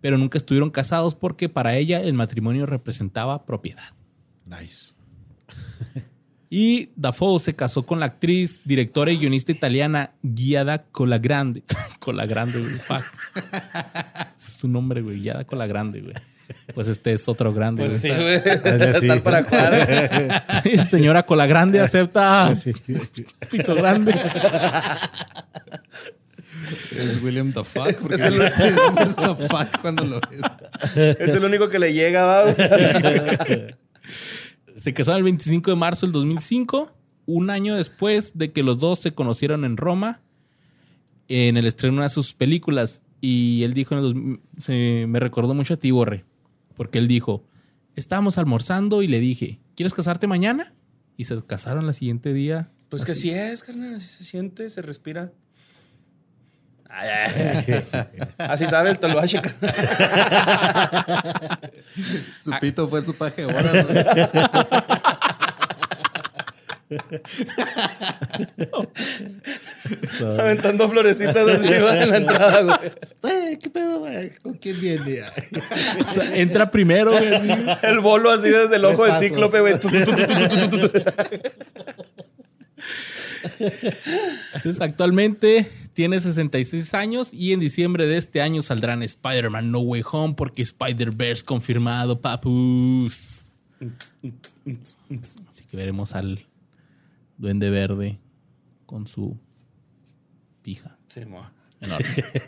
[0.00, 3.94] pero nunca estuvieron casados porque para ella el matrimonio representaba propiedad.
[4.46, 4.94] Nice.
[6.52, 11.62] Y Dafoe se casó con la actriz, directora y guionista italiana Giada Colagrande.
[12.00, 12.72] Colagrande, güey.
[12.72, 13.04] Fuck.
[14.36, 15.20] Ese es su nombre, güey.
[15.20, 16.14] Giada Colagrande, güey.
[16.74, 17.86] Pues este es otro grande.
[17.86, 18.42] Pues sí, güey.
[19.06, 19.44] Tal para.
[20.42, 22.52] Sí, señora Colagrande acepta
[23.48, 24.12] pito grande.
[27.00, 27.86] Es William the Fuck.
[27.88, 28.34] Es, el,
[29.82, 31.16] cuando lo ves.
[31.18, 32.54] Es el único que le llega, vamos.
[34.76, 36.92] Se casaron el 25 de marzo del 2005,
[37.26, 40.22] un año después de que los dos se conocieron en Roma
[41.28, 43.04] en el estreno de una de sus películas.
[43.20, 43.94] Y él dijo,
[44.56, 46.24] se me recordó mucho a ti, Borre,
[46.74, 47.44] porque él dijo,
[47.94, 50.74] estábamos almorzando y le dije, ¿quieres casarte mañana?
[51.16, 52.70] Y se casaron el siguiente día.
[52.88, 55.32] Pues que sí es, carnal, así se siente, se respira.
[58.38, 59.40] Así sabe el toloache.
[62.38, 63.86] su pito fue su paje ahora.
[70.38, 73.58] Aventando florecitas así en la entrada, güey.
[73.58, 74.30] ¿Qué pedo, güey?
[74.42, 75.22] ¿Con quién viene?
[76.04, 77.28] o sea, entra primero, güey.
[77.82, 79.74] El bolo así desde el ojo del cíclope, güey.
[84.54, 90.02] Entonces, actualmente tiene 66 años y en diciembre de este año saldrán Spider-Man No Way
[90.10, 93.44] Home porque Spider-Verse confirmado, papus.
[95.48, 96.46] Así que veremos al
[97.38, 98.18] Duende Verde
[98.86, 99.38] con su
[100.62, 100.98] pija.
[101.08, 101.22] Sí,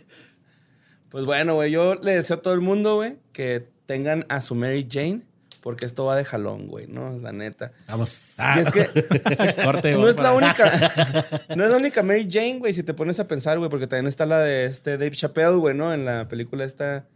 [1.08, 4.54] Pues bueno, güey, yo le deseo a todo el mundo, güey, que tengan a su
[4.54, 5.20] Mary Jane
[5.62, 7.18] porque esto va de jalón, güey, ¿no?
[7.18, 7.72] La neta.
[7.88, 8.36] Vamos.
[8.56, 8.90] Y es que
[9.96, 13.28] no es la única, no es la única Mary Jane, güey, si te pones a
[13.28, 15.94] pensar, güey, porque también está la de este Dave Chappelle, güey, ¿no?
[15.94, 17.06] En la película esta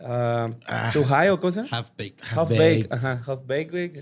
[0.00, 0.48] uh,
[0.92, 1.66] Too High o cosa.
[1.70, 2.20] Half Baked.
[2.30, 2.86] Half Baked.
[2.92, 3.92] Ajá, Half Baked, güey.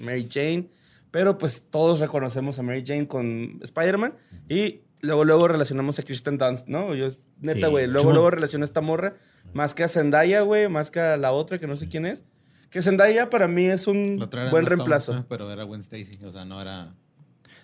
[0.00, 0.70] Mary Jane.
[1.10, 4.14] Pero pues todos reconocemos a Mary Jane con Spider-Man.
[4.48, 6.94] Y luego, luego relacionamos a Kristen Dunst, ¿no?
[6.94, 7.08] Yo,
[7.40, 7.70] neta, Sí.
[7.70, 7.86] güey.
[7.86, 9.14] Luego, luego relaciono a esta morra.
[9.54, 10.68] Más que a Zendaya, güey.
[10.68, 12.22] Más que a la otra que no sé quién es.
[12.70, 15.24] Que Zendaya para mí es un buen Stone, reemplazo.
[15.28, 16.18] Pero era Gwen Stacy.
[16.24, 16.94] O sea, no era.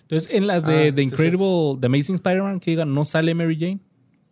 [0.01, 3.33] Entonces, en las de Ah, The sí, Incredible, The Amazing Spider-Man, que digan, no sale
[3.35, 3.79] Mary Jane.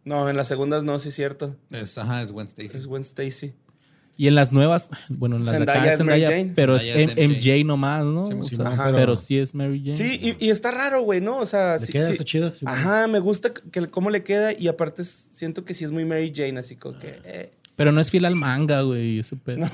[0.05, 1.55] No, en las segundas no, sí es cierto.
[1.71, 2.77] Es, ajá, es Gwen Stacy.
[2.77, 3.53] Es Gwen Stacy.
[4.15, 6.53] Y en las nuevas, bueno, en las de Zendaya acá es es Zendaya, Mary Jane.
[6.55, 7.37] pero Zendaya es MJ.
[7.57, 8.23] MJ nomás, ¿no?
[8.27, 8.85] Sí, O sí, sea, ajá.
[8.85, 9.95] pero, pero- sí es Mary Jane.
[9.97, 11.39] Sí, y, y está raro, güey, ¿no?
[11.39, 12.05] O sea, ¿Le sí, queda?
[12.07, 12.11] sí.
[12.11, 12.53] Está chido.
[12.53, 16.05] sí, Ajá, me gusta que, cómo le queda y aparte siento que sí es muy
[16.05, 17.19] Mary Jane, así como que...
[17.23, 17.51] eh.
[17.75, 19.19] Pero no es fiel al manga, güey.
[19.19, 19.65] ese pedo.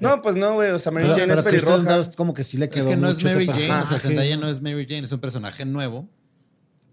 [0.00, 1.96] No, pues no, güey, o sea, Mary Pero, Jane pero es pelirroja.
[1.96, 3.82] Dunst como que sí le quedó Es que no es mucho Mary Jane.
[3.82, 3.98] O sea.
[3.98, 5.02] Zendaya no es Mary Jane.
[5.04, 6.08] Es un personaje nuevo.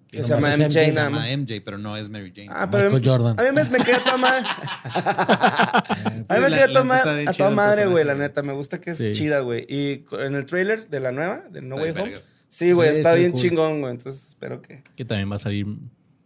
[0.10, 1.26] Que se llama MJ, Se llama.
[1.38, 2.50] MJ, pero no es Mary Jane.
[2.52, 3.40] Ah, pero Michael Jordan.
[3.40, 4.46] a mí me, me queda toda madre.
[4.94, 8.42] a mí me queda toda a toda madre, güey, la neta.
[8.44, 9.12] Me gusta que es Sí.
[9.12, 9.66] chida, güey.
[9.68, 12.02] Y en el trailer de la nueva, de No Way Home.
[12.04, 12.32] vergas.
[12.48, 13.42] Sí, güey, Sí, está está bien cool.
[13.42, 13.94] chingón, güey.
[13.94, 14.84] Entonces espero que...
[14.96, 15.66] Que también va a salir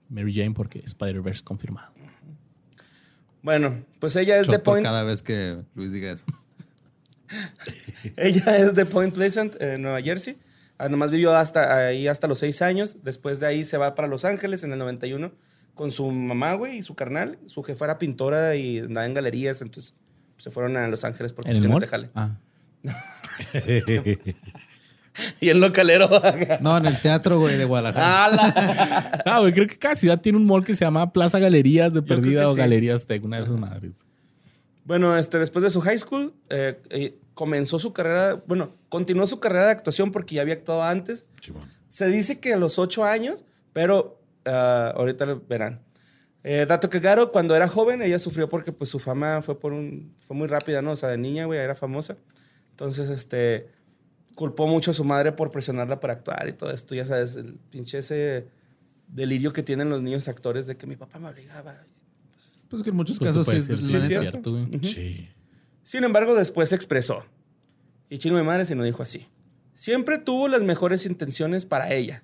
[0.09, 1.93] Mary Jane porque Spider-Verse confirmado.
[3.47, 4.83] Bueno, pues ella es de Shot Point...
[4.83, 6.25] cada vez que Luis diga eso.
[8.17, 10.37] Ella es de Point Pleasant, en Nueva Jersey.
[10.77, 12.97] Ah, nomás vivió hasta ahí hasta los seis años.
[13.03, 15.31] Después de ahí se va para Los Ángeles en el 91
[15.75, 17.39] con su mamá, güey, y su carnal.
[17.45, 19.95] Su jefa era pintora y andaba en galerías, entonces
[20.35, 22.09] se fueron a Los Ángeles por ¿En el cuestiones de jale.
[22.15, 22.35] Ah.
[25.41, 26.09] Y el localero.
[26.61, 28.26] No, en el teatro, güey, de Guadalajara.
[28.26, 29.22] ¡Hala!
[29.26, 32.01] Ah, güey, creo que cada ciudad tiene un mall que se llama Plaza Galerías de
[32.01, 32.59] Perdida o sí.
[32.59, 34.05] Galerías Tech, una de esas madres.
[34.86, 39.39] Bueno, este, después de su high school, eh, eh, comenzó su carrera, bueno, continuó su
[39.39, 41.28] carrera de actuación porque ya había actuado antes.
[41.41, 41.70] Chimón.
[41.89, 43.43] Se dice que a los ocho años,
[43.74, 45.82] pero ah, ahorita lo verán.
[46.43, 49.74] Eh, dato que Garo, cuando era joven, ella sufrió porque pues su fama fue por
[49.74, 50.91] un, fue muy rápida, ¿no?
[50.91, 52.15] O sea, de niña, güey, era famosa.
[52.72, 53.68] Entonces, este,
[54.38, 57.55] culpó mucho a su madre por presionarla para actuar y todo esto, ya sabes, el
[57.71, 58.47] pinche ese
[59.07, 61.75] delirio que tienen los niños actores de que mi papá me obligaba.
[62.69, 64.67] Pues que en muchos Pues, casos sí es sí, cierto.
[64.83, 65.27] Sí.
[65.81, 67.25] Sin embargo, después se expresó.
[68.11, 69.25] Y chingo de madre se nos dijo así.
[69.73, 72.23] Siempre tuvo las mejores intenciones para ella.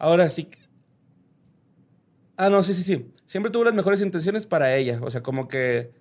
[0.00, 0.48] Ahora sí.
[2.36, 3.12] Ah, no, sí, sí, sí.
[3.26, 4.98] Siempre tuvo las mejores intenciones para ella.
[5.02, 5.92] O sea, como que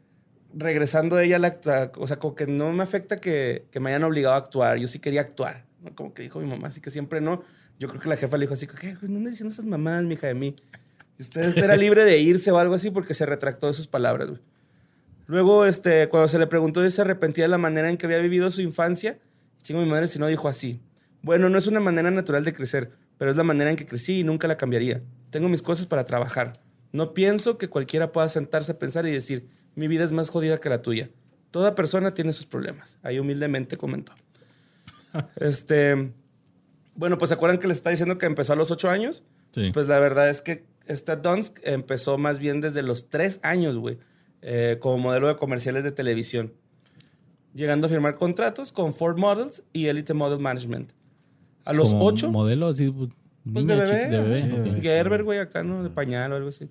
[0.58, 3.90] regresando a ella, la acta- o sea, como que no me afecta que, que me
[3.90, 4.78] hayan obligado a actuar.
[4.78, 5.66] Yo sí quería actuar.
[5.84, 5.94] ¿no?
[5.94, 7.44] Como que dijo mi mamá, así que siempre no.
[7.78, 8.96] Yo creo que la jefa le dijo así, ¿qué?
[9.02, 10.56] No andes diciendo esas mamadas, mija, de mí.
[11.20, 14.30] Y usted era libre de irse o algo así porque se retractó de sus palabras,
[14.30, 14.42] güey.
[15.28, 18.20] Luego, este, cuando se le preguntó si se arrepentía de la manera en que había
[18.20, 19.18] vivido su infancia,
[19.64, 20.80] chingo mi madre si no dijo así.
[21.24, 24.20] Bueno, no es una manera natural de crecer, pero es la manera en que crecí
[24.20, 25.02] y nunca la cambiaría.
[25.32, 26.54] Tengo mis cosas para trabajar.
[26.92, 30.60] No pienso que cualquiera pueda sentarse a pensar y decir, mi vida es más jodida
[30.60, 31.10] que la tuya.
[31.52, 33.00] Toda persona tiene sus problemas.
[33.04, 34.14] Ahí humildemente comentó.
[35.38, 36.12] este,
[36.96, 39.24] bueno, pues ¿se acuerdan que les está diciendo que empezó a los ocho años?
[39.52, 39.72] Sí.
[39.74, 43.98] Pues la verdad es que esta Dunst empezó más bien desde los tres años, güey,
[44.42, 46.54] eh, como modelo de comerciales de televisión,
[47.54, 50.92] llegando a firmar contratos con Ford Models y Elite Model Management.
[51.64, 53.10] A los Como ocho, Modelo así, pues,
[53.52, 54.38] pues niña, de bebé, chiqui- de bebé.
[54.38, 54.64] Sí, de ok.
[54.66, 54.82] bebé.
[54.82, 55.82] Gerber, güey, acá, ¿no?
[55.84, 56.70] De pañal o algo así.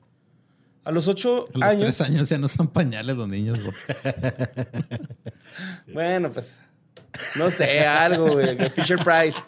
[0.85, 3.75] A los ocho A los años, tres años ya no son pañales los niños, güey.
[5.93, 6.57] bueno, pues,
[7.37, 9.39] no sé, algo, güey, Fisher Price.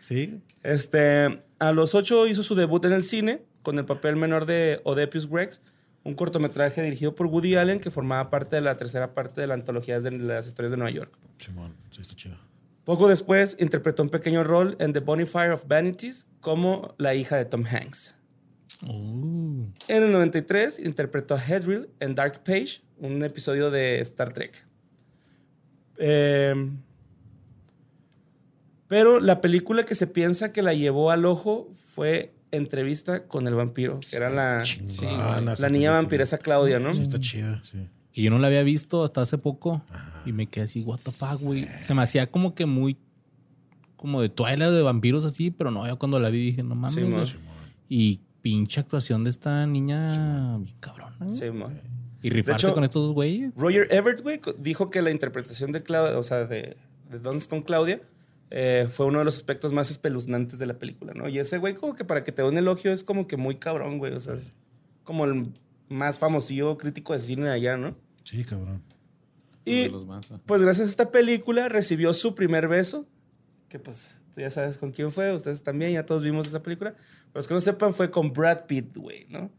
[0.00, 0.40] Sí.
[0.62, 4.80] Este, a los ocho hizo su debut en el cine con el papel menor de
[4.84, 5.60] Odepius Rex,
[6.04, 9.54] un cortometraje dirigido por Woody Allen que formaba parte de la tercera parte de la
[9.54, 11.12] antología de las historias de Nueva York.
[11.38, 11.74] Chimón.
[11.90, 12.36] Sí, está chido.
[12.84, 17.44] Poco después interpretó un pequeño rol en The Bonfire of Vanities como la hija de
[17.44, 18.14] Tom Hanks.
[18.86, 24.64] Uh, En el 93 interpretó a Hedrill en Dark Page, un episodio de Star Trek.
[25.98, 26.54] Eh,
[28.86, 33.54] pero la película que se piensa que la llevó al ojo fue Entrevista con el
[33.54, 35.90] vampiro, que era la, la niña película.
[35.90, 36.94] vampiresa Claudia, ¿no?
[36.94, 37.88] Sí, está chida, sí.
[38.10, 39.82] que yo no la había visto hasta hace poco.
[40.24, 41.64] Y me quedé así, what the fuck, güey.
[41.64, 42.96] Se me hacía como que muy...
[43.96, 47.28] Como de Twilight de vampiros así, pero no, yo cuando la vi dije, no mames.
[47.28, 47.36] Sí,
[47.88, 51.28] y pinche actuación de esta niña bien cabrona.
[51.30, 51.70] Sí, mo.
[52.22, 53.52] Y rifarse hecho- con estos dos güeyes.
[53.56, 56.76] Roger Everett, güey, dijo que la interpretación de Claudia, o sea, de,
[57.10, 58.00] de con Claudia,
[58.50, 61.28] eh, fue uno de los aspectos más espeluznantes de la película, ¿no?
[61.28, 63.56] Y ese güey, como que para que te dé un elogio, es como que muy
[63.56, 64.12] cabrón, güey.
[64.14, 64.52] O sea, es
[65.04, 65.52] como el
[65.88, 67.94] más famosillo crítico de cine de allá, ¿no?
[68.24, 68.82] Sí, cabrón.
[69.64, 70.40] Y De los más, ¿no?
[70.46, 73.06] pues gracias a esta película recibió su primer beso,
[73.68, 76.94] que pues tú ya sabes con quién fue, ustedes también, ya todos vimos esa película.
[77.32, 79.50] Para los que no sepan, fue con Brad Pitt, güey, ¿no?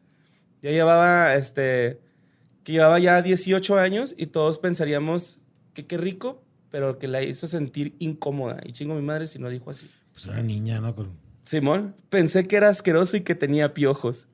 [0.62, 2.00] Ya llevaba, este,
[2.64, 5.41] que llevaba ya 18 años y todos pensaríamos
[5.74, 8.60] que qué rico, pero que la hizo sentir incómoda.
[8.66, 9.90] Y chingo mi madre si no dijo así.
[10.12, 10.94] Pues era niña, ¿no?
[11.46, 14.28] Simón, pensé que era asqueroso y que tenía piojos.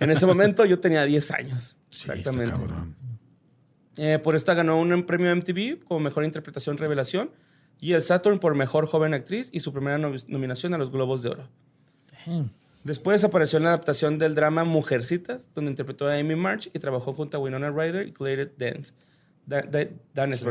[0.00, 1.76] En ese momento yo tenía 10 años.
[1.90, 2.58] Exactamente.
[3.96, 7.30] Eh, por esta ganó un premio MTV como mejor interpretación revelación
[7.80, 11.30] y el Saturn por mejor joven actriz y su primera nominación a los Globos de
[11.30, 11.48] Oro.
[12.86, 17.12] Después apareció en la adaptación del drama Mujercitas, donde interpretó a Amy March y trabajó
[17.12, 18.94] junto a Winona Ryder y Claire Dance.
[20.14, 20.44] Danes,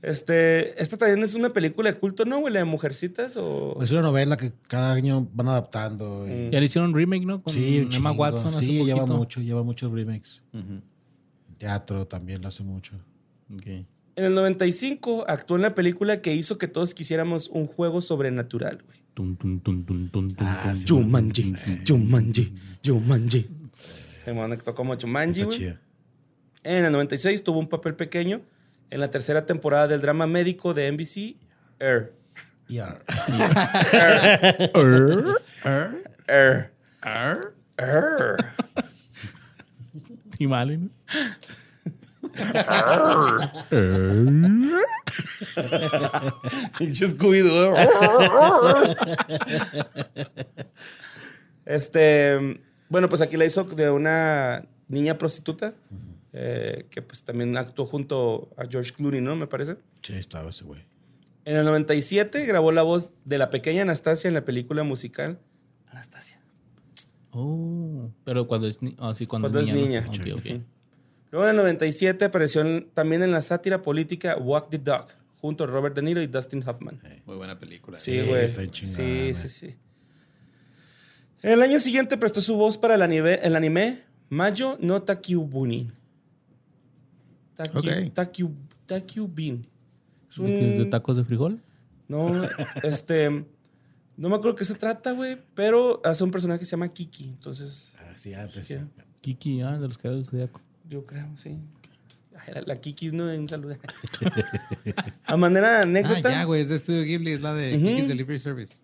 [0.00, 2.54] Este, esta también es una película de culto, ¿no, güey?
[2.54, 3.78] de Mujercitas o...
[3.82, 6.26] Es una novela que cada año van adaptando.
[6.26, 6.48] Y...
[6.48, 7.42] Ya le hicieron un remake, ¿no?
[7.42, 8.54] Con sí, Emma Watson.
[8.54, 10.42] Sí, lleva mucho, lleva muchos remakes.
[11.58, 12.94] Teatro también lo hace mucho.
[13.50, 18.82] En el 95 actuó en la película que hizo que todos quisiéramos un juego sobrenatural,
[18.86, 19.03] güey.
[20.86, 21.54] Jumanji,
[21.86, 22.54] Jumanji,
[22.84, 23.48] Jumanji.
[23.92, 25.76] Se me conectó como Jumanji, güey.
[26.64, 28.40] En el 96 tuvo un papel pequeño
[28.90, 31.36] en la tercera temporada del drama médico de NBC,
[31.78, 32.12] Air.
[32.68, 33.02] Air.
[34.72, 35.24] Air.
[36.26, 36.72] Air.
[37.02, 37.54] Air.
[37.76, 38.36] Air.
[51.66, 55.72] Este, bueno, pues aquí la hizo de una niña prostituta
[56.34, 59.34] eh, que pues también actuó junto a George Clooney, ¿no?
[59.34, 59.76] Me parece.
[60.02, 60.82] Sí, estaba ese güey.
[61.44, 65.38] En el 97 grabó la voz de la pequeña Anastasia en la película musical
[65.88, 66.40] Anastasia.
[67.30, 70.08] Oh, pero cuando es, ah, cuando, es niña.
[71.34, 72.62] Luego en el 97 apareció
[72.94, 75.08] también en la sátira política Walk the Dog,
[75.40, 77.00] junto a Robert De Niro y Dustin Hoffman.
[77.26, 77.98] Muy buena película.
[77.98, 78.48] Sí, güey.
[78.48, 79.74] sí, sí, sí.
[81.42, 85.90] El año siguiente prestó su voz para el anime, el anime Mayo no Takyubuni.
[87.56, 88.54] Takyu,
[88.86, 89.66] Takyubin.
[90.36, 91.60] ¿De tacos de frijol?
[92.06, 92.44] No,
[92.84, 93.44] este...
[94.16, 97.30] No me acuerdo qué se trata, güey, pero hace un personaje que se llama Kiki,
[97.30, 97.92] entonces...
[97.98, 98.78] Ah, sí, antes.
[99.20, 100.48] Kiki, ah, de los caballos de
[100.88, 101.58] yo creo, sí.
[102.52, 103.76] La, la Kikis no un saludo.
[105.24, 106.28] a manera de anécdota.
[106.28, 108.82] Ah, ya, güey, es de Estudio Ghibli, es la de Kikis Delivery Service.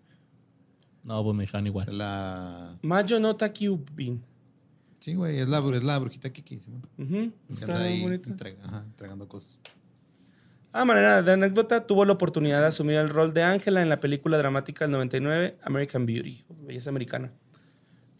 [1.03, 1.97] No, pues me igual.
[1.97, 2.77] La.
[2.81, 4.23] Mayo no Takyubin.
[4.99, 6.59] Sí, güey, es la, es la brujita Kiki.
[6.59, 6.71] Sí,
[7.49, 8.29] Está muy bonita.
[8.63, 9.59] ajá, entregando cosas.
[10.73, 13.99] A manera de anécdota, tuvo la oportunidad de asumir el rol de Ángela en la
[13.99, 17.31] película dramática del 99, American Beauty, belleza americana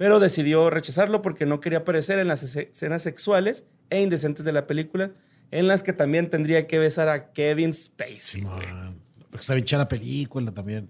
[0.01, 4.65] pero decidió rechazarlo porque no quería aparecer en las escenas sexuales e indecentes de la
[4.65, 5.11] película,
[5.51, 8.17] en las que también tendría que besar a Kevin Spacey.
[8.17, 10.89] Sí, porque está bien la película también.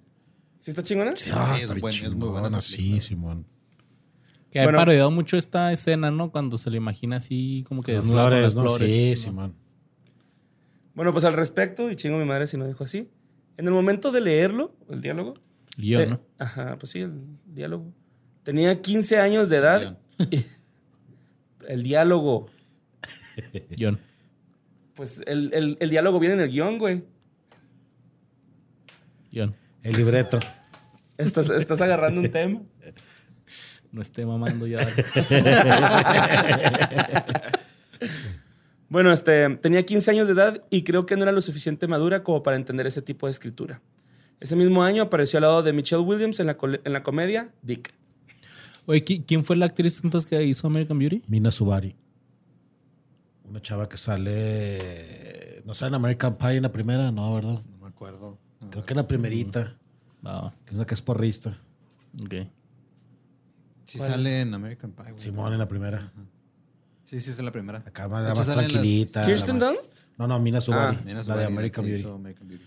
[0.59, 1.13] ¿Sí está chingona?
[1.17, 1.67] Sí, ah, es,
[2.15, 2.61] muy buena.
[2.61, 3.45] Sí, Simón.
[4.49, 6.31] Que ha parodiado mucho esta escena, ¿no?
[6.31, 8.93] Cuando se le imagina así como que desnuda flores, con las flores.
[8.93, 9.55] Sí, Simón.
[10.93, 13.09] Bueno, pues al respecto, y chingo mi madre si no dijo así,
[13.57, 15.33] en el momento de leerlo, el diálogo.
[15.75, 16.21] Yo, ¿no?
[16.39, 17.11] Ajá, pues sí, el
[17.45, 17.91] diálogo.
[18.43, 19.97] Tenía 15 años de edad.
[21.67, 22.49] el diálogo.
[23.69, 23.99] Guión.
[24.95, 27.03] Pues el, diálogo viene en el guion, güey.
[29.31, 29.55] Guión.
[29.83, 30.39] El libreto.
[31.17, 32.61] Estás, estás agarrando un tema.
[33.91, 34.87] No esté mamando ya.
[38.89, 42.23] bueno, este, tenía 15 años de edad y creo que no era lo suficiente madura
[42.23, 43.81] como para entender ese tipo de escritura.
[44.39, 47.93] Ese mismo año apareció al lado de Michelle Williams en la, en la comedia Dick.
[48.91, 51.23] Oye, ¿quién fue la actriz entonces que hizo American Beauty?
[51.27, 51.95] Mina Subari.
[53.45, 55.63] Una chava que sale.
[55.65, 57.09] ¿No sale en American Pie en la primera?
[57.09, 57.61] No, ¿verdad?
[57.71, 58.37] No me acuerdo.
[58.69, 59.77] Creo que en la primerita.
[60.21, 60.53] No.
[60.65, 61.57] Que es la que es porrista.
[62.21, 62.33] Ok.
[63.85, 65.13] Sí sale en American Pie.
[65.15, 66.11] Simón en la primera.
[67.05, 67.79] Sí, sí, es en la primera.
[67.79, 69.25] Acá más, más tranquilita.
[69.25, 70.01] ¿Kirsten Dunst?
[70.17, 70.97] No, no, Mina Subari.
[70.97, 72.09] Ah, la de American Beauty.
[72.09, 72.65] American Beauty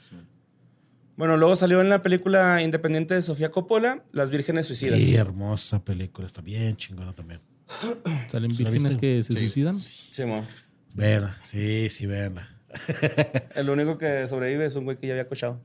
[1.17, 4.99] bueno, luego salió en la película independiente de Sofía Coppola, Las Vírgenes Suicidas.
[4.99, 7.41] Sí, hermosa película, está bien chingona también.
[8.29, 9.79] ¿Salen vírgenes que se suicidan?
[9.79, 10.47] Sí, mo.
[11.43, 12.51] Sí, sí, veanla.
[13.55, 15.61] El único que sobrevive es un güey que ya había cochado.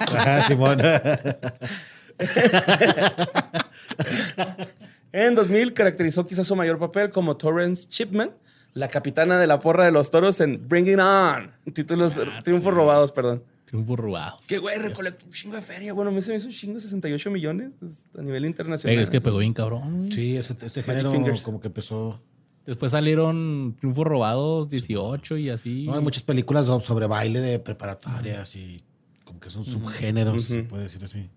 [0.00, 0.80] Ajá, Simón.
[5.12, 8.30] en 2000 caracterizó quizás su mayor papel como Torrance Chipman,
[8.74, 11.52] la capitana de la porra de los toros en Bring It On.
[11.72, 13.44] Títulos, ah, triunfos robados, perdón.
[13.72, 14.46] Triunfos robados.
[14.46, 15.94] Qué güey, recolectó un chingo de feria.
[15.94, 17.70] Bueno, me se me hizo un chingo, 68 millones
[18.14, 18.98] a nivel internacional.
[18.98, 20.12] es que pegó bien cabrón, güey.
[20.12, 21.10] Sí, ese, ese género
[21.42, 22.20] como que empezó.
[22.66, 25.86] Después salieron Triunfos Robados 18 y así.
[25.86, 28.76] No, hay muchas películas sobre baile de preparatorias y
[29.24, 31.30] como que son subgéneros, se puede decir así.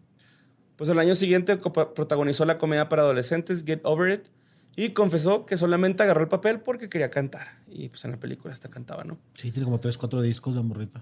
[0.75, 4.27] Pues el año siguiente protagonizó la comedia para adolescentes Get Over It
[4.75, 7.59] Y confesó que solamente agarró el papel porque quería cantar.
[7.69, 9.17] Y pues en la película hasta cantaba, ¿no?
[9.35, 11.01] Sí, tiene como tres, cuatro discos de morrita.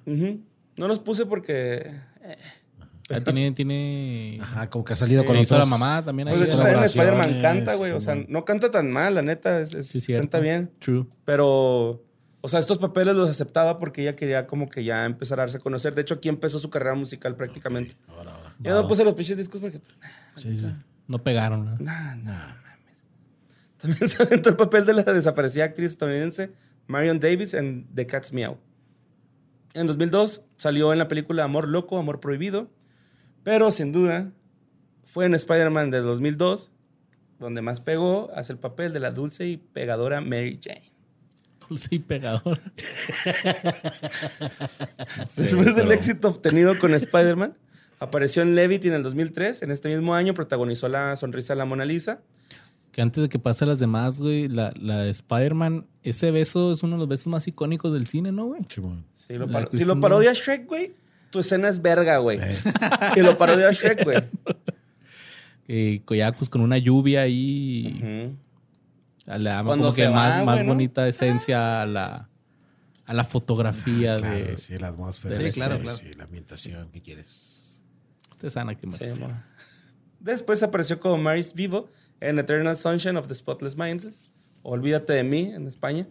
[0.78, 1.92] No los puse porque...
[2.22, 2.36] Eh.
[3.24, 4.40] Tiene, tiene.
[4.42, 5.60] Ajá, como que ha salido con otros...
[5.60, 6.28] la mamá también.
[6.30, 7.92] Pues de hecho, también Spider-Man canta, güey.
[7.92, 9.60] o sea, no canta tan mal, la neta.
[9.60, 10.72] Es, es canta bien.
[10.80, 11.06] True.
[11.26, 12.02] Pero,
[12.42, 15.58] o sea, estos papeles los aceptaba porque ella quería como que ya empezar a darse
[15.58, 15.96] a conocer.
[15.96, 17.96] De hecho, aquí empezó su carrera musical prácticamente.
[18.08, 18.56] Ahora, ahora.
[18.60, 19.80] Ya no puse los pinches discos porque.
[19.80, 20.74] Pues, sí, sí.
[21.08, 21.72] No pegaron, ¿no?
[21.80, 23.04] No, no, mames.
[23.78, 26.52] También se aventó el papel de la desaparecida actriz estadounidense
[26.88, 28.58] Marion Davis en The Cat's Meow.
[29.74, 32.70] En 2002 salió en la película Amor Loco, Amor Prohibido
[33.44, 34.32] pero sin duda,
[35.04, 36.72] fue en Spider-Man de 2002
[37.40, 40.90] donde más pegó, hace el papel de la dulce y pegadora Mary Jane.
[41.68, 42.56] Dulce y pegadora.
[45.36, 47.58] Después del éxito obtenido con Spider-Man,
[48.00, 49.64] apareció en Levity en el 2003.
[49.64, 52.22] En este mismo año protagonizó La Sonrisa de la Mona Lisa.
[52.94, 56.94] Que antes de que pase las demás, güey, la, la Spider-Man, ese beso es uno
[56.94, 58.62] de los besos más icónicos del cine, ¿no, güey?
[58.70, 60.94] Sí, lo, si lo parodia Shrek, güey,
[61.32, 62.40] tu escena es verga, güey.
[63.16, 64.24] y lo parodia Shrek, güey.
[65.66, 68.36] Y pues con una lluvia ahí.
[69.26, 72.30] como que más, más bonita esencia a la,
[73.06, 74.58] a la fotografía ah, de.
[74.58, 75.40] Sí, la atmósfera.
[75.40, 75.98] Sí, claro, claro.
[75.98, 77.82] Sí, la ambientación que quieres.
[78.30, 79.06] Usted sana que sí,
[80.20, 81.90] Después apareció como Maris Vivo
[82.24, 84.24] en Eternal Sunshine of the Spotless Minds.
[84.62, 86.08] Olvídate de mí en España.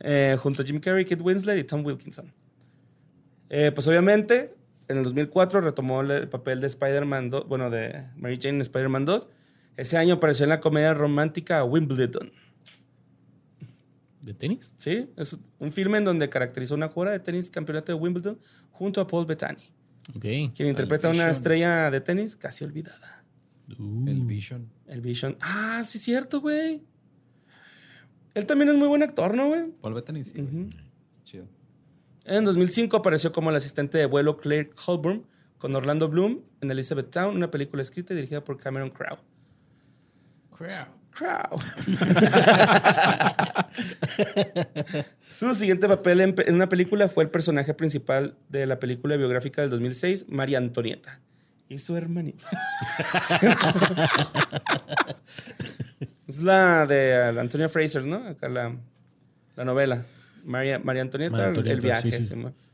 [0.00, 2.32] Eh, junto a Jim Carrey, Kit Winslet y Tom Wilkinson.
[3.48, 4.54] Eh, pues obviamente,
[4.88, 9.04] en el 2004 retomó el papel de Spider-Man 2, bueno, de Mary Jane en Spider-Man
[9.04, 9.28] 2.
[9.76, 12.30] Ese año apareció en la comedia romántica Wimbledon.
[14.22, 14.74] ¿De tenis?
[14.76, 18.40] Sí, es un filme en donde caracterizó una jugada de tenis campeonato de Wimbledon
[18.72, 19.58] junto a Paul Bettany.
[20.16, 20.50] Okay.
[20.54, 23.23] Quien interpreta a una estrella de tenis casi olvidada.
[23.78, 24.08] Uh.
[24.08, 24.68] El Vision.
[24.86, 25.36] El Vision.
[25.40, 26.82] Ah, sí, es cierto, güey.
[28.34, 29.64] Él también es muy buen actor, ¿no, güey?
[29.80, 30.34] Paul Bettany, sí.
[31.12, 31.46] Es chido.
[32.24, 35.26] En 2005 apareció como el asistente de vuelo Claire Colburn
[35.58, 39.18] con Orlando Bloom en Elizabeth Town, una película escrita y dirigida por Cameron Crowe.
[40.50, 40.70] Crowe.
[41.10, 41.60] Crow.
[45.28, 49.70] Su siguiente papel en, una película fue el personaje principal de la película biográfica del
[49.70, 51.20] 2006, María Antonieta.
[51.68, 52.46] Y su hermanita.
[56.26, 58.16] es la de Antonia Fraser, ¿no?
[58.16, 58.76] Acá la,
[59.56, 60.04] la novela.
[60.44, 62.20] María, María Antonieta, El viaje.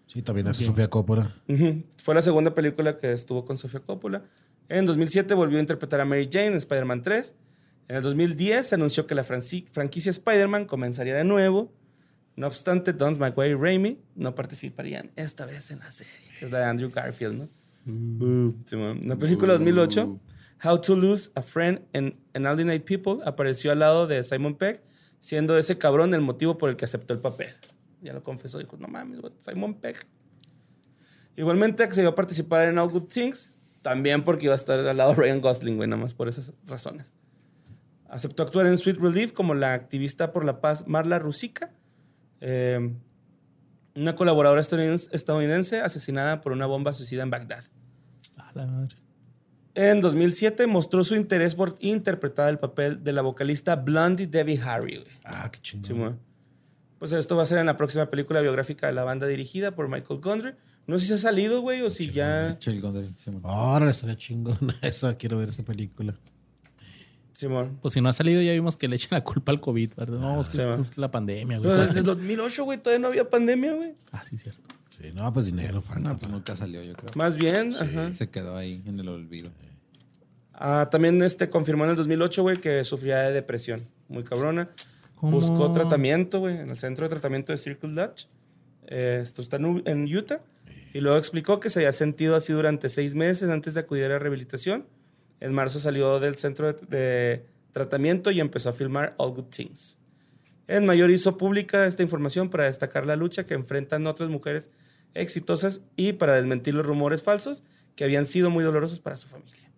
[0.06, 1.34] Sí, también hace Sofía Coppola.
[1.98, 4.24] Fue la segunda película que estuvo con Sofía Coppola.
[4.68, 7.34] En 2007 volvió a interpretar a Mary Jane en Spider-Man 3.
[7.88, 11.72] En el 2010 se anunció que la franquicia Spider-Man comenzaría de nuevo.
[12.36, 16.50] No obstante, Don McWay y Raimi no participarían esta vez en la serie, que es
[16.50, 17.44] la de Andrew Garfield, ¿no?
[17.86, 20.20] La película 2008,
[20.64, 24.82] How to Lose a Friend in Alienate People apareció al lado de Simon Pegg
[25.18, 27.50] siendo ese cabrón el motivo por el que aceptó el papel.
[28.02, 29.96] Ya lo confesó, dijo, no mames, Simon Pegg.
[31.36, 33.52] Igualmente accedió a participar en All Good Things,
[33.82, 36.52] también porque iba a estar al lado de Ryan Gosling, güey, nada más por esas
[36.66, 37.12] razones.
[38.08, 41.72] Aceptó actuar en Sweet Relief como la activista por la paz Marla Rusica,
[42.40, 42.94] eh,
[43.94, 47.64] una colaboradora estadounidense asesinada por una bomba suicida en Bagdad.
[48.36, 48.96] A la madre.
[49.74, 55.04] En 2007 mostró su interés por interpretar el papel de la vocalista Blondie Debbie Harry.
[55.24, 56.18] Ah, qué chingón.
[56.98, 59.88] pues esto va a ser en la próxima película biográfica de la banda dirigida por
[59.88, 60.54] Michael Gondry.
[60.86, 62.58] No sé si ha salido, güey, o si ya.
[62.58, 63.14] Chill Gondry.
[63.44, 65.16] Ahora estaría chingón esa.
[65.16, 66.18] Quiero ver esa película.
[67.32, 67.78] Simón.
[67.80, 70.18] Pues si no ha salido, ya vimos que le echan la culpa al COVID, ¿verdad?
[70.18, 71.70] No, es que, la pandemia, güey.
[71.70, 73.94] Pero desde 2008, güey, todavía no había pandemia, güey.
[74.12, 74.62] Ah, sí, cierto.
[74.98, 76.10] Sí, no, pues dinero falta.
[76.10, 77.10] No, pues nunca salió, yo creo.
[77.14, 77.72] Más bien,
[78.12, 79.50] Se quedó ahí en el olvido.
[80.52, 83.86] Ah, también este, confirmó en el 2008, güey, que sufría de depresión.
[84.08, 84.68] Muy cabrona.
[85.22, 88.26] Buscó tratamiento, güey, en el centro de tratamiento de Circle Dutch.
[88.86, 90.40] Eh, esto está en Utah.
[90.92, 94.18] Y luego explicó que se había sentido así durante seis meses antes de acudir a
[94.18, 94.86] rehabilitación.
[95.40, 99.98] En marzo salió del centro de, tratamiento y empezó a filmar All Good Things.
[100.66, 104.70] En mayor hizo pública esta información para destacar la lucha que enfrentan otras mujeres
[105.14, 107.64] exitosas y para desmentir los rumores falsos
[107.96, 109.70] que habían sido muy dolorosos para su familia.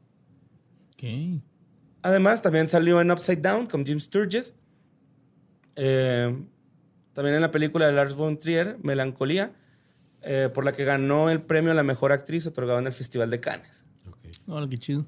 [2.03, 4.55] Además, también salió en Upside Down con Jim Sturges.
[5.77, 6.37] Eh,
[7.13, 9.53] también en la película de Lars von Trier, Melancolía,
[10.23, 13.31] eh, por la que ganó el premio a la mejor actriz otorgado en el Festival
[13.31, 13.85] de Cannes.
[14.07, 14.69] Okay.
[14.69, 15.07] qué chido.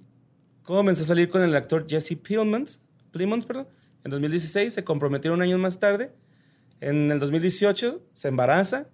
[0.64, 2.80] Comenzó a salir con el actor Jesse Plemons,
[3.10, 3.68] Plemons perdón,
[4.02, 4.72] en 2016.
[4.72, 6.14] Se comprometieron un año más tarde.
[6.80, 8.88] En el 2018 se embaraza.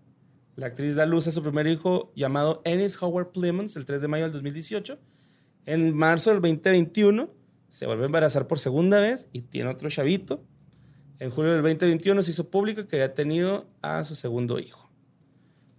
[0.56, 4.08] La actriz da luz a su primer hijo llamado Ennis Howard Plemons el 3 de
[4.08, 4.98] mayo del 2018.
[5.66, 7.30] En marzo del 2021
[7.70, 10.44] se vuelve a embarazar por segunda vez y tiene otro chavito.
[11.20, 14.90] En julio del 2021 se hizo público que había tenido a su segundo hijo.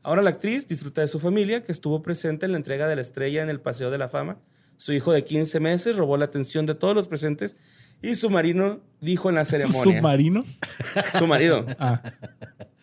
[0.03, 3.01] Ahora la actriz disfruta de su familia, que estuvo presente en la entrega de la
[3.01, 4.39] estrella en el Paseo de la Fama.
[4.81, 7.55] Su hijo de 15 meses robó la atención de todos los presentes
[8.01, 9.83] y su marido dijo en la ceremonia.
[9.83, 10.43] ¿Su marino?
[11.19, 11.67] Su marido.
[11.77, 12.01] Ah.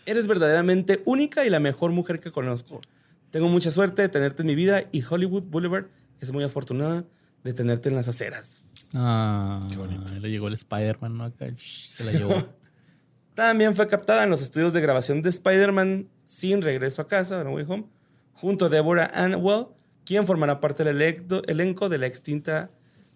[0.07, 2.83] Eres verdaderamente única y la mejor mujer que conozco.
[3.31, 5.87] Tengo mucha suerte de tenerte en mi vida y Hollywood Boulevard
[6.21, 7.05] es muy afortunada
[7.43, 8.63] de tenerte en las aceras.
[8.95, 10.05] Ah, qué bonito.
[10.21, 11.25] Le llegó el Spider-Man, ¿no?
[11.25, 12.47] Acá se la llevó.
[13.35, 17.55] También fue captada en los estudios de grabación de Spider-Man sin regreso a casa, No
[17.55, 17.87] Way Home,
[18.35, 19.67] junto a Deborah Well,
[20.09, 22.71] quien formará parte del elenco de la extinta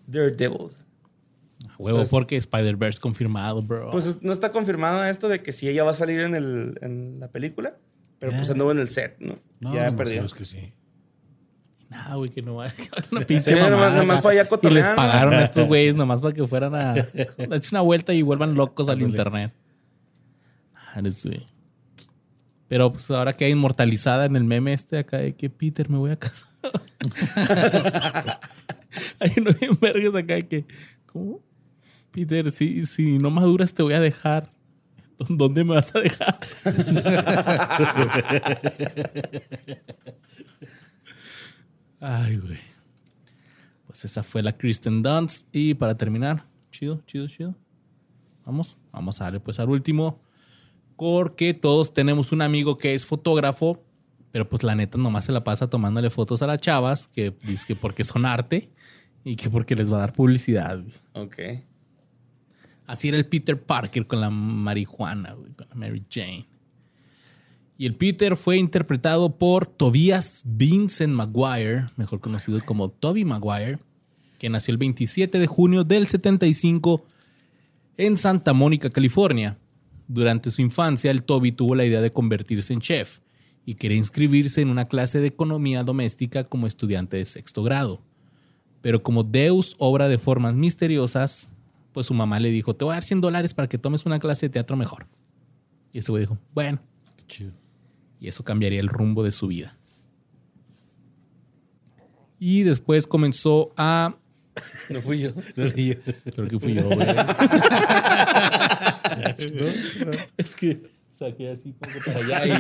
[0.07, 0.69] Daredevil.
[1.79, 3.91] Huevo, porque Spider-Verse confirmado, bro.
[3.93, 7.19] Pues no está confirmado esto de que si ella va a salir en, el, en
[7.19, 7.79] la película,
[8.19, 9.39] pero pues anduvo en el set, ¿no?
[9.61, 10.27] no ya perdió.
[10.27, 10.75] que sí.
[11.89, 12.71] Nada, güey, que no va
[13.11, 16.75] una pinche nomás, fue allá Y les pagaron a estos güeyes nomás para que fueran
[16.75, 16.95] a
[17.49, 19.55] darse una vuelta y vuelvan locos al internet.
[22.69, 25.97] Pero pues ahora que hay inmortalizada en el meme este acá de que Peter me
[25.97, 26.52] voy a casar.
[29.21, 30.65] Hay uno bien vergas acá que,
[31.07, 31.41] ¿cómo?
[32.13, 34.53] Peter, si, si no maduras te voy a dejar.
[35.29, 36.39] ¿Dónde me vas a dejar?
[42.01, 42.59] Ay, güey.
[43.87, 45.49] Pues esa fue la Kristen Dunst.
[45.53, 47.55] Y para terminar, chido, chido, chido.
[48.45, 50.21] Vamos, vamos a darle pues al último.
[50.97, 53.83] Porque todos tenemos un amigo que es fotógrafo,
[54.33, 57.67] pero pues la neta nomás se la pasa tomándole fotos a las chavas, que dice
[57.67, 58.71] que porque son arte
[59.25, 60.83] y que porque les va a dar publicidad.
[61.13, 61.39] Ok.
[62.87, 66.47] Así era el Peter Parker con la marihuana, güey, con la Mary Jane.
[67.77, 73.79] Y el Peter fue interpretado por Tobias Vincent Maguire, mejor conocido como Toby Maguire,
[74.39, 77.05] que nació el 27 de junio del 75
[77.99, 79.59] en Santa Mónica, California.
[80.09, 83.21] Durante su infancia, el Toby tuvo la idea de convertirse en chef
[83.65, 88.03] y quería inscribirse en una clase de economía doméstica como estudiante de sexto grado.
[88.81, 91.55] Pero como Deus obra de formas misteriosas,
[91.93, 94.19] pues su mamá le dijo, te voy a dar 100 dólares para que tomes una
[94.19, 95.07] clase de teatro mejor.
[95.93, 96.81] Y este güey dijo, bueno.
[98.19, 99.79] Y eso cambiaría el rumbo de su vida.
[102.39, 104.17] Y después comenzó a...
[104.91, 105.33] No fui yo.
[105.57, 105.95] No fui yo.
[106.35, 106.99] Creo que fui yo, güey.
[110.37, 112.51] es que saqué así como para allá y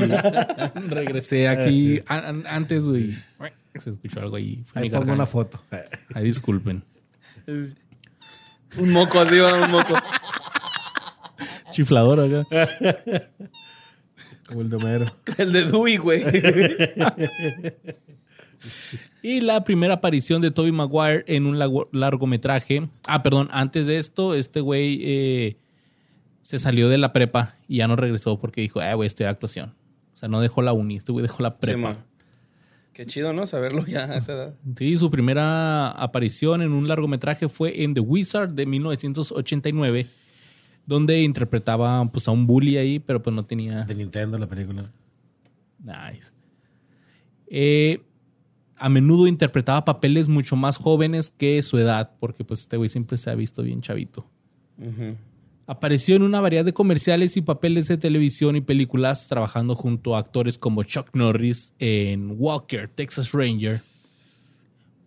[0.88, 3.16] regresé aquí antes, güey.
[3.76, 4.64] Se escuchó algo ahí.
[4.74, 5.60] Ahí pongo una foto.
[6.14, 6.84] Ahí disculpen.
[8.76, 9.94] Un moco arriba, un moco.
[11.72, 12.46] Chiflador acá.
[14.46, 15.16] Como el de Homero.
[15.38, 16.22] El de Dewey, güey.
[19.22, 21.58] y la primera aparición de Toby Maguire en un
[21.92, 22.90] largometraje.
[23.06, 25.56] Ah, perdón, antes de esto, este güey eh,
[26.42, 29.30] se salió de la prepa y ya no regresó porque dijo, eh, güey, estoy de
[29.30, 29.74] actuación.
[30.14, 31.96] O sea, no dejó la uni, este güey dejó la prepa.
[32.92, 33.46] Qué chido, ¿no?
[33.46, 34.54] Saberlo ya a esa edad.
[34.76, 40.04] Sí, su primera aparición en un largometraje fue en The Wizard de 1989,
[40.84, 43.84] donde interpretaba pues, a un bully ahí, pero pues no tenía...
[43.84, 44.92] De Nintendo la película.
[45.78, 46.32] Nice.
[47.46, 48.02] Eh,
[48.76, 53.16] a menudo interpretaba papeles mucho más jóvenes que su edad, porque pues este güey siempre
[53.16, 54.28] se ha visto bien chavito.
[55.72, 60.18] Apareció en una variedad de comerciales y papeles de televisión y películas, trabajando junto a
[60.18, 63.80] actores como Chuck Norris en Walker, Texas Ranger,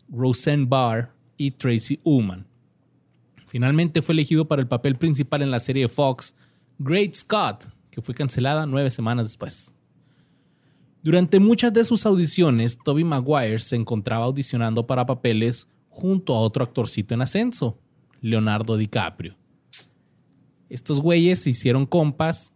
[0.09, 2.47] Roseanne Barr y Tracy Ullman.
[3.45, 6.35] Finalmente fue elegido para el papel principal en la serie Fox
[6.79, 9.71] Great Scott, que fue cancelada nueve semanas después.
[11.03, 16.63] Durante muchas de sus audiciones, Toby Maguire se encontraba audicionando para papeles junto a otro
[16.63, 17.77] actorcito en ascenso,
[18.19, 19.37] Leonardo DiCaprio
[20.69, 22.53] estos güeyes se hicieron compas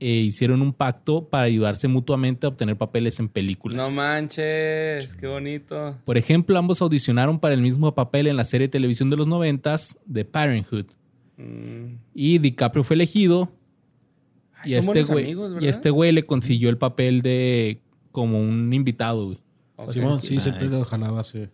[0.00, 3.76] e hicieron un pacto para ayudarse mutuamente a obtener papeles en películas.
[3.76, 5.98] No manches, qué bonito.
[6.06, 9.26] Por ejemplo, ambos audicionaron para el mismo papel en la serie de televisión de los
[9.26, 10.86] noventas de Parenthood.
[11.36, 11.96] Mm.
[12.14, 13.52] Y DiCaprio fue elegido.
[14.64, 17.80] y, este güey, y este güey le consiguió el papel de
[18.10, 19.38] como un invitado, güey.
[20.22, 21.46] sí, siempre lo jalaba, sí.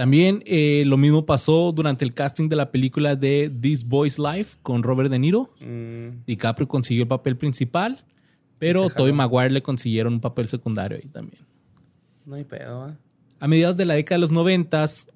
[0.00, 4.56] También eh, lo mismo pasó durante el casting de la película de This Boy's Life
[4.62, 5.50] con Robert De Niro.
[5.60, 6.24] Mm.
[6.24, 8.02] DiCaprio consiguió el papel principal,
[8.58, 11.42] pero Tobey Maguire le consiguieron un papel secundario ahí también.
[12.24, 12.94] No hay pedo, ¿eh?
[13.40, 15.06] A mediados de la década de los noventas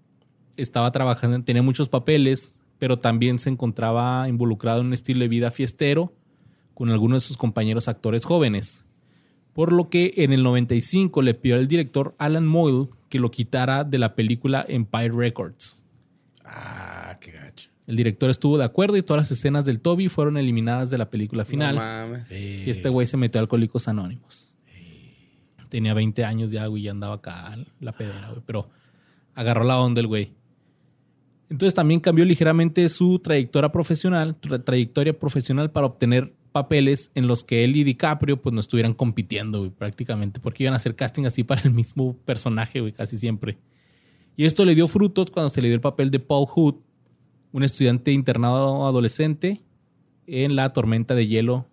[0.59, 5.51] estaba trabajando, tenía muchos papeles, pero también se encontraba involucrado en un estilo de vida
[5.51, 6.13] fiestero
[6.75, 8.85] con algunos de sus compañeros actores jóvenes.
[9.55, 13.85] Por lo que en el 95 le pidió al director Alan Moyle que lo quitara
[13.85, 15.85] de la película Empire Records.
[16.45, 17.71] Ah, qué gacho.
[17.87, 21.09] El director estuvo de acuerdo y todas las escenas del Toby fueron eliminadas de la
[21.11, 21.77] película final.
[21.77, 22.29] No mames.
[22.33, 24.53] Y este güey se metió a Alcohólicos Anónimos.
[25.69, 28.43] Tenía 20 años ya, güey, y andaba acá en la pedera, güey.
[28.45, 28.69] Pero
[29.33, 30.33] agarró la onda el güey.
[31.49, 37.43] Entonces también cambió ligeramente su trayectoria profesional, tra- trayectoria profesional para obtener papeles en los
[37.43, 41.43] que él y DiCaprio pues no estuvieran compitiendo, prácticamente, porque iban a hacer casting así
[41.43, 43.59] para el mismo personaje, casi siempre.
[44.37, 46.77] Y esto le dio frutos cuando se le dio el papel de Paul Hood,
[47.51, 49.63] un estudiante internado adolescente
[50.29, 51.67] en La Tormenta de Hielo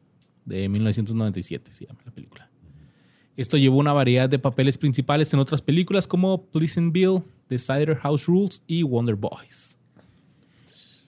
[0.45, 2.49] de 1997, se llama la película.
[3.37, 8.25] Esto llevó una variedad de papeles principales en otras películas como Pleasantville, The Cider House
[8.25, 9.77] Rules y Wonder Boys.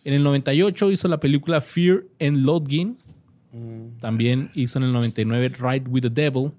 [0.04, 2.98] En el 98 hizo la película Fear and Loathing.
[4.00, 6.52] También hizo en el 99 Ride with the Devil.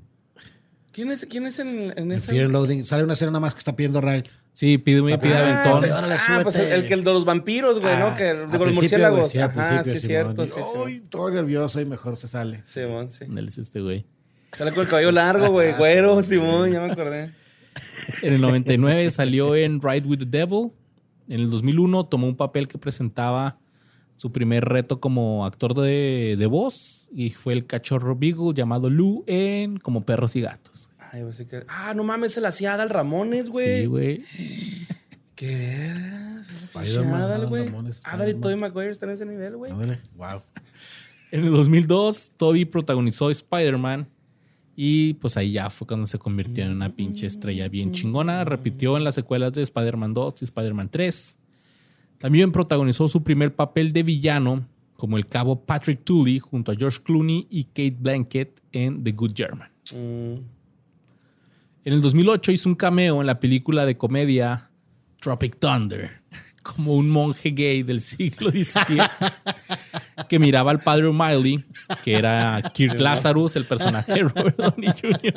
[0.93, 2.31] ¿Quién es, quién es en, en En esa?
[2.31, 2.85] Fear and Loading.
[2.85, 4.25] Sale una escena nada más que está pidiendo Ride.
[4.53, 5.91] Sí, pide, pide Ah, aventón.
[5.93, 8.09] Ah, pues el, que el de los vampiros, güey, ¿no?
[8.09, 9.29] Ah, Que, digo, los murciélagos.
[9.31, 10.47] sí, Ajá, sí, es cierto.
[10.47, 10.79] Sí, sí.
[10.87, 12.61] Ay, todo nervioso y mejor se sale.
[12.65, 13.25] Simón, sí.
[13.25, 14.07] Él es este güey.
[14.53, 15.73] Sale con el cabello largo, güey.
[15.79, 17.33] Güero, Simón, ya me acordé.
[18.23, 20.71] En el 99 salió en Ride with the Devil.
[21.29, 23.59] En el 2001 tomó un papel que presentaba
[24.16, 29.24] su primer reto como actor de, de voz y fue el cachorro Beagle llamado Lou
[29.27, 30.91] en Como Perros y Gatos.
[31.12, 31.47] Ay, pues.
[31.69, 33.82] Ah, no mames, se la hacía Adal Ramones, güey.
[33.82, 34.24] Sí, güey.
[35.36, 36.45] Qué verga.
[36.55, 37.66] Spider-Man, Adal, güey.
[37.66, 38.35] Ramones, Adal y.
[38.35, 39.73] Tobey Maguire están en ese nivel, güey.
[40.16, 40.43] Wow.
[41.31, 44.09] En el 2002, Toby protagonizó Spider-Man
[44.77, 48.45] y pues ahí ya fue cuando se convirtió en una pinche estrella bien chingona.
[48.45, 51.39] Repitió en las secuelas de Spider-Man 2 y Spider-Man 3.
[52.19, 54.66] También protagonizó su primer papel de villano
[54.97, 59.32] como el cabo Patrick Tully junto a George Clooney y Kate Blanket en The Good
[59.36, 59.69] German.
[59.93, 60.39] Mm.
[61.86, 64.70] En el 2008 hizo un cameo en la película de comedia
[65.20, 66.23] Tropic Thunder,
[66.62, 68.99] como un monje gay del siglo XVII
[70.28, 71.62] que miraba al padre O'Malley,
[72.03, 75.35] que era Kirk Lazarus, el personaje de Robert Downey Jr.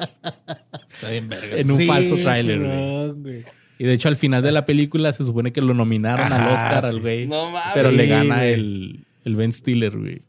[0.87, 1.57] Está bien verga.
[1.57, 3.13] en un Sí, falso tráiler.
[3.15, 3.43] güey.
[3.79, 6.83] Y de hecho al final de la película se supone que lo nominaron al Oscar
[6.83, 6.89] sí.
[6.89, 7.71] al güey, No mames.
[7.73, 8.53] pero le gana güey.
[8.53, 10.21] el, el Ben Stiller, güey.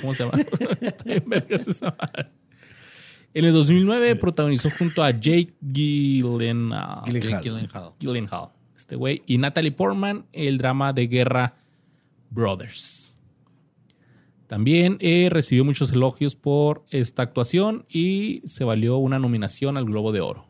[0.00, 0.40] ¿Cómo se llama?
[0.80, 2.30] Está bien vergas esa madre.
[3.34, 7.02] En el 2009 protagonizó junto a Jake Gyllenhaal.
[7.42, 7.92] Gyllenhaal.
[7.98, 11.54] Gyllenhaal, este güey, y Natalie Portman, el drama de guerra
[12.30, 13.18] Brothers.
[14.46, 20.12] También eh, recibió muchos elogios por esta actuación y se valió una nominación al Globo
[20.12, 20.46] de Oro.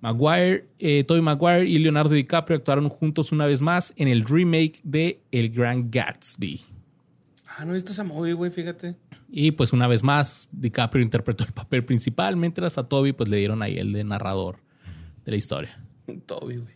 [0.00, 4.80] Maguire, eh, Tobey Maguire y Leonardo DiCaprio actuaron juntos una vez más en el remake
[4.84, 6.60] de El Gran Gatsby.
[7.56, 8.94] Ah, no he visto esa movie, güey, fíjate.
[9.28, 13.38] Y pues una vez más, DiCaprio interpretó el papel principal, mientras a Toby pues le
[13.38, 14.58] dieron ahí el de narrador
[15.24, 15.84] de la historia.
[16.26, 16.74] Toby, güey.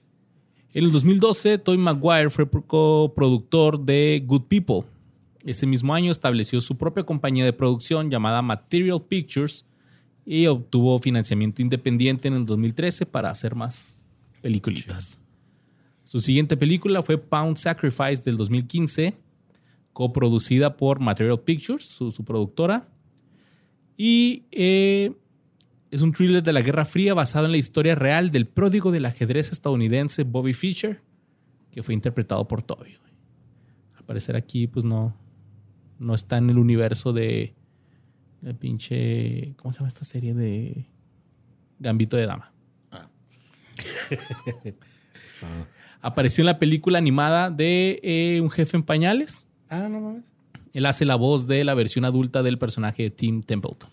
[0.75, 4.83] En el 2012, Tobey Maguire fue pro- coproductor de Good People.
[5.45, 9.67] Ese mismo año estableció su propia compañía de producción llamada Material Pictures
[10.25, 13.99] y obtuvo financiamiento independiente en el 2013 para hacer más
[14.41, 15.21] peliculitas.
[16.05, 19.15] Su siguiente película fue Pound Sacrifice del 2015,
[19.93, 22.89] coproducida por Material Pictures, su, su productora.
[23.97, 25.13] Y eh,
[25.91, 29.05] es un thriller de la Guerra Fría basado en la historia real del pródigo del
[29.05, 31.01] ajedrez estadounidense Bobby Fischer,
[31.71, 32.97] que fue interpretado por Toby.
[33.97, 35.17] Al parecer aquí, pues no,
[35.99, 37.55] no está en el universo de
[38.43, 39.55] la pinche.
[39.57, 40.87] ¿Cómo se llama esta serie de
[41.79, 42.53] Gambito de Dama?
[46.01, 49.47] Apareció en la película animada de eh, Un jefe en pañales.
[49.69, 50.25] Ah, no mames.
[50.73, 53.91] Él hace la voz de la versión adulta del personaje de Tim Templeton.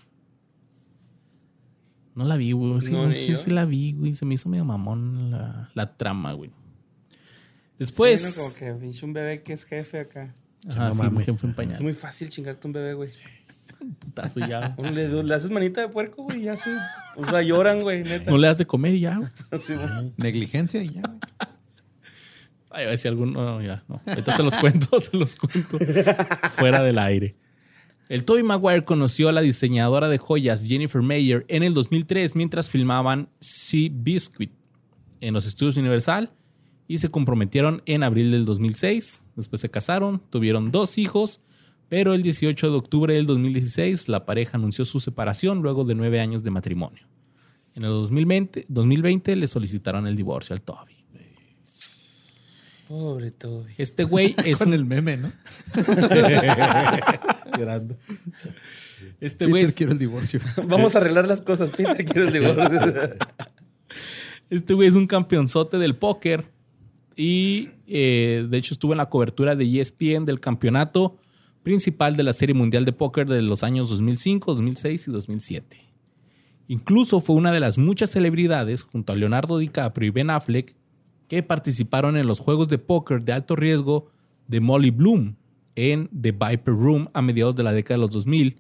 [2.16, 2.82] No la vi, güey.
[2.82, 3.36] Sí, No, no, ni yo.
[3.36, 4.14] sí la vi, güey.
[4.14, 6.52] Se me hizo medio mamón la, la trama, güey.
[7.78, 8.22] Después.
[8.22, 8.44] Sí, ¿no?
[8.44, 10.36] Como que pinche un bebé que es jefe acá.
[10.68, 11.82] Ajá, sí, un jefe en Es pañal.
[11.82, 13.10] muy fácil chingarte un bebé, güey.
[14.00, 14.76] Putazo ya.
[14.94, 16.72] Le, le haces manita de puerco, güey, y ya sí.
[17.16, 18.32] O sea, lloran, güey, neta.
[18.32, 19.30] No le das de comer y ya, güey.
[19.62, 20.14] Sí, güey.
[20.18, 21.20] Negligencia y ya, güey.
[22.72, 23.44] Ay, a ver si alguno.
[23.44, 24.02] No, ya, no.
[24.06, 25.78] Ahorita se los cuento, se los cuento.
[26.56, 27.36] Fuera del aire.
[28.10, 32.70] El Toby Maguire conoció a la diseñadora de joyas Jennifer Mayer en el 2003 mientras
[32.70, 34.52] filmaban Sea Biscuit
[35.22, 36.32] en los estudios Universal
[36.88, 39.30] y se comprometieron en abril del 2006.
[39.36, 41.42] Después se casaron, tuvieron dos hijos,
[41.90, 46.20] pero el 18 de octubre del 2016 la pareja anunció su separación luego de nueve
[46.20, 47.04] años de matrimonio.
[47.76, 50.94] En el 2020, 2020 le solicitaron el divorcio al Toby.
[52.88, 53.74] Pobre Toby.
[53.78, 55.32] Este güey es Con un el meme, ¿no?
[57.58, 57.98] Llorando.
[59.20, 60.40] Este güey Peter, es, quiero el divorcio.
[60.68, 61.72] Vamos a arreglar las cosas.
[61.72, 62.80] Peter quiere el divorcio.
[64.50, 66.46] este güey es un campeonzote del póker
[67.16, 71.20] y eh, de hecho estuvo en la cobertura de ESPN del campeonato
[71.70, 75.78] principal de la Serie Mundial de Póker de los años 2005, 2006 y 2007.
[76.68, 80.76] Incluso fue una de las muchas celebridades, junto a Leonardo DiCaprio y Ben Affleck,
[81.28, 84.10] que participaron en los juegos de póker de alto riesgo
[84.48, 85.36] de Molly Bloom
[85.76, 88.60] en The Viper Room a mediados de la década de los 2000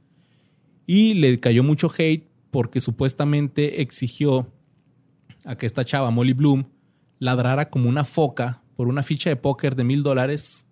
[0.85, 4.53] y le cayó mucho hate porque supuestamente exigió
[5.45, 6.65] a que esta chava, Molly Bloom,
[7.17, 10.67] ladrara como una foca por una ficha de póker de mil dólares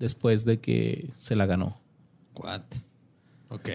[0.00, 1.80] después de que se la ganó.
[2.36, 2.62] What?
[3.50, 3.68] Ok.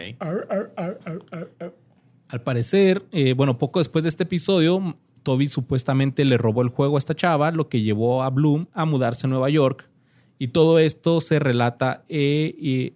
[2.27, 6.97] Al parecer, eh, bueno, poco después de este episodio, Toby supuestamente le robó el juego
[6.97, 9.89] a esta chava, lo que llevó a Bloom a mudarse a Nueva York.
[10.37, 12.03] Y todo esto se relata.
[12.09, 12.93] Eh, y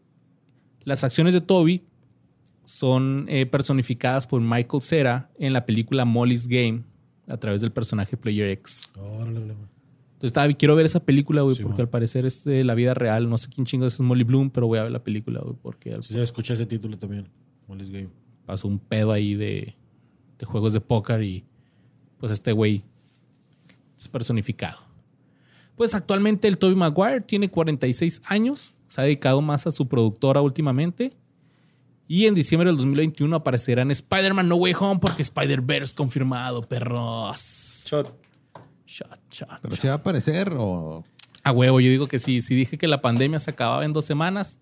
[0.84, 1.86] las acciones de Toby
[2.64, 6.84] son eh, personificadas por Michael Cera en la película Molly's Game
[7.28, 8.92] a través del personaje Player X.
[10.22, 13.30] Entonces quiero ver esa película, güey, porque al parecer es de la vida real.
[13.30, 15.98] No sé quién chingo es Molly Bloom, pero voy a ver la película, güey, porque...
[16.02, 17.30] Sí, ya escuché ese título también,
[17.68, 18.10] Molly's Game.
[18.46, 19.78] Pasó un pedo ahí de,
[20.38, 21.46] de juegos de póker y
[22.18, 22.84] pues este güey
[23.98, 24.80] es personificado.
[25.78, 30.42] Pues actualmente el Toby Maguire tiene 46 años, se ha dedicado más a su productora
[30.42, 31.14] últimamente.
[32.10, 37.86] Y en diciembre del 2021 aparecerá en Spider-Man No Way Home porque Spider-Verse confirmado, perros.
[37.88, 38.29] Shot.
[38.90, 39.60] Shot, shot.
[39.62, 41.04] ¿Pero si va a aparecer o...?
[41.44, 42.42] A huevo, yo digo que sí.
[42.42, 44.62] Si dije que la pandemia se acababa en dos semanas,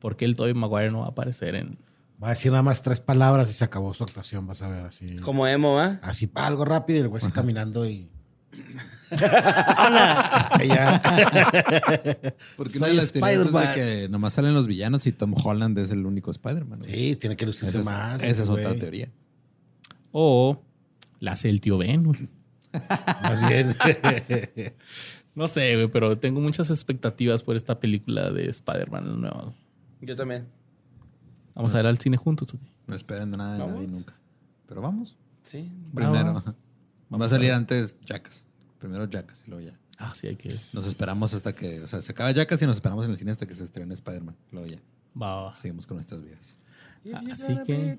[0.00, 1.78] ¿por qué el Tobey Maguire no va a aparecer en...?
[2.22, 4.84] Va a decir nada más tres palabras y se acabó su actuación, vas a ver,
[4.84, 5.16] así.
[5.16, 5.98] Como emo, ¿ah?
[6.02, 8.10] Así, pa, algo rápido y el güey está caminando y...
[9.10, 10.50] ¡Hola!
[12.56, 15.78] Porque una de las teorías es de que nomás salen los villanos y Tom Holland
[15.78, 16.82] es el único Spider-Man.
[16.82, 18.22] Sí, tiene que lucirse esa más.
[18.22, 19.10] Es, esa es otra teoría.
[20.12, 20.60] O
[21.20, 22.04] la hace el tío Ben.
[22.04, 22.28] güey.
[22.72, 23.76] Más bien.
[25.34, 29.54] No sé, güey, pero tengo muchas expectativas por esta película de Spider-Man el nuevo.
[30.00, 30.48] Yo también.
[31.54, 32.48] Vamos a ver al cine juntos.
[32.52, 32.64] güey.
[32.88, 34.14] No esperan nada de nadie nunca.
[34.66, 35.16] Pero vamos.
[35.44, 35.70] Sí.
[35.94, 36.42] Primero.
[37.08, 38.44] Vamos Va a salir antes Jackass.
[38.80, 39.78] Primero Jackass y luego ya.
[39.98, 40.48] Ah, sí, hay que.
[40.48, 41.82] Nos esperamos hasta que...
[41.82, 43.94] O sea, se acaba Jackass y nos esperamos en el cine hasta que se estrene
[43.94, 44.34] Spider-Man.
[44.50, 44.78] Luego ya.
[45.20, 45.54] Va, va.
[45.54, 46.58] Seguimos con nuestras vidas.
[47.30, 47.96] Así que-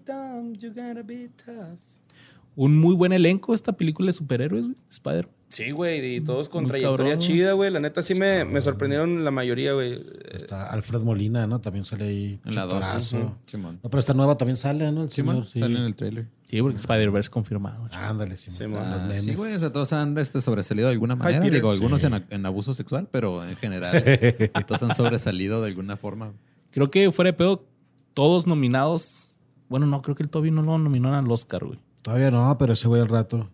[2.56, 4.76] Un muy buen elenco esta película de superhéroes, güey.
[4.90, 5.30] Spider.
[5.48, 7.20] Sí, güey, y todos con Muy trayectoria cabrón.
[7.28, 7.72] chida, güey.
[7.72, 10.00] La neta sí me, me sorprendieron la mayoría, güey.
[10.32, 11.60] Está Alfred Molina, ¿no?
[11.60, 12.40] También sale ahí.
[12.46, 12.76] En la dos.
[12.76, 13.18] chitorazo.
[13.18, 13.36] Ujú.
[13.48, 13.80] Simón.
[13.82, 15.02] No, pero esta nueva también sale, ¿no?
[15.04, 15.60] El Simón, señor, sí.
[15.60, 16.28] sale en el trailer.
[16.44, 17.88] Sí, porque Spider-Verse confirmado.
[17.88, 18.00] chico.
[18.04, 18.70] Ándale, mon.
[18.70, 19.24] los Ah, memes.
[19.24, 21.40] sí, güey, o sea, todos han este, sobresalido de alguna manera.
[21.40, 21.54] Peter.
[21.54, 22.08] Digo, algunos Sí.
[22.08, 24.04] en, en abuso sexual, pero en general
[24.68, 26.34] todos han sobresalido de alguna forma.
[26.72, 27.66] Creo que fuera de pedo,
[28.14, 29.32] todos nominados.
[29.68, 31.80] Bueno, no, creo que el Toby no lo nominaron al Oscar, güey.
[32.10, 33.52] Todavía no, pero ese güey al rato.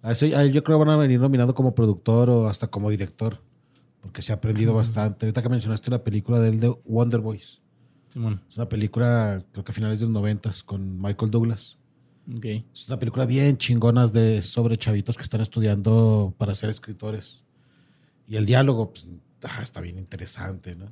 [0.00, 2.68] A ese, a él yo creo que van a venir nominando como productor o hasta
[2.68, 3.42] como director.
[4.00, 5.26] Porque se ha aprendido bastante.
[5.26, 7.60] Ahorita que mencionaste la película de él de Wonder Boys.
[8.08, 8.40] Simón.
[8.48, 11.76] Es una película, creo que a finales de los noventas, con Michael Douglas.
[12.34, 12.46] Ok.
[12.72, 17.44] Es una película bien chingona de, sobre chavitos que están estudiando para ser escritores.
[18.26, 19.10] Y el diálogo, pues,
[19.42, 20.86] ah, está bien interesante, ¿no?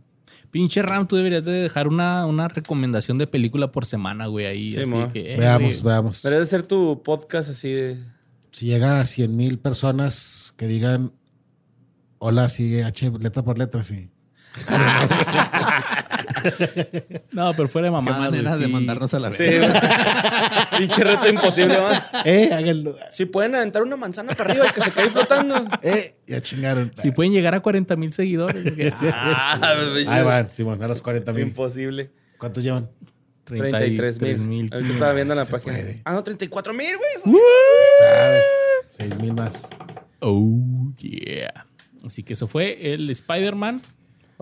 [0.51, 4.71] Pinche Ram, tú deberías de dejar una, una recomendación de película por semana, güey, ahí.
[4.73, 5.13] Sí, así mo.
[5.13, 6.23] que, eh, veamos, güey, veamos.
[6.23, 7.97] Debería de ser tu podcast así de.
[8.51, 11.13] Si llega a 100 mil personas que digan,
[12.19, 14.11] hola, sigue H letra por letra, sí.
[17.33, 18.19] No, pero fuera de Qué mamá.
[18.19, 20.69] manera de mandarnos a la Sí, verga.
[20.79, 22.11] Pinche reto imposible, ¿va?
[22.25, 22.97] Eh, háganlo.
[23.11, 25.65] Si pueden aventar una manzana para arriba y que se caiga flotando.
[25.83, 26.93] Eh, ya chingaron.
[26.97, 28.63] Si pueden llegar a 40 mil seguidores.
[28.65, 29.75] porque, ah, Ah,
[30.09, 31.43] Ahí van, Simón, a los 40 mil.
[31.45, 32.11] Imposible.
[32.39, 32.91] ¿Cuántos llevan?
[33.45, 34.71] 33 mil.
[34.73, 35.75] Ahorita estaba viendo en la Se página.
[35.77, 36.01] puede.
[36.05, 37.37] Ah, no, 34 mil, güey.
[38.01, 38.45] Sabes,
[38.91, 39.69] 6 mil más.
[40.21, 41.67] Oh, yeah.
[42.07, 43.81] Así que eso fue el Spider-Man.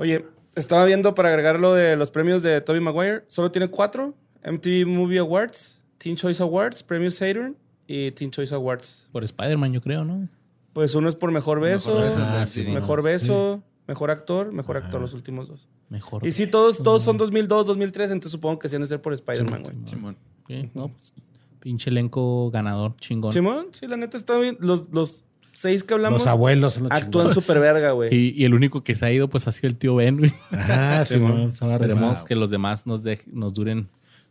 [0.01, 0.25] Oye,
[0.55, 3.23] estaba viendo para agregar lo de los premios de Tobey Maguire.
[3.29, 4.15] Solo tiene cuatro.
[4.43, 7.55] MTV Movie Awards, Teen Choice Awards, Premios Saturn
[7.87, 9.07] y Teen Choice Awards.
[9.13, 10.27] Por Spider-Man, yo creo, ¿no?
[10.73, 12.65] Pues uno es por mejor beso, Mejor beso, Ah, sí.
[13.03, 15.69] beso, mejor actor, mejor actor los últimos dos.
[15.91, 16.27] Mejor.
[16.27, 19.13] Y sí, todos, todos son 2002, 2003, entonces supongo que sí han de ser por
[19.13, 19.77] Spider-Man, güey.
[19.85, 20.17] Simón.
[20.45, 21.13] Ok, no, pues,
[21.59, 23.33] pinche elenco ganador, chingón.
[23.33, 24.57] Simón, sí, la neta está bien.
[24.61, 25.23] Los, los
[25.53, 28.15] seis que hablamos Los abuelos son los actúan súper verga, güey.
[28.15, 30.33] Y, y el único que se ha ido, pues ha sido el tío Ben, güey.
[30.53, 33.89] Ah, a Esperemos que los demás nos, dej- nos duren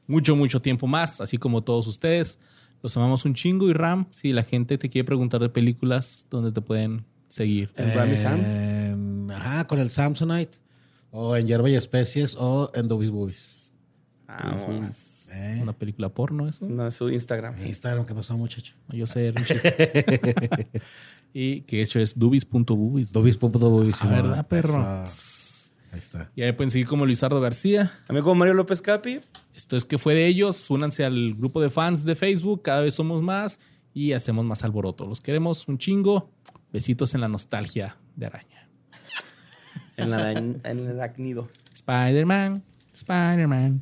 [0.08, 2.40] mucho, mucho tiempo más, así como todos ustedes.
[2.82, 6.52] Los amamos un chingo y Ram, si la gente te quiere preguntar de películas, ¿dónde
[6.52, 7.72] te pueden seguir?
[7.76, 8.40] En Rami Sam.
[8.40, 10.58] En- Ajá, con el Samsonite.
[11.12, 13.74] O en Yerba y Especies o en Dubis Boobies.
[14.28, 14.54] Ah,
[15.32, 16.68] Es una película porno, eso.
[16.68, 17.66] No, es su Instagram.
[17.66, 18.76] Instagram, ¿qué pasó, muchacho?
[18.90, 20.70] Yo sé, era un chiste.
[21.34, 23.12] Y que hecho es dubis.bubis.
[23.12, 24.02] Dubis.bubis.
[24.02, 25.04] Ah, ¿verdad, perro?
[25.92, 26.32] Ahí está.
[26.36, 27.92] Y ahí pueden seguir como Luisardo García.
[28.08, 29.22] A mí como Mario López Capi.
[29.56, 30.70] Esto es que fue de ellos.
[30.70, 32.64] Únanse al grupo de fans de Facebook.
[32.64, 33.60] Cada vez somos más
[33.94, 35.06] y hacemos más alboroto.
[35.06, 36.32] Los queremos un chingo.
[36.72, 38.70] Besitos en la nostalgia de araña.
[39.98, 41.50] En, la, en el acnido.
[41.74, 42.64] Spider-Man.
[42.94, 43.82] Spider-Man.